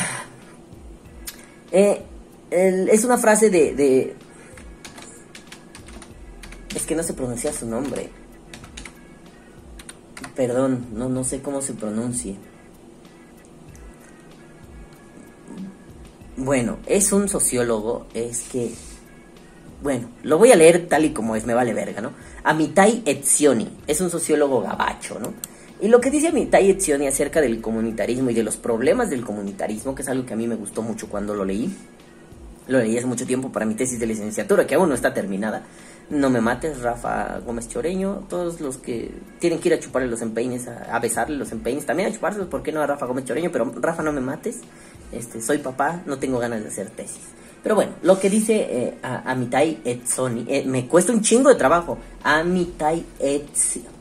Eh, 1.75 2.05
es 2.51 3.03
una 3.05 3.17
frase 3.17 3.49
de, 3.49 3.75
de... 3.75 4.15
Es 6.77 6.85
que 6.85 6.95
no 6.95 7.03
se 7.03 7.15
pronuncia 7.15 7.51
su 7.51 7.67
nombre. 7.67 8.11
Perdón, 10.37 10.89
no, 10.93 11.09
no 11.09 11.25
sé 11.25 11.41
cómo 11.41 11.63
se 11.63 11.73
pronuncie. 11.73 12.37
Bueno, 16.37 16.79
es 16.87 17.13
un 17.13 17.29
sociólogo, 17.29 18.07
es 18.15 18.43
que... 18.51 18.75
Bueno, 19.83 20.09
lo 20.23 20.39
voy 20.39 20.53
a 20.53 20.57
leer 20.57 20.89
tal 20.89 21.05
y 21.05 21.13
como 21.13 21.37
es, 21.37 21.47
me 21.47 21.55
vale 21.55 21.73
verga, 21.73 22.01
¿no? 22.01 22.13
Amitai 22.45 23.03
Etzioni, 23.05 23.79
es 23.87 24.01
un 24.01 24.11
sociólogo 24.11 24.61
gabacho, 24.61 25.19
¿no? 25.19 25.33
Y 25.83 25.89
lo 25.89 26.01
que 26.01 26.13
dice 26.13 26.29
Amitai 26.29 26.71
Etzioni 26.71 27.09
acerca 27.09 27.41
del 27.41 27.61
comunitarismo 27.61 28.31
y 28.31 28.35
de 28.35 28.45
los 28.45 28.57
problemas 28.57 29.11
del 29.11 29.25
comunitarismo, 29.25 29.97
que 29.97 30.03
es 30.03 30.09
algo 30.09 30.25
que 30.25 30.33
a 30.33 30.37
mí 30.37 30.47
me 30.47 30.55
gustó 30.55 30.81
mucho 30.81 31.09
cuando 31.09 31.35
lo 31.35 31.45
leí, 31.45 31.77
lo 32.69 32.79
leí 32.79 32.97
hace 32.97 33.07
mucho 33.07 33.27
tiempo 33.27 33.51
para 33.51 33.67
mi 33.67 33.75
tesis 33.75 33.99
de 33.99 34.07
licenciatura, 34.07 34.65
que 34.65 34.77
aún 34.77 34.89
no 34.89 34.95
está 34.95 35.13
terminada. 35.13 35.65
No 36.09 36.31
me 36.31 36.41
mates, 36.41 36.83
Rafa 36.83 37.41
Gómez 37.45 37.69
Choreño. 37.69 38.27
Todos 38.29 38.61
los 38.61 38.77
que 38.77 39.11
tienen 39.41 39.59
que 39.59 39.71
ir 39.71 39.75
a 39.75 39.81
chuparle 39.81 40.07
los 40.07 40.23
empeines, 40.23 40.69
a, 40.69 40.97
besarle 41.01 41.37
los 41.37 41.51
empeines, 41.51 41.85
también 41.85 42.11
a 42.11 42.13
chupárselos, 42.13 42.47
¿por 42.47 42.63
qué 42.63 42.71
no 42.71 42.81
a 42.81 42.87
Rafa 42.87 43.07
Gómez 43.07 43.25
Choreño? 43.25 43.51
Pero 43.51 43.73
Rafa, 43.75 44.05
no 44.05 44.13
me 44.13 44.21
mates. 44.21 44.61
Este, 45.11 45.41
soy 45.41 45.59
papá, 45.59 46.03
no 46.07 46.17
tengo 46.17 46.39
ganas 46.39 46.63
de 46.63 46.69
hacer 46.69 46.91
tesis. 46.91 47.23
Pero 47.61 47.75
bueno, 47.75 47.95
lo 48.03 48.21
que 48.21 48.31
dice 48.31 48.55
eh, 48.55 48.99
Amitai 49.03 49.81
Etzoni, 49.85 50.47
eh, 50.49 50.63
me 50.65 50.87
cuesta 50.87 51.13
un 51.13 51.23
chingo 51.23 51.49
de 51.49 51.57
trabajo. 51.57 51.99
Amitai 52.23 53.05
Etzioni. 53.19 53.92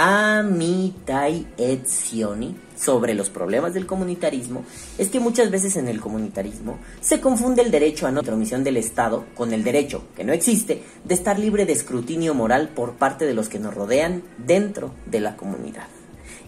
Amitai 0.00 1.44
Etzioni 1.56 2.54
sobre 2.76 3.14
los 3.14 3.30
problemas 3.30 3.74
del 3.74 3.84
comunitarismo 3.84 4.64
es 4.96 5.08
que 5.08 5.18
muchas 5.18 5.50
veces 5.50 5.74
en 5.74 5.88
el 5.88 6.00
comunitarismo 6.00 6.78
se 7.00 7.20
confunde 7.20 7.62
el 7.62 7.72
derecho 7.72 8.06
a 8.06 8.12
no 8.12 8.20
intromisión 8.20 8.62
del 8.62 8.76
Estado 8.76 9.24
con 9.34 9.52
el 9.52 9.64
derecho, 9.64 10.04
que 10.14 10.22
no 10.22 10.32
existe, 10.32 10.84
de 11.02 11.14
estar 11.14 11.36
libre 11.40 11.66
de 11.66 11.72
escrutinio 11.72 12.32
moral 12.32 12.68
por 12.68 12.92
parte 12.92 13.26
de 13.26 13.34
los 13.34 13.48
que 13.48 13.58
nos 13.58 13.74
rodean 13.74 14.22
dentro 14.36 14.92
de 15.06 15.18
la 15.18 15.34
comunidad. 15.36 15.88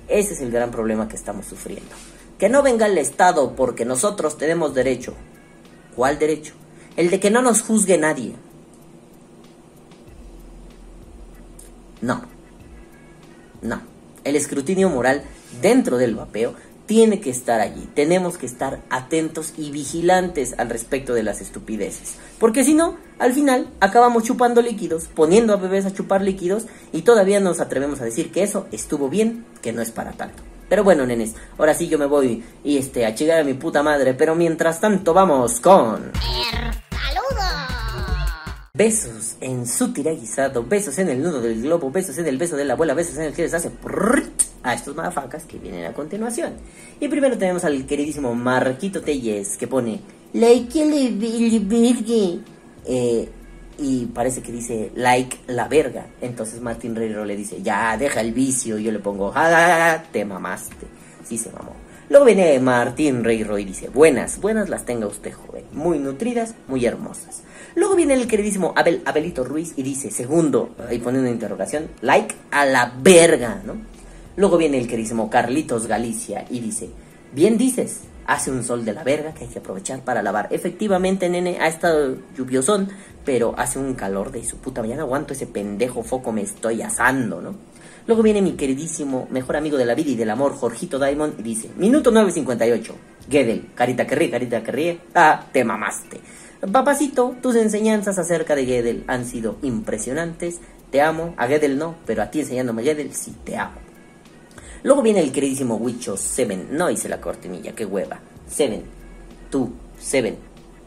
Ese 0.06 0.34
es 0.34 0.40
el 0.40 0.52
gran 0.52 0.70
problema 0.70 1.08
que 1.08 1.16
estamos 1.16 1.46
sufriendo. 1.46 1.90
Que 2.38 2.48
no 2.48 2.62
venga 2.62 2.86
el 2.86 2.98
Estado 2.98 3.56
porque 3.56 3.84
nosotros 3.84 4.38
tenemos 4.38 4.76
derecho. 4.76 5.14
¿Cuál 5.96 6.20
derecho? 6.20 6.54
El 6.96 7.10
de 7.10 7.18
que 7.18 7.32
no 7.32 7.42
nos 7.42 7.62
juzgue 7.62 7.98
nadie. 7.98 8.36
No. 12.00 12.39
No. 13.62 13.80
El 14.24 14.36
escrutinio 14.36 14.90
moral 14.90 15.22
dentro 15.62 15.96
del 15.96 16.14
vapeo 16.14 16.54
tiene 16.90 17.20
que 17.20 17.30
estar 17.30 17.60
allí. 17.60 17.88
Tenemos 17.94 18.36
que 18.36 18.46
estar 18.46 18.80
atentos 18.90 19.54
y 19.56 19.70
vigilantes 19.70 20.56
al 20.58 20.68
respecto 20.68 21.14
de 21.14 21.22
las 21.22 21.40
estupideces. 21.40 22.16
Porque 22.40 22.64
si 22.64 22.74
no, 22.74 22.96
al 23.20 23.32
final 23.32 23.68
acabamos 23.78 24.24
chupando 24.24 24.60
líquidos, 24.60 25.08
poniendo 25.14 25.52
a 25.52 25.56
bebés 25.56 25.86
a 25.86 25.92
chupar 25.92 26.20
líquidos 26.20 26.64
y 26.92 27.02
todavía 27.02 27.38
nos 27.38 27.60
atrevemos 27.60 28.00
a 28.00 28.04
decir 28.04 28.32
que 28.32 28.42
eso 28.42 28.66
estuvo 28.72 29.08
bien, 29.08 29.44
que 29.62 29.72
no 29.72 29.82
es 29.82 29.92
para 29.92 30.12
tanto. 30.12 30.42
Pero 30.68 30.82
bueno, 30.82 31.06
nenes, 31.06 31.34
ahora 31.58 31.74
sí 31.74 31.86
yo 31.86 31.96
me 31.96 32.06
voy 32.06 32.42
y 32.64 32.78
este 32.78 33.06
a 33.06 33.14
chingar 33.14 33.38
a 33.40 33.44
mi 33.44 33.54
puta 33.54 33.84
madre, 33.84 34.14
pero 34.14 34.34
mientras 34.34 34.80
tanto 34.80 35.14
vamos 35.14 35.60
con. 35.60 36.10
Besos 38.80 39.36
en 39.42 39.66
su 39.66 39.92
tiraguisado, 39.92 40.64
besos 40.64 40.98
en 40.98 41.10
el 41.10 41.22
nudo 41.22 41.42
del 41.42 41.60
globo, 41.60 41.90
besos 41.90 42.16
en 42.16 42.26
el 42.26 42.38
beso 42.38 42.56
de 42.56 42.64
la 42.64 42.72
abuela, 42.72 42.94
besos 42.94 43.18
en 43.18 43.24
el 43.24 43.34
que 43.34 43.42
les 43.42 43.52
hace 43.52 43.70
a 44.62 44.72
estos 44.72 44.96
madafacas 44.96 45.44
que 45.44 45.58
vienen 45.58 45.84
a 45.84 45.92
continuación. 45.92 46.54
Y 46.98 47.06
primero 47.08 47.36
tenemos 47.36 47.62
al 47.66 47.84
queridísimo 47.84 48.34
Marquito 48.34 49.02
Telles 49.02 49.58
que 49.58 49.68
pone 49.68 50.00
like 50.32 50.82
le 50.86 51.58
verga. 51.58 52.42
Eh, 52.86 53.28
y 53.76 54.06
parece 54.06 54.40
que 54.40 54.50
dice 54.50 54.92
like 54.94 55.40
la 55.48 55.68
verga. 55.68 56.06
Entonces 56.22 56.62
Martín 56.62 56.96
Reiro 56.96 57.26
le 57.26 57.36
dice, 57.36 57.60
ya, 57.60 57.98
deja 57.98 58.22
el 58.22 58.32
vicio. 58.32 58.78
Y 58.78 58.84
yo 58.84 58.92
le 58.92 58.98
pongo, 59.00 59.30
ja, 59.30 60.04
te 60.10 60.24
mamaste. 60.24 60.86
Sí 61.22 61.36
se 61.36 61.50
mamó. 61.50 61.76
Luego 62.08 62.24
viene 62.24 62.58
Martín 62.60 63.24
Reiro 63.24 63.58
y 63.58 63.66
dice, 63.66 63.90
buenas, 63.90 64.40
buenas 64.40 64.70
las 64.70 64.86
tenga 64.86 65.06
usted, 65.06 65.34
joven. 65.34 65.66
Muy 65.70 65.98
nutridas, 65.98 66.54
muy 66.66 66.86
hermosas. 66.86 67.42
Luego 67.74 67.94
viene 67.94 68.14
el 68.14 68.26
queridísimo 68.26 68.72
Abel, 68.76 69.02
Abelito 69.04 69.44
Ruiz 69.44 69.74
y 69.76 69.82
dice, 69.82 70.10
segundo, 70.10 70.74
ahí 70.88 70.98
pone 70.98 71.20
una 71.20 71.30
interrogación, 71.30 71.88
like 72.00 72.34
a 72.50 72.66
la 72.66 72.92
verga, 73.00 73.62
¿no? 73.64 73.76
Luego 74.36 74.56
viene 74.56 74.78
el 74.78 74.88
queridísimo 74.88 75.28
Carlitos 75.28 75.86
Galicia 75.86 76.44
y 76.50 76.60
dice, 76.60 76.90
bien 77.32 77.58
dices, 77.58 78.00
hace 78.26 78.50
un 78.50 78.64
sol 78.64 78.84
de 78.84 78.92
la 78.92 79.04
verga 79.04 79.34
que 79.34 79.44
hay 79.44 79.50
que 79.50 79.58
aprovechar 79.58 80.00
para 80.00 80.22
lavar. 80.22 80.48
Efectivamente, 80.50 81.28
nene, 81.28 81.58
ha 81.60 81.68
estado 81.68 82.16
lluviosón, 82.36 82.88
pero 83.24 83.54
hace 83.56 83.78
un 83.78 83.94
calor 83.94 84.30
de 84.30 84.44
su 84.44 84.58
puta, 84.58 84.84
ya 84.86 84.96
no 84.96 85.02
aguanto 85.02 85.32
ese 85.32 85.46
pendejo 85.46 86.02
foco, 86.02 86.32
me 86.32 86.42
estoy 86.42 86.82
asando, 86.82 87.40
¿no? 87.40 87.54
Luego 88.06 88.22
viene 88.22 88.40
mi 88.40 88.52
queridísimo 88.52 89.28
mejor 89.30 89.56
amigo 89.56 89.76
de 89.76 89.84
la 89.84 89.94
vida 89.94 90.10
y 90.10 90.16
del 90.16 90.30
amor, 90.30 90.54
Jorgito 90.54 90.98
Diamond, 90.98 91.38
y 91.38 91.42
dice, 91.42 91.70
minuto 91.76 92.10
9.58, 92.10 92.92
Gedel, 93.28 93.70
carita 93.74 94.06
que 94.06 94.14
ríe, 94.14 94.30
carita 94.30 94.62
que 94.62 94.72
ríe, 94.72 95.00
ah, 95.14 95.44
te 95.52 95.64
mamaste. 95.64 96.20
Papacito, 96.60 97.36
tus 97.40 97.56
enseñanzas 97.56 98.18
acerca 98.18 98.54
de 98.54 98.66
Gedel 98.66 99.04
han 99.06 99.24
sido 99.24 99.56
impresionantes, 99.62 100.60
te 100.90 101.00
amo, 101.00 101.32
a 101.38 101.46
Gedel 101.46 101.78
no, 101.78 101.94
pero 102.04 102.22
a 102.22 102.30
ti 102.30 102.40
enseñándome 102.40 102.82
Gedel 102.82 103.14
sí 103.14 103.34
te 103.44 103.56
amo. 103.56 103.78
Luego 104.82 105.00
viene 105.00 105.20
el 105.20 105.32
queridísimo 105.32 105.76
Wicho 105.76 106.18
Seven, 106.18 106.68
no 106.72 106.90
hice 106.90 107.08
la 107.08 107.18
cortinilla, 107.18 107.72
qué 107.72 107.86
hueva, 107.86 108.20
Seven, 108.46 108.82
tú, 109.48 109.72
Seven, 109.98 110.36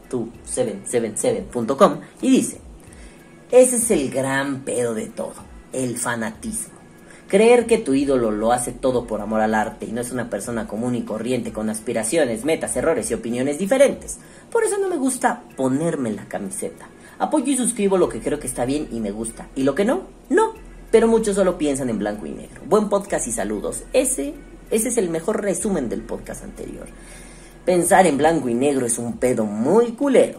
tú, 0.08 0.30
Seven, 0.44 0.82
Seven, 0.86 1.18
Seven.com, 1.18 2.00
y 2.22 2.30
dice, 2.30 2.60
ese 3.50 3.76
es 3.76 3.90
el 3.90 4.10
gran 4.10 4.60
pedo 4.60 4.94
de 4.94 5.06
todo, 5.08 5.34
el 5.72 5.98
fanatismo. 5.98 6.74
Creer 7.26 7.66
que 7.66 7.78
tu 7.78 7.94
ídolo 7.94 8.30
lo 8.30 8.52
hace 8.52 8.70
todo 8.70 9.06
por 9.06 9.20
amor 9.20 9.40
al 9.40 9.54
arte 9.54 9.86
y 9.86 9.92
no 9.92 10.02
es 10.02 10.12
una 10.12 10.28
persona 10.28 10.68
común 10.68 10.94
y 10.94 11.02
corriente 11.02 11.52
con 11.52 11.70
aspiraciones, 11.70 12.44
metas, 12.44 12.76
errores 12.76 13.10
y 13.10 13.14
opiniones 13.14 13.58
diferentes. 13.58 14.18
Por 14.54 14.62
eso 14.62 14.78
no 14.78 14.88
me 14.88 14.96
gusta 14.96 15.42
ponerme 15.56 16.12
la 16.12 16.26
camiseta. 16.28 16.86
Apoyo 17.18 17.52
y 17.52 17.56
suscribo 17.56 17.98
lo 17.98 18.08
que 18.08 18.20
creo 18.20 18.38
que 18.38 18.46
está 18.46 18.64
bien 18.64 18.86
y 18.92 19.00
me 19.00 19.10
gusta. 19.10 19.48
Y 19.56 19.64
lo 19.64 19.74
que 19.74 19.84
no, 19.84 20.02
no. 20.30 20.52
Pero 20.92 21.08
muchos 21.08 21.34
solo 21.34 21.58
piensan 21.58 21.90
en 21.90 21.98
blanco 21.98 22.24
y 22.24 22.30
negro. 22.30 22.62
Buen 22.68 22.88
podcast 22.88 23.26
y 23.26 23.32
saludos. 23.32 23.82
Ese, 23.92 24.32
ese 24.70 24.88
es 24.90 24.96
el 24.96 25.10
mejor 25.10 25.42
resumen 25.42 25.88
del 25.88 26.02
podcast 26.02 26.44
anterior. 26.44 26.86
Pensar 27.64 28.06
en 28.06 28.16
blanco 28.16 28.48
y 28.48 28.54
negro 28.54 28.86
es 28.86 28.96
un 28.96 29.16
pedo 29.18 29.44
muy 29.44 29.90
culero. 29.94 30.38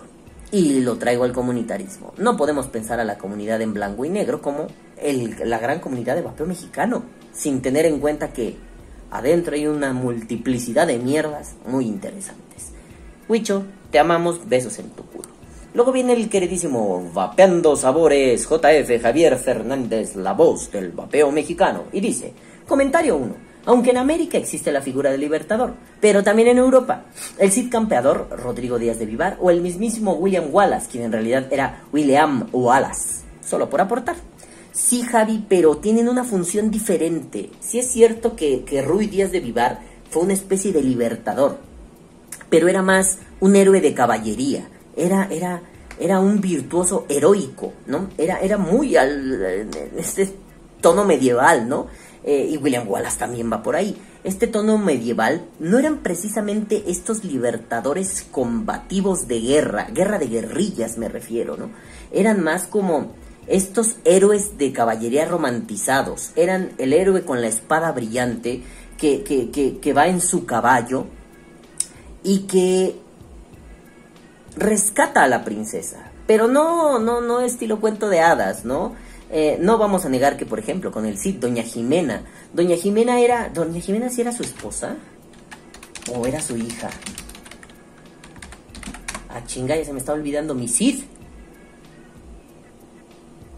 Y 0.49 0.79
lo 0.79 0.97
traigo 0.97 1.25
al 1.25 1.33
comunitarismo. 1.33 2.13
No 2.17 2.37
podemos 2.37 2.67
pensar 2.67 3.01
a 3.01 3.03
la 3.03 3.17
comunidad 3.17 3.59
en 3.61 3.73
blanco 3.73 4.05
y 4.05 4.09
negro 4.09 4.41
como 4.41 4.67
el- 4.97 5.35
la 5.43 5.59
gran 5.59 5.81
comunidad 5.81 6.15
de 6.15 6.21
vapeo 6.21 6.45
mexicano, 6.45 7.03
sin 7.33 7.61
tener 7.61 7.85
en 7.85 7.99
cuenta 7.99 8.31
que 8.31 8.55
adentro 9.11 9.55
hay 9.55 9.67
una 9.67 9.91
multiplicidad 9.91 10.87
de 10.87 10.99
mierdas 10.99 11.55
muy 11.67 11.85
interesantes. 11.85 12.71
Huicho, 13.27 13.63
te 13.89 13.97
amamos, 13.97 14.47
besos 14.47 14.77
en 14.77 14.91
tu 14.91 15.03
culo. 15.03 15.27
Luego 15.73 15.91
viene 15.91 16.13
el 16.13 16.29
queridísimo 16.29 17.09
Vapeando 17.11 17.75
Sabores 17.75 18.47
JF 18.47 19.01
Javier 19.01 19.37
Fernández, 19.37 20.15
la 20.15 20.33
voz 20.33 20.71
del 20.71 20.91
vapeo 20.91 21.31
mexicano, 21.31 21.85
y 21.91 22.01
dice, 22.01 22.33
comentario 22.67 23.17
1. 23.17 23.33
Aunque 23.65 23.89
en 23.89 23.97
América 23.97 24.37
existe 24.37 24.71
la 24.71 24.83
figura 24.83 25.09
del 25.09 25.21
libertador, 25.21 25.73
pero 25.99 26.23
también 26.23 26.49
en 26.49 26.59
Europa, 26.59 27.05
el 27.39 27.51
Cid 27.51 27.71
campeador 27.71 28.27
Rodrigo 28.29 28.77
Díaz 28.77 28.99
de 28.99 29.07
Vivar 29.07 29.37
o 29.41 29.49
el 29.49 29.61
mismísimo 29.61 30.13
William 30.13 30.49
Wallace, 30.51 30.87
quien 30.91 31.05
en 31.05 31.11
realidad 31.11 31.51
era 31.51 31.81
William 31.91 32.47
Wallace, 32.51 33.23
solo 33.43 33.71
por 33.71 33.81
aportar. 33.81 34.17
Sí, 34.71 35.01
Javi, 35.01 35.43
pero 35.49 35.77
tienen 35.77 36.09
una 36.09 36.23
función 36.23 36.69
diferente. 36.69 37.49
Sí 37.59 37.79
es 37.79 37.87
cierto 37.87 38.35
que, 38.35 38.63
que 38.65 38.83
Rui 38.83 39.07
Díaz 39.07 39.31
de 39.31 39.39
Vivar 39.39 39.79
fue 40.11 40.21
una 40.21 40.33
especie 40.33 40.71
de 40.71 40.83
libertador, 40.83 41.57
pero 42.55 42.69
era 42.69 42.81
más 42.81 43.17
un 43.41 43.57
héroe 43.57 43.81
de 43.81 43.93
caballería. 43.93 44.69
Era, 44.95 45.27
era, 45.29 45.61
era 45.99 46.21
un 46.21 46.39
virtuoso 46.39 47.05
heroico, 47.09 47.73
¿no? 47.85 48.07
Era, 48.17 48.39
era 48.39 48.57
muy 48.57 48.95
al 48.95 49.67
este 49.97 50.33
tono 50.79 51.03
medieval, 51.03 51.67
¿no? 51.67 51.87
Eh, 52.23 52.47
y 52.51 52.55
William 52.55 52.87
Wallace 52.87 53.19
también 53.19 53.51
va 53.51 53.61
por 53.61 53.75
ahí. 53.75 54.01
Este 54.23 54.47
tono 54.47 54.77
medieval 54.77 55.43
no 55.59 55.77
eran 55.79 55.97
precisamente 55.97 56.85
estos 56.87 57.25
libertadores 57.25 58.25
combativos 58.31 59.27
de 59.27 59.41
guerra, 59.41 59.89
guerra 59.91 60.17
de 60.17 60.27
guerrillas 60.27 60.97
me 60.97 61.09
refiero, 61.09 61.57
¿no? 61.57 61.71
Eran 62.13 62.41
más 62.41 62.67
como 62.67 63.11
estos 63.47 63.97
héroes 64.05 64.57
de 64.57 64.71
caballería 64.71 65.25
romantizados. 65.25 66.31
Eran 66.37 66.71
el 66.77 66.93
héroe 66.93 67.25
con 67.25 67.41
la 67.41 67.47
espada 67.47 67.91
brillante 67.91 68.63
que, 68.97 69.23
que, 69.23 69.51
que, 69.51 69.79
que 69.79 69.91
va 69.91 70.07
en 70.07 70.21
su 70.21 70.45
caballo 70.45 71.07
y 72.25 72.39
que 72.39 72.99
rescata 74.57 75.23
a 75.23 75.27
la 75.27 75.45
princesa. 75.45 76.11
Pero 76.27 76.47
no, 76.47 76.99
no, 76.99 77.21
no 77.21 77.39
estilo 77.39 77.79
cuento 77.79 78.09
de 78.09 78.19
hadas, 78.19 78.65
¿no? 78.65 78.95
Eh, 79.31 79.57
no 79.61 79.77
vamos 79.77 80.05
a 80.05 80.09
negar 80.09 80.35
que, 80.35 80.45
por 80.45 80.59
ejemplo, 80.59 80.91
con 80.91 81.05
el 81.05 81.17
Cid, 81.17 81.35
Doña 81.35 81.63
Jimena. 81.63 82.23
Doña 82.51 82.75
Jimena 82.75 83.19
era. 83.19 83.49
Doña 83.49 83.79
Jimena 83.79 84.09
sí 84.09 84.21
era 84.21 84.31
su 84.31 84.43
esposa. 84.43 84.97
¿O 86.13 86.25
era 86.25 86.41
su 86.41 86.57
hija? 86.57 86.89
Ah, 89.29 89.43
chinga, 89.45 89.75
ya 89.75 89.85
se 89.85 89.93
me 89.93 89.99
está 89.99 90.13
olvidando 90.13 90.55
mi 90.55 90.67
Cid. 90.67 91.03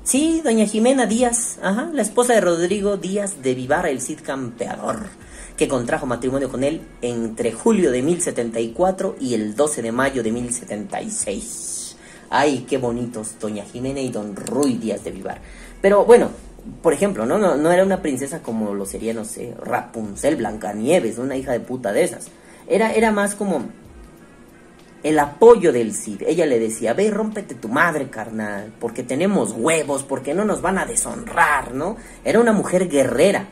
Sí, 0.03 0.41
doña 0.41 0.65
Jimena 0.65 1.05
Díaz, 1.05 1.59
ajá, 1.61 1.89
la 1.91 2.01
esposa 2.01 2.33
de 2.33 2.39
Rodrigo 2.39 2.95
Díaz 2.95 3.41
de 3.43 3.53
Vivar, 3.53 3.87
el 3.87 3.99
Cid 3.99 4.19
campeador, 4.23 5.07
que 5.57 5.67
contrajo 5.67 6.05
matrimonio 6.05 6.49
con 6.49 6.63
él 6.63 6.81
entre 7.01 7.51
julio 7.51 7.91
de 7.91 8.03
1074 8.03 9.15
y 9.19 9.33
el 9.33 9.55
12 9.55 9.81
de 9.81 9.91
mayo 9.91 10.23
de 10.23 10.31
1076. 10.31 11.97
Ay, 12.29 12.65
qué 12.69 12.77
bonitos, 12.77 13.39
doña 13.39 13.63
Jimena 13.63 13.99
y 13.99 14.09
don 14.09 14.35
Ruy 14.35 14.75
Díaz 14.75 15.03
de 15.03 15.11
Vivar. 15.11 15.41
Pero 15.81 16.05
bueno, 16.05 16.29
por 16.81 16.93
ejemplo, 16.93 17.25
¿no? 17.25 17.37
No, 17.37 17.55
no 17.55 17.71
era 17.71 17.83
una 17.83 18.01
princesa 18.01 18.41
como 18.41 18.73
lo 18.73 18.85
sería, 18.85 19.13
no 19.13 19.25
sé, 19.25 19.55
Rapunzel, 19.59 20.35
Blancanieves, 20.35 21.17
una 21.17 21.35
hija 21.35 21.53
de 21.53 21.59
puta 21.59 21.91
de 21.91 22.03
esas. 22.03 22.27
Era, 22.67 22.93
era 22.93 23.11
más 23.11 23.33
como 23.35 23.65
el 25.03 25.19
apoyo 25.19 25.71
del 25.71 25.93
Cid. 25.93 26.23
Ella 26.27 26.45
le 26.45 26.59
decía, 26.59 26.93
ve, 26.93 27.09
rómpete 27.09 27.55
tu 27.55 27.69
madre, 27.69 28.09
carnal, 28.09 28.73
porque 28.79 29.03
tenemos 29.03 29.53
huevos, 29.53 30.03
porque 30.03 30.33
no 30.33 30.45
nos 30.45 30.61
van 30.61 30.77
a 30.77 30.85
deshonrar, 30.85 31.73
¿no? 31.73 31.97
Era 32.25 32.39
una 32.39 32.51
mujer 32.51 32.89
guerrera, 32.89 33.47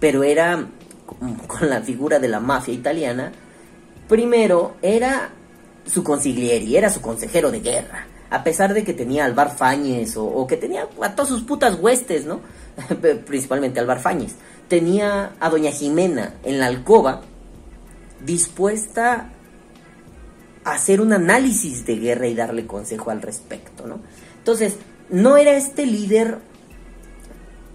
pero 0.00 0.24
era, 0.24 0.66
con 1.46 1.68
la 1.68 1.80
figura 1.80 2.18
de 2.18 2.28
la 2.28 2.40
mafia 2.40 2.74
italiana, 2.74 3.32
primero 4.08 4.76
era 4.82 5.30
su 5.86 6.02
consiglieri, 6.02 6.76
era 6.76 6.90
su 6.90 7.00
consejero 7.00 7.50
de 7.50 7.60
guerra. 7.60 8.06
A 8.30 8.44
pesar 8.44 8.74
de 8.74 8.84
que 8.84 8.92
tenía 8.92 9.24
al 9.24 9.32
Bar 9.32 9.56
Fáñez 9.56 10.14
o, 10.16 10.46
que 10.46 10.58
tenía 10.58 10.86
a 11.00 11.14
todas 11.14 11.30
sus 11.30 11.42
putas 11.42 11.78
huestes, 11.80 12.26
¿no? 12.26 12.40
Principalmente 13.26 13.80
al 13.80 14.00
Fáñez. 14.00 14.34
Tenía 14.68 15.32
a 15.40 15.48
Doña 15.48 15.70
Jimena 15.70 16.34
en 16.44 16.58
la 16.58 16.66
alcoba 16.66 17.22
dispuesta 18.24 19.30
a 20.64 20.72
hacer 20.72 21.00
un 21.00 21.14
análisis 21.14 21.86
de 21.86 21.96
guerra 21.96 22.26
y 22.26 22.34
darle 22.34 22.66
consejo 22.66 23.10
al 23.10 23.22
respecto, 23.22 23.86
¿no? 23.86 24.00
Entonces, 24.36 24.76
no 25.08 25.38
era 25.38 25.52
este 25.52 25.86
líder 25.86 26.38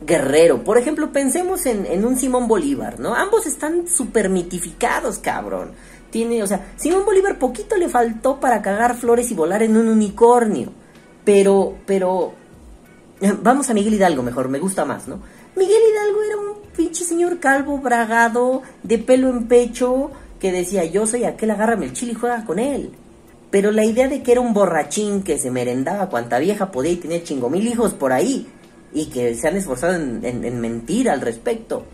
guerrero. 0.05 0.63
Por 0.63 0.77
ejemplo, 0.77 1.11
pensemos 1.11 1.65
en, 1.65 2.05
un 2.05 2.17
Simón 2.17 2.47
Bolívar, 2.47 2.99
¿no? 2.99 3.15
Ambos 3.15 3.45
están 3.45 3.87
súper 3.87 4.29
mitificados, 4.29 5.19
cabrón. 5.19 5.71
Tiene, 6.09 6.43
o 6.43 6.47
sea, 6.47 6.73
Simón 6.75 7.05
Bolívar 7.05 7.39
poquito 7.39 7.75
le 7.75 7.89
faltó 7.89 8.39
para 8.39 8.61
cagar 8.61 8.95
flores 8.95 9.31
y 9.31 9.33
volar 9.33 9.63
en 9.63 9.77
un 9.77 9.87
unicornio. 9.87 10.71
Pero, 11.23 11.75
pero, 11.85 12.33
vamos 13.41 13.69
a 13.69 13.73
Miguel 13.73 13.95
Hidalgo 13.95 14.23
mejor, 14.23 14.49
me 14.49 14.59
gusta 14.59 14.85
más, 14.85 15.07
¿no? 15.07 15.19
Miguel 15.55 15.81
Hidalgo 15.91 16.21
era 16.23 16.37
un 16.37 16.53
pinche 16.75 17.03
señor 17.03 17.39
calvo, 17.39 17.77
bragado, 17.77 18.61
de 18.83 18.97
pelo 18.97 19.29
en 19.29 19.47
pecho, 19.47 20.11
que 20.39 20.51
decía, 20.51 20.83
yo 20.83 21.07
soy 21.07 21.23
aquel, 21.23 21.51
agárrame 21.51 21.85
el 21.85 21.93
chile 21.93 22.13
y 22.13 22.15
juega 22.15 22.43
con 22.45 22.59
él. 22.59 22.91
Pero 23.49 23.71
la 23.71 23.85
idea 23.85 24.07
de 24.07 24.23
que 24.23 24.31
era 24.31 24.41
un 24.41 24.53
borrachín 24.53 25.21
que 25.21 25.37
se 25.37 25.51
merendaba 25.51 26.09
cuanta 26.09 26.39
vieja 26.39 26.71
podía 26.71 26.91
y 26.91 26.97
tenía 26.97 27.23
chingo 27.23 27.49
mil 27.49 27.67
hijos 27.67 27.93
por 27.93 28.11
ahí, 28.11 28.47
y 28.93 29.07
que 29.07 29.35
se 29.35 29.47
han 29.47 29.57
esforzado 29.57 29.95
en, 29.95 30.23
en, 30.23 30.43
en 30.45 30.61
mentir 30.61 31.09
al 31.09 31.21
respecto, 31.21 31.85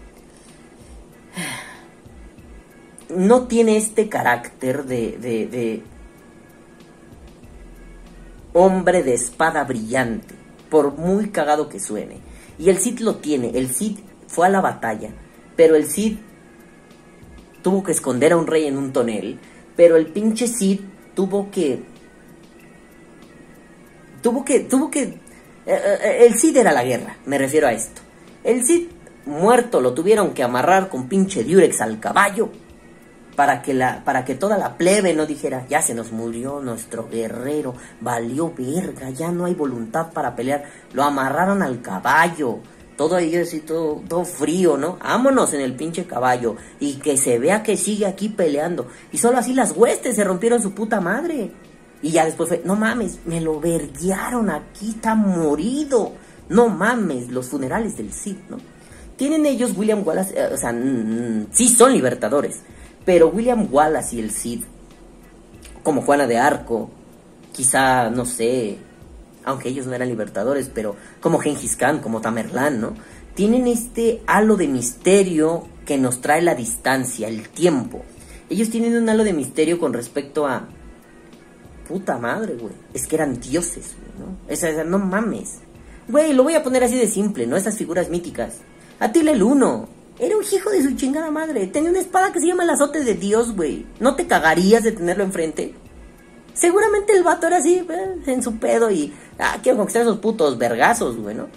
no 3.09 3.47
tiene 3.47 3.77
este 3.77 4.09
carácter 4.09 4.85
de, 4.85 5.17
de, 5.17 5.47
de, 5.47 5.81
hombre 8.53 9.03
de 9.03 9.13
espada 9.13 9.63
brillante, 9.63 10.35
por 10.69 10.97
muy 10.97 11.29
cagado 11.29 11.69
que 11.69 11.79
suene. 11.79 12.17
Y 12.57 12.69
el 12.69 12.77
Cid 12.77 12.99
lo 12.99 13.15
tiene, 13.15 13.51
el 13.55 13.69
Cid 13.69 13.97
fue 14.27 14.47
a 14.47 14.49
la 14.49 14.61
batalla, 14.61 15.11
pero 15.55 15.75
el 15.75 15.87
Cid 15.87 16.17
tuvo 17.61 17.83
que 17.83 17.91
esconder 17.91 18.33
a 18.33 18.37
un 18.37 18.47
rey 18.47 18.65
en 18.65 18.77
un 18.77 18.93
tonel, 18.93 19.39
pero 19.75 19.95
el 19.95 20.07
pinche 20.07 20.47
Cid 20.47 20.81
tuvo 21.15 21.49
que... 21.51 21.83
Tuvo 24.21 24.43
que... 24.43 24.59
Tuvo 24.61 24.91
que... 24.91 25.28
Eh, 25.71 26.25
el 26.25 26.33
Cid 26.39 26.57
era 26.57 26.71
la 26.71 26.83
guerra, 26.83 27.17
me 27.25 27.37
refiero 27.37 27.67
a 27.67 27.73
esto. 27.73 28.01
El 28.43 28.65
Cid 28.65 28.87
muerto 29.27 29.81
lo 29.81 29.93
tuvieron 29.93 30.33
que 30.33 30.41
amarrar 30.41 30.89
con 30.89 31.07
pinche 31.07 31.43
diurex 31.43 31.81
al 31.81 31.99
caballo 31.99 32.49
para 33.35 33.61
que, 33.61 33.75
la, 33.75 34.03
para 34.03 34.25
que 34.25 34.33
toda 34.33 34.57
la 34.57 34.77
plebe 34.77 35.13
no 35.13 35.27
dijera, 35.27 35.67
ya 35.69 35.83
se 35.83 35.93
nos 35.93 36.11
murió 36.11 36.59
nuestro 36.59 37.07
guerrero, 37.07 37.75
valió 38.01 38.51
verga, 38.51 39.11
ya 39.11 39.31
no 39.31 39.45
hay 39.45 39.53
voluntad 39.53 40.11
para 40.11 40.35
pelear. 40.35 40.63
Lo 40.93 41.03
amarraron 41.03 41.61
al 41.61 41.81
caballo, 41.81 42.57
todo 42.97 43.15
ahí 43.15 43.35
así, 43.35 43.59
todo, 43.59 44.01
todo 44.09 44.25
frío, 44.25 44.75
¿no? 44.75 44.97
Vámonos 44.97 45.53
en 45.53 45.61
el 45.61 45.75
pinche 45.75 46.05
caballo 46.05 46.55
y 46.79 46.95
que 46.95 47.15
se 47.15 47.37
vea 47.37 47.61
que 47.61 47.77
sigue 47.77 48.07
aquí 48.07 48.29
peleando. 48.29 48.87
Y 49.11 49.19
solo 49.19 49.37
así 49.37 49.53
las 49.53 49.71
huestes 49.71 50.15
se 50.15 50.23
rompieron 50.23 50.63
su 50.63 50.73
puta 50.73 50.99
madre. 50.99 51.51
Y 52.01 52.11
ya 52.11 52.25
después 52.25 52.49
fue, 52.49 52.61
no 52.63 52.75
mames, 52.75 53.19
me 53.25 53.41
lo 53.41 53.59
verguiaron, 53.59 54.49
aquí 54.49 54.91
está 54.91 55.15
morido. 55.15 56.13
No 56.47 56.69
mames, 56.69 57.29
los 57.29 57.47
funerales 57.47 57.97
del 57.97 58.11
Cid, 58.11 58.37
¿no? 58.49 58.57
Tienen 59.17 59.45
ellos, 59.45 59.73
William 59.75 60.01
Wallace, 60.05 60.33
eh, 60.33 60.49
o 60.53 60.57
sea, 60.57 60.71
sí 61.51 61.67
son 61.67 61.91
libertadores, 61.91 62.61
pero 63.05 63.27
William 63.27 63.67
Wallace 63.69 64.15
y 64.15 64.19
el 64.21 64.31
Cid, 64.31 64.63
como 65.83 66.01
Juana 66.03 66.25
de 66.25 66.37
Arco, 66.37 66.89
quizá, 67.51 68.09
no 68.09 68.25
sé, 68.25 68.77
aunque 69.43 69.69
ellos 69.69 69.85
no 69.87 69.93
eran 69.93 70.07
libertadores, 70.07 70.71
pero 70.73 70.95
como 71.19 71.39
Genghis 71.39 71.75
Khan, 71.75 71.99
como 71.99 72.21
Tamerlán, 72.21 72.79
¿no? 72.79 72.93
Tienen 73.35 73.67
este 73.67 74.21
halo 74.25 74.55
de 74.55 74.67
misterio 74.67 75.67
que 75.85 75.97
nos 75.97 76.21
trae 76.21 76.41
la 76.41 76.55
distancia, 76.55 77.27
el 77.27 77.49
tiempo. 77.49 78.03
Ellos 78.49 78.69
tienen 78.69 78.95
un 78.95 79.09
halo 79.09 79.23
de 79.23 79.33
misterio 79.33 79.79
con 79.79 79.93
respecto 79.93 80.47
a... 80.47 80.67
Puta 81.89 82.19
madre, 82.19 82.53
güey. 82.53 82.73
Es 82.93 83.07
que 83.07 83.15
eran 83.15 83.39
dioses, 83.39 83.95
¿no? 84.19 84.37
Esa, 84.47 84.69
esa, 84.69 84.83
no 84.83 84.99
mames. 84.99 85.55
Güey, 86.07 86.33
lo 86.33 86.43
voy 86.43 86.53
a 86.53 86.61
poner 86.61 86.83
así 86.83 86.95
de 86.95 87.07
simple, 87.07 87.47
¿no? 87.47 87.57
Esas 87.57 87.79
figuras 87.79 88.09
míticas. 88.09 88.57
Atila 88.99 89.31
el 89.31 89.41
Uno. 89.41 89.89
Era 90.19 90.37
un 90.37 90.43
hijo 90.43 90.69
de 90.69 90.83
su 90.83 90.95
chingada 90.95 91.31
madre. 91.31 91.65
Tenía 91.65 91.89
una 91.89 91.99
espada 91.99 92.31
que 92.31 92.39
se 92.39 92.45
llama 92.45 92.61
el 92.61 92.69
azote 92.69 93.03
de 93.03 93.15
Dios, 93.15 93.55
güey. 93.55 93.87
¿No 93.99 94.15
te 94.15 94.27
cagarías 94.27 94.83
de 94.83 94.91
tenerlo 94.91 95.23
enfrente? 95.23 95.73
Seguramente 96.53 97.13
el 97.13 97.23
vato 97.23 97.47
era 97.47 97.57
así, 97.57 97.83
eh, 97.89 98.15
en 98.27 98.43
su 98.43 98.59
pedo 98.59 98.91
y... 98.91 99.11
Ah, 99.39 99.57
quiero 99.63 99.79
conquistar 99.79 100.03
esos 100.03 100.19
putos 100.19 100.59
vergazos, 100.59 101.17
güey, 101.17 101.33
¿no? 101.33 101.47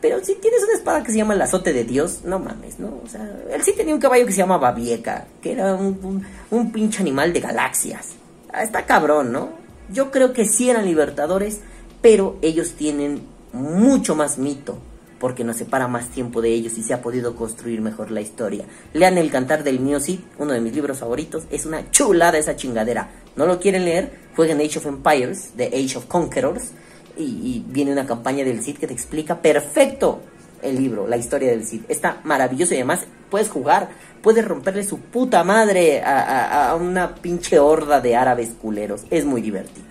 Pero 0.00 0.18
si 0.24 0.34
tienes 0.34 0.64
una 0.64 0.72
espada 0.72 1.04
que 1.04 1.12
se 1.12 1.18
llama 1.18 1.34
el 1.34 1.42
azote 1.42 1.72
de 1.72 1.84
Dios, 1.84 2.22
no 2.24 2.40
mames, 2.40 2.80
¿no? 2.80 3.00
O 3.04 3.08
sea, 3.08 3.22
él 3.48 3.62
sí 3.62 3.74
tenía 3.76 3.94
un 3.94 4.00
caballo 4.00 4.26
que 4.26 4.32
se 4.32 4.38
llama 4.38 4.58
Babieca, 4.58 5.28
que 5.40 5.52
era 5.52 5.76
un, 5.76 6.00
un, 6.02 6.26
un 6.50 6.72
pinche 6.72 7.00
animal 7.00 7.32
de 7.32 7.38
galaxias. 7.38 8.16
Está 8.60 8.86
cabrón, 8.86 9.32
¿no? 9.32 9.50
Yo 9.90 10.10
creo 10.10 10.32
que 10.32 10.44
sí 10.44 10.70
eran 10.70 10.86
libertadores, 10.86 11.60
pero 12.00 12.38
ellos 12.42 12.72
tienen 12.72 13.22
mucho 13.52 14.14
más 14.14 14.38
mito, 14.38 14.78
porque 15.18 15.44
nos 15.44 15.56
separa 15.56 15.88
más 15.88 16.08
tiempo 16.08 16.42
de 16.42 16.50
ellos 16.50 16.76
y 16.78 16.82
se 16.82 16.94
ha 16.94 17.02
podido 17.02 17.36
construir 17.36 17.80
mejor 17.80 18.10
la 18.10 18.20
historia. 18.20 18.64
Lean 18.92 19.18
El 19.18 19.30
Cantar 19.30 19.64
del 19.64 19.80
Mío 19.80 20.00
Cid, 20.00 20.20
uno 20.38 20.52
de 20.52 20.60
mis 20.60 20.74
libros 20.74 20.98
favoritos, 20.98 21.44
es 21.50 21.66
una 21.66 21.90
chulada 21.90 22.38
esa 22.38 22.56
chingadera. 22.56 23.10
¿No 23.36 23.46
lo 23.46 23.60
quieren 23.60 23.84
leer? 23.84 24.12
Jueguen 24.36 24.60
Age 24.60 24.78
of 24.78 24.86
Empires, 24.86 25.52
The 25.56 25.66
Age 25.66 25.98
of 25.98 26.06
Conquerors, 26.06 26.72
y, 27.16 27.22
y, 27.22 27.64
viene 27.68 27.92
una 27.92 28.06
campaña 28.06 28.44
del 28.44 28.62
Cid 28.62 28.78
que 28.78 28.86
te 28.86 28.94
explica 28.94 29.42
perfecto 29.42 30.22
el 30.62 30.76
libro, 30.76 31.06
la 31.06 31.16
historia 31.16 31.50
del 31.50 31.66
Cid. 31.66 31.82
Está 31.88 32.20
maravilloso 32.24 32.72
y 32.72 32.78
además 32.78 33.06
puedes 33.30 33.50
jugar, 33.50 33.90
puedes 34.22 34.46
romperle 34.46 34.84
su 34.84 34.98
puta 34.98 35.44
madre 35.44 36.00
a, 36.00 36.70
a, 36.70 36.76
una 36.76 37.14
pinche 37.14 37.58
horda 37.58 38.00
de 38.00 38.16
árabes 38.16 38.50
culeros. 38.60 39.02
Es 39.10 39.24
muy 39.24 39.42
divertido. 39.42 39.86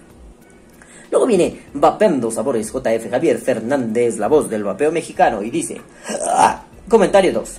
Luego 1.11 1.27
viene 1.27 1.63
Vapeando 1.73 2.31
Sabores 2.31 2.71
JF 2.71 3.09
Javier 3.09 3.37
Fernández, 3.37 4.17
la 4.17 4.27
voz 4.27 4.49
del 4.49 4.63
vapeo 4.63 4.91
mexicano, 4.91 5.43
y 5.43 5.49
dice, 5.49 5.81
ah, 6.27 6.63
comentario 6.87 7.33
2. 7.33 7.49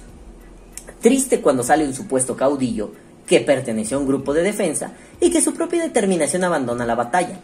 Triste 1.03 1.41
cuando 1.41 1.63
sale 1.63 1.87
un 1.87 1.93
supuesto 1.93 2.35
caudillo 2.35 2.93
que 3.27 3.41
perteneció 3.41 3.99
a 3.99 4.01
un 4.01 4.07
grupo 4.07 4.33
de 4.33 4.43
defensa 4.43 4.93
y 5.21 5.31
que 5.31 5.43
su 5.43 5.55
propia 5.55 5.83
determinación 5.83 6.45
abandona 6.45 6.87
la 6.87 6.95
batalla 6.95 7.41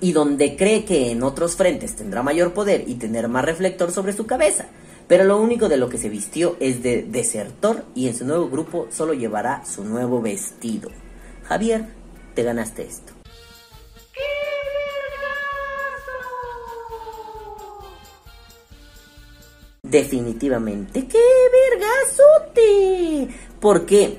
y 0.00 0.12
donde 0.12 0.56
cree 0.56 0.84
que 0.84 1.10
en 1.10 1.22
otros 1.22 1.56
frentes 1.56 1.96
tendrá 1.96 2.22
mayor 2.22 2.52
poder 2.52 2.84
y 2.86 2.96
tener 2.96 3.28
más 3.28 3.44
reflector 3.44 3.90
sobre 3.90 4.12
su 4.12 4.26
cabeza. 4.26 4.66
Pero 5.08 5.24
lo 5.24 5.40
único 5.40 5.68
de 5.68 5.76
lo 5.76 5.88
que 5.88 5.98
se 5.98 6.08
vistió 6.08 6.56
es 6.58 6.82
de 6.82 7.02
desertor 7.02 7.84
y 7.94 8.08
en 8.08 8.16
su 8.16 8.24
nuevo 8.24 8.48
grupo 8.48 8.88
solo 8.90 9.14
llevará 9.14 9.64
su 9.64 9.84
nuevo 9.84 10.20
vestido. 10.20 10.90
Javier, 11.44 11.86
te 12.34 12.42
ganaste 12.42 12.82
esto. 12.82 13.12
Definitivamente, 19.82 21.06
¡qué 21.06 21.22
vergazote! 21.70 23.34
¿Por 23.60 23.86
qué? 23.86 24.18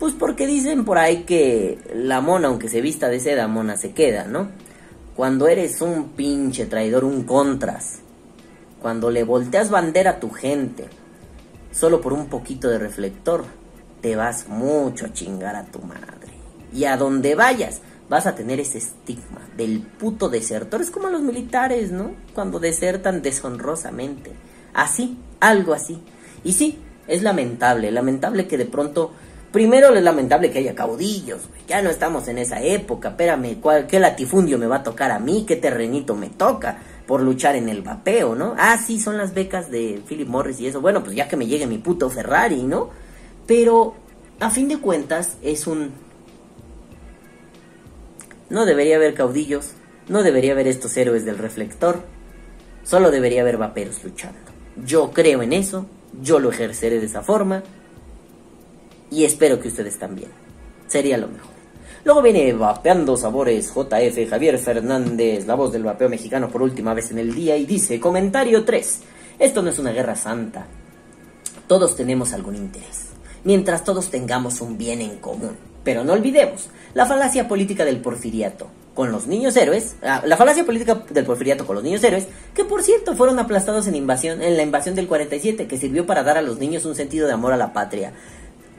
Pues 0.00 0.14
porque 0.14 0.46
dicen 0.46 0.84
por 0.84 0.98
ahí 0.98 1.22
que 1.22 1.78
la 1.94 2.20
mona, 2.20 2.48
aunque 2.48 2.68
se 2.68 2.80
vista 2.80 3.08
de 3.08 3.20
seda, 3.20 3.46
mona 3.46 3.76
se 3.76 3.92
queda, 3.92 4.24
¿no? 4.24 4.50
Cuando 5.14 5.46
eres 5.46 5.80
un 5.82 6.10
pinche 6.10 6.66
traidor, 6.66 7.04
un 7.04 7.22
contras. 7.22 8.00
Cuando 8.80 9.10
le 9.10 9.24
volteas 9.24 9.70
bandera 9.70 10.12
a 10.12 10.20
tu 10.20 10.30
gente, 10.30 10.88
solo 11.70 12.00
por 12.00 12.12
un 12.12 12.26
poquito 12.26 12.68
de 12.68 12.78
reflector, 12.78 13.44
te 14.00 14.16
vas 14.16 14.48
mucho 14.48 15.06
a 15.06 15.12
chingar 15.12 15.54
a 15.54 15.66
tu 15.66 15.80
madre. 15.80 16.32
Y 16.72 16.84
a 16.84 16.96
donde 16.96 17.34
vayas, 17.34 17.80
vas 18.08 18.26
a 18.26 18.34
tener 18.34 18.58
ese 18.58 18.78
estigma 18.78 19.46
del 19.56 19.80
puto 19.80 20.28
desertor. 20.28 20.80
Es 20.80 20.90
como 20.90 21.10
los 21.10 21.20
militares, 21.20 21.92
¿no? 21.92 22.12
Cuando 22.34 22.58
desertan 22.58 23.22
deshonrosamente. 23.22 24.32
Así, 24.72 25.18
algo 25.40 25.74
así. 25.74 26.02
Y 26.42 26.54
sí, 26.54 26.78
es 27.06 27.22
lamentable, 27.22 27.90
lamentable 27.90 28.46
que 28.46 28.56
de 28.56 28.66
pronto 28.66 29.12
Primero 29.52 29.92
es 29.96 30.02
lamentable 30.04 30.50
que 30.52 30.60
haya 30.60 30.76
caudillos. 30.76 31.40
Ya 31.66 31.82
no 31.82 31.90
estamos 31.90 32.28
en 32.28 32.38
esa 32.38 32.62
época. 32.62 33.10
Espérame, 33.10 33.56
¿cuál, 33.60 33.88
¿qué 33.88 33.98
latifundio 33.98 34.58
me 34.58 34.68
va 34.68 34.76
a 34.76 34.82
tocar 34.84 35.10
a 35.10 35.18
mí? 35.18 35.44
¿Qué 35.46 35.56
terrenito 35.56 36.14
me 36.14 36.28
toca? 36.28 36.78
Por 37.10 37.22
luchar 37.22 37.56
en 37.56 37.68
el 37.68 37.82
vapeo, 37.82 38.36
¿no? 38.36 38.54
Ah, 38.56 38.78
sí, 38.78 39.00
son 39.00 39.16
las 39.16 39.34
becas 39.34 39.68
de 39.68 40.00
Philip 40.06 40.28
Morris 40.28 40.60
y 40.60 40.68
eso. 40.68 40.80
Bueno, 40.80 41.02
pues 41.02 41.16
ya 41.16 41.26
que 41.26 41.36
me 41.36 41.48
llegue 41.48 41.66
mi 41.66 41.78
puto 41.78 42.08
Ferrari, 42.08 42.62
¿no? 42.62 42.90
Pero 43.48 43.96
a 44.38 44.48
fin 44.48 44.68
de 44.68 44.78
cuentas 44.78 45.36
es 45.42 45.66
un... 45.66 45.90
No 48.48 48.64
debería 48.64 48.94
haber 48.94 49.14
caudillos, 49.14 49.72
no 50.06 50.22
debería 50.22 50.52
haber 50.52 50.68
estos 50.68 50.96
héroes 50.96 51.24
del 51.24 51.38
reflector, 51.38 52.00
solo 52.84 53.10
debería 53.10 53.40
haber 53.40 53.56
vaperos 53.56 54.04
luchando. 54.04 54.38
Yo 54.86 55.10
creo 55.10 55.42
en 55.42 55.52
eso, 55.52 55.86
yo 56.22 56.38
lo 56.38 56.50
ejerceré 56.50 57.00
de 57.00 57.06
esa 57.06 57.22
forma 57.22 57.64
y 59.10 59.24
espero 59.24 59.58
que 59.58 59.66
ustedes 59.66 59.98
también. 59.98 60.30
Sería 60.86 61.18
lo 61.18 61.26
mejor. 61.26 61.59
Luego 62.02 62.22
viene 62.22 62.54
Vapeando 62.54 63.14
Sabores 63.14 63.74
JF 63.74 64.30
Javier 64.30 64.58
Fernández, 64.58 65.46
la 65.46 65.54
voz 65.54 65.70
del 65.70 65.84
vapeo 65.84 66.08
mexicano 66.08 66.48
por 66.48 66.62
última 66.62 66.94
vez 66.94 67.10
en 67.10 67.18
el 67.18 67.34
día, 67.34 67.58
y 67.58 67.66
dice, 67.66 68.00
comentario 68.00 68.64
3, 68.64 69.00
esto 69.38 69.60
no 69.60 69.68
es 69.68 69.78
una 69.78 69.92
guerra 69.92 70.16
santa, 70.16 70.66
todos 71.66 71.96
tenemos 71.96 72.32
algún 72.32 72.56
interés, 72.56 73.08
mientras 73.44 73.84
todos 73.84 74.08
tengamos 74.08 74.62
un 74.62 74.78
bien 74.78 75.02
en 75.02 75.18
común. 75.18 75.56
Pero 75.84 76.02
no 76.02 76.14
olvidemos, 76.14 76.70
la 76.94 77.04
falacia 77.04 77.48
política 77.48 77.84
del 77.84 78.00
porfiriato 78.00 78.68
con 78.94 79.12
los 79.12 79.26
niños 79.26 79.56
héroes, 79.56 79.96
ah, 80.02 80.22
la 80.24 80.36
falacia 80.38 80.64
política 80.64 81.02
del 81.10 81.24
porfiriato 81.24 81.66
con 81.66 81.74
los 81.74 81.84
niños 81.84 82.02
héroes, 82.02 82.28
que 82.54 82.64
por 82.64 82.82
cierto 82.82 83.14
fueron 83.14 83.38
aplastados 83.38 83.86
en 83.86 83.94
invasión 83.94 84.42
en 84.42 84.56
la 84.56 84.62
invasión 84.62 84.94
del 84.94 85.06
47, 85.06 85.66
que 85.66 85.78
sirvió 85.78 86.06
para 86.06 86.22
dar 86.22 86.38
a 86.38 86.42
los 86.42 86.58
niños 86.58 86.86
un 86.86 86.94
sentido 86.94 87.26
de 87.26 87.34
amor 87.34 87.52
a 87.52 87.58
la 87.58 87.72
patria 87.74 88.14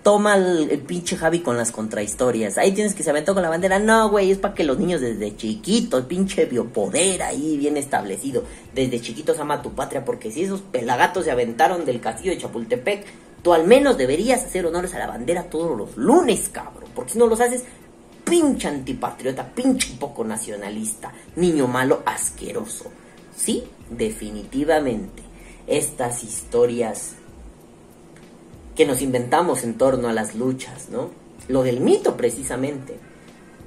toma 0.04 0.36
el, 0.36 0.80
pinche 0.80 1.16
Javi 1.16 1.40
con 1.40 1.58
las 1.58 1.72
contrahistorias. 1.72 2.58
Ahí 2.58 2.72
tienes 2.72 2.96
que 2.96 3.04
se 3.04 3.10
aventó 3.10 3.34
con 3.34 3.44
la 3.44 3.50
bandera. 3.50 3.80
No, 3.80 4.10
güey, 4.10 4.32
es 4.32 4.38
para 4.38 4.54
que 4.54 4.64
los 4.64 4.78
niños 4.78 5.02
desde 5.02 5.36
chiquitos, 5.36 6.06
pinche 6.06 6.46
biopoder 6.46 7.24
ahí 7.24 7.58
bien 7.58 7.78
establecido. 7.78 8.44
Desde 8.74 9.02
chiquitos 9.02 9.40
ama 9.40 9.62
tu 9.62 9.74
patria, 9.74 10.04
porque 10.04 10.32
si 10.32 10.44
esos 10.44 10.62
pelagatos 10.62 11.26
se 11.26 11.32
aventaron 11.32 11.86
del 11.86 12.02
castillo 12.02 12.32
de 12.32 12.40
Chapultepec, 12.40 13.06
tú 13.42 13.54
al 13.54 13.68
menos 13.68 13.98
deberías 13.98 14.44
hacer 14.44 14.66
honores 14.66 14.94
a 14.94 15.00
la 15.00 15.08
bandera 15.08 15.44
todos 15.44 15.78
los 15.78 15.98
lunes, 15.98 16.50
cabrón. 16.50 16.90
Porque 16.96 17.14
si 17.14 17.20
no 17.20 17.28
los 17.28 17.42
haces, 17.42 17.64
pinche 18.24 18.68
antipatriota, 18.68 19.48
pinche 19.48 19.96
poco 20.00 20.24
nacionalista, 20.24 21.12
niño 21.36 21.68
malo 21.68 22.02
asqueroso. 22.06 22.92
Sí, 23.36 23.64
definitivamente. 23.90 25.24
Estas 25.68 26.24
historias 26.24 27.16
que 28.76 28.86
nos 28.86 29.02
inventamos 29.02 29.64
en 29.64 29.78
torno 29.78 30.08
a 30.08 30.14
las 30.14 30.36
luchas, 30.36 30.90
¿no? 30.90 31.10
Lo 31.48 31.64
del 31.64 31.82
mito, 31.82 32.16
precisamente. 32.16 32.96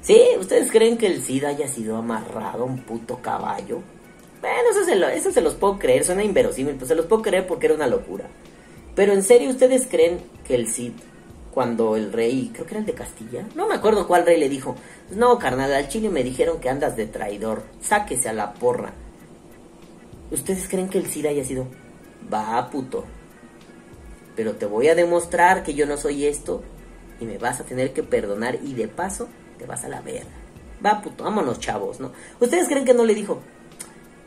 ¿Sí? 0.01 0.21
¿Ustedes 0.39 0.71
creen 0.71 0.99
que 0.99 1.07
el 1.07 1.23
Cid 1.23 1.45
haya 1.45 1.67
sido 1.69 1.97
amarrado 1.97 2.65
a 2.65 2.67
un 2.67 2.83
puto 2.83 3.21
caballo? 3.23 3.81
Bueno, 4.41 4.71
eso 4.71 4.85
se, 4.85 4.97
lo, 4.97 5.09
eso 5.09 5.33
se 5.33 5.41
los 5.41 5.55
puedo 5.55 5.79
creer, 5.79 6.05
suena 6.05 6.23
inverosímil, 6.23 6.75
pues 6.75 6.89
se 6.89 6.95
los 6.95 7.07
puedo 7.07 7.23
creer 7.23 7.47
porque 7.47 7.67
era 7.67 7.75
una 7.75 7.87
locura. 7.87 8.27
Pero 8.95 9.15
en 9.15 9.23
serio, 9.23 9.49
¿ustedes 9.49 9.87
creen 9.87 10.21
que 10.47 10.55
el 10.55 10.69
Cid, 10.69 10.93
cuando 11.51 11.97
el 11.97 12.13
rey, 12.13 12.51
creo 12.53 12.67
que 12.67 12.73
era 12.73 12.81
el 12.81 12.87
de 12.87 12.93
Castilla, 12.93 13.47
no 13.55 13.67
me 13.67 13.75
acuerdo 13.75 14.07
cuál 14.07 14.27
rey 14.27 14.39
le 14.39 14.51
dijo, 14.51 14.77
no, 15.11 15.39
carnal, 15.39 15.73
al 15.73 15.89
chile 15.89 16.11
me 16.11 16.23
dijeron 16.23 16.61
que 16.61 16.69
andas 16.69 16.97
de 16.97 17.07
traidor, 17.07 17.63
sáquese 17.81 18.29
a 18.29 18.35
la 18.35 18.53
porra. 18.53 18.93
¿Ustedes 20.31 20.69
creen 20.69 20.91
que 20.91 20.99
el 20.99 21.07
Cid 21.07 21.27
haya 21.27 21.45
sido, 21.45 21.67
va, 22.31 22.69
puto, 22.71 23.05
pero 24.37 24.55
te 24.55 24.67
voy 24.67 24.89
a 24.89 24.95
demostrar 24.95 25.63
que 25.63 25.75
yo 25.75 25.87
no 25.87 25.97
soy 25.97 26.27
esto 26.27 26.63
y 27.21 27.25
me 27.25 27.39
vas 27.39 27.61
a 27.61 27.65
tener 27.65 27.93
que 27.93 28.03
perdonar 28.03 28.59
y 28.63 28.75
de 28.75 28.89
paso 28.89 29.29
te 29.59 29.67
vas 29.67 29.85
a 29.85 29.89
la 29.89 30.01
verga. 30.01 30.31
Va, 30.85 31.01
puto, 31.01 31.25
vámonos, 31.25 31.61
chavos, 31.61 32.01
¿no? 32.01 32.13
¿Ustedes 32.41 32.69
creen 32.69 32.85
que 32.85 32.95
no 32.95 33.05
le 33.05 33.15
dijo, 33.15 33.41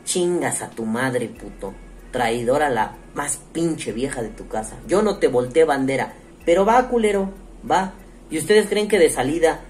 chingas 0.04 0.62
a 0.62 0.70
tu 0.70 0.84
madre, 0.84 1.28
puto, 1.28 1.74
traidora 2.10 2.70
la 2.70 2.96
más 3.14 3.38
pinche 3.52 3.92
vieja 3.92 4.22
de 4.22 4.30
tu 4.30 4.48
casa? 4.48 4.76
Yo 4.86 5.02
no 5.02 5.18
te 5.18 5.28
volteé 5.28 5.64
bandera, 5.64 6.14
pero 6.44 6.64
va, 6.64 6.88
culero, 6.88 7.30
va. 7.70 7.92
¿Y 8.30 8.38
ustedes 8.38 8.68
creen 8.68 8.88
que 8.88 8.98
de 8.98 9.10
salida 9.10 9.60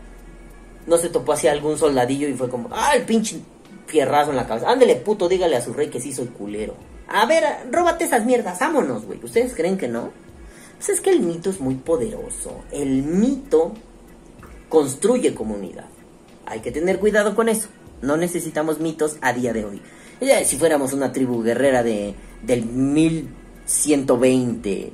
no 0.87 0.97
se 0.97 1.11
topó 1.11 1.33
hacia 1.33 1.53
algún 1.53 1.77
soldadillo 1.77 2.29
y 2.29 2.35
fue 2.35 2.49
como, 2.49 2.69
ah, 2.73 2.93
el 2.95 3.03
pinche 3.03 3.41
fierrazo 3.87 4.31
en 4.31 4.37
la 4.37 4.47
cabeza? 4.47 4.71
Ándele, 4.71 4.97
puto, 4.97 5.29
dígale 5.29 5.57
a 5.57 5.61
su 5.63 5.73
rey 5.73 5.89
que 5.89 6.01
sí 6.01 6.13
soy 6.13 6.29
culero. 6.29 6.75
A 7.09 7.27
ver, 7.27 7.45
róbate 7.71 8.05
esas 8.05 8.25
mierdas, 8.25 8.59
vámonos, 8.61 9.05
güey. 9.05 9.23
¿Ustedes 9.23 9.55
creen 9.55 9.77
que 9.77 9.89
no? 9.89 10.11
Pues 10.79 10.89
es 10.91 11.01
que 11.01 11.11
el 11.11 11.21
mito 11.21 11.51
es 11.51 11.61
muy 11.61 11.75
poderoso. 11.75 12.63
El 12.71 13.03
mito 13.03 13.75
construye 14.69 15.35
comunidad. 15.35 15.87
Hay 16.47 16.61
que 16.61 16.71
tener 16.71 17.01
cuidado 17.01 17.35
con 17.35 17.49
eso. 17.49 17.67
No 18.01 18.17
necesitamos 18.17 18.79
mitos 18.79 19.17
a 19.21 19.33
día 19.33 19.53
de 19.53 19.65
hoy. 19.65 19.83
si 20.45 20.57
fuéramos 20.57 20.93
una 20.93 21.11
tribu 21.13 21.43
guerrera 21.43 21.83
de, 21.83 22.15
del 22.45 22.65
1120 22.65 24.93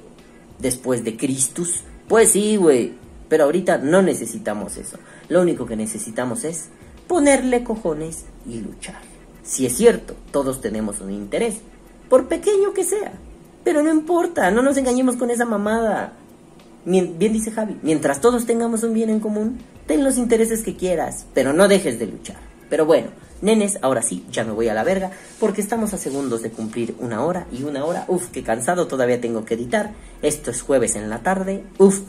después 0.58 1.04
de 1.04 1.18
Cristus, 1.18 1.82
pues 2.08 2.30
sí, 2.30 2.56
güey. 2.56 2.94
Pero 3.28 3.44
ahorita 3.44 3.76
no 3.78 4.00
necesitamos 4.00 4.78
eso. 4.78 4.96
Lo 5.28 5.42
único 5.42 5.66
que 5.66 5.76
necesitamos 5.76 6.44
es 6.44 6.68
ponerle 7.06 7.62
cojones 7.62 8.24
y 8.48 8.60
luchar. 8.60 9.02
Si 9.42 9.66
es 9.66 9.76
cierto, 9.76 10.16
todos 10.30 10.62
tenemos 10.62 11.00
un 11.00 11.10
interés, 11.10 11.56
por 12.08 12.28
pequeño 12.28 12.72
que 12.72 12.84
sea. 12.84 13.12
Pero 13.64 13.82
no 13.82 13.90
importa, 13.90 14.50
no 14.50 14.62
nos 14.62 14.76
engañemos 14.76 15.16
con 15.16 15.30
esa 15.30 15.46
mamada. 15.46 16.12
Bien 16.84 17.18
dice 17.18 17.50
Javi, 17.50 17.78
mientras 17.82 18.20
todos 18.20 18.44
tengamos 18.44 18.82
un 18.82 18.92
bien 18.92 19.08
en 19.08 19.20
común, 19.20 19.58
ten 19.86 20.04
los 20.04 20.18
intereses 20.18 20.62
que 20.62 20.76
quieras, 20.76 21.24
pero 21.32 21.54
no 21.54 21.66
dejes 21.66 21.98
de 21.98 22.06
luchar. 22.06 22.36
Pero 22.68 22.84
bueno, 22.84 23.08
nenes, 23.40 23.78
ahora 23.80 24.02
sí, 24.02 24.26
ya 24.30 24.44
me 24.44 24.52
voy 24.52 24.68
a 24.68 24.74
la 24.74 24.84
verga, 24.84 25.12
porque 25.40 25.62
estamos 25.62 25.94
a 25.94 25.98
segundos 25.98 26.42
de 26.42 26.50
cumplir 26.50 26.94
una 26.98 27.24
hora 27.24 27.46
y 27.50 27.62
una 27.62 27.86
hora, 27.86 28.04
uf, 28.08 28.28
qué 28.28 28.42
cansado, 28.42 28.86
todavía 28.86 29.20
tengo 29.20 29.46
que 29.46 29.54
editar. 29.54 29.92
Esto 30.20 30.50
es 30.50 30.60
jueves 30.60 30.94
en 30.94 31.08
la 31.08 31.20
tarde, 31.20 31.64
uf, 31.78 32.00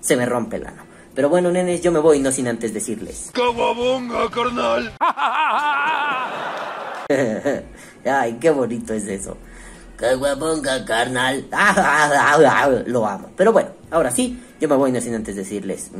se 0.00 0.16
me 0.16 0.26
rompe 0.26 0.56
el 0.56 0.66
ano. 0.66 0.82
Pero 1.14 1.28
bueno, 1.28 1.50
nenes, 1.50 1.80
yo 1.80 1.90
me 1.90 1.98
voy, 1.98 2.20
no 2.20 2.30
sin 2.30 2.46
antes 2.46 2.72
decirles. 2.72 3.30
¡Cababonga, 3.32 4.30
carnal! 4.30 4.92
Ay, 8.04 8.36
qué 8.40 8.50
bonito 8.50 8.94
es 8.94 9.08
eso. 9.08 9.36
Caguabonga, 9.98 10.84
carnal. 10.84 11.44
Lo 12.86 13.04
amo. 13.04 13.30
Pero 13.36 13.52
bueno, 13.52 13.70
ahora 13.90 14.12
sí, 14.12 14.40
yo 14.60 14.68
me 14.68 14.76
voy 14.76 14.92
no 14.92 15.00
sin 15.00 15.14
antes 15.14 15.34
decirles, 15.34 15.90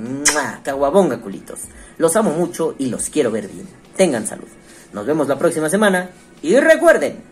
caguabonga, 0.62 1.20
culitos. 1.20 1.60
Los 1.98 2.14
amo 2.14 2.30
mucho 2.30 2.76
y 2.78 2.86
los 2.86 3.10
quiero 3.10 3.32
ver 3.32 3.48
bien. 3.48 3.68
Tengan 3.96 4.26
salud. 4.26 4.46
Nos 4.92 5.04
vemos 5.04 5.26
la 5.26 5.36
próxima 5.36 5.68
semana 5.68 6.10
y 6.42 6.56
recuerden, 6.58 7.22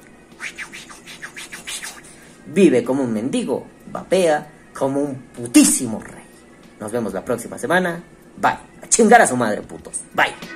vive 2.47 2.83
como 2.83 3.05
un 3.05 3.13
mendigo, 3.13 3.67
vapea 3.93 4.51
como 4.77 5.01
un 5.01 5.15
putísimo 5.37 6.01
rey. 6.01 6.25
Nos 6.81 6.91
vemos 6.91 7.15
la 7.15 7.25
próxima 7.25 7.57
semana. 7.59 8.03
Bye. 8.37 8.59
A 8.83 8.89
chingar 8.89 9.23
a 9.23 9.27
su 9.27 9.37
madre, 9.37 9.63
putos. 9.63 10.01
Bye. 10.13 10.56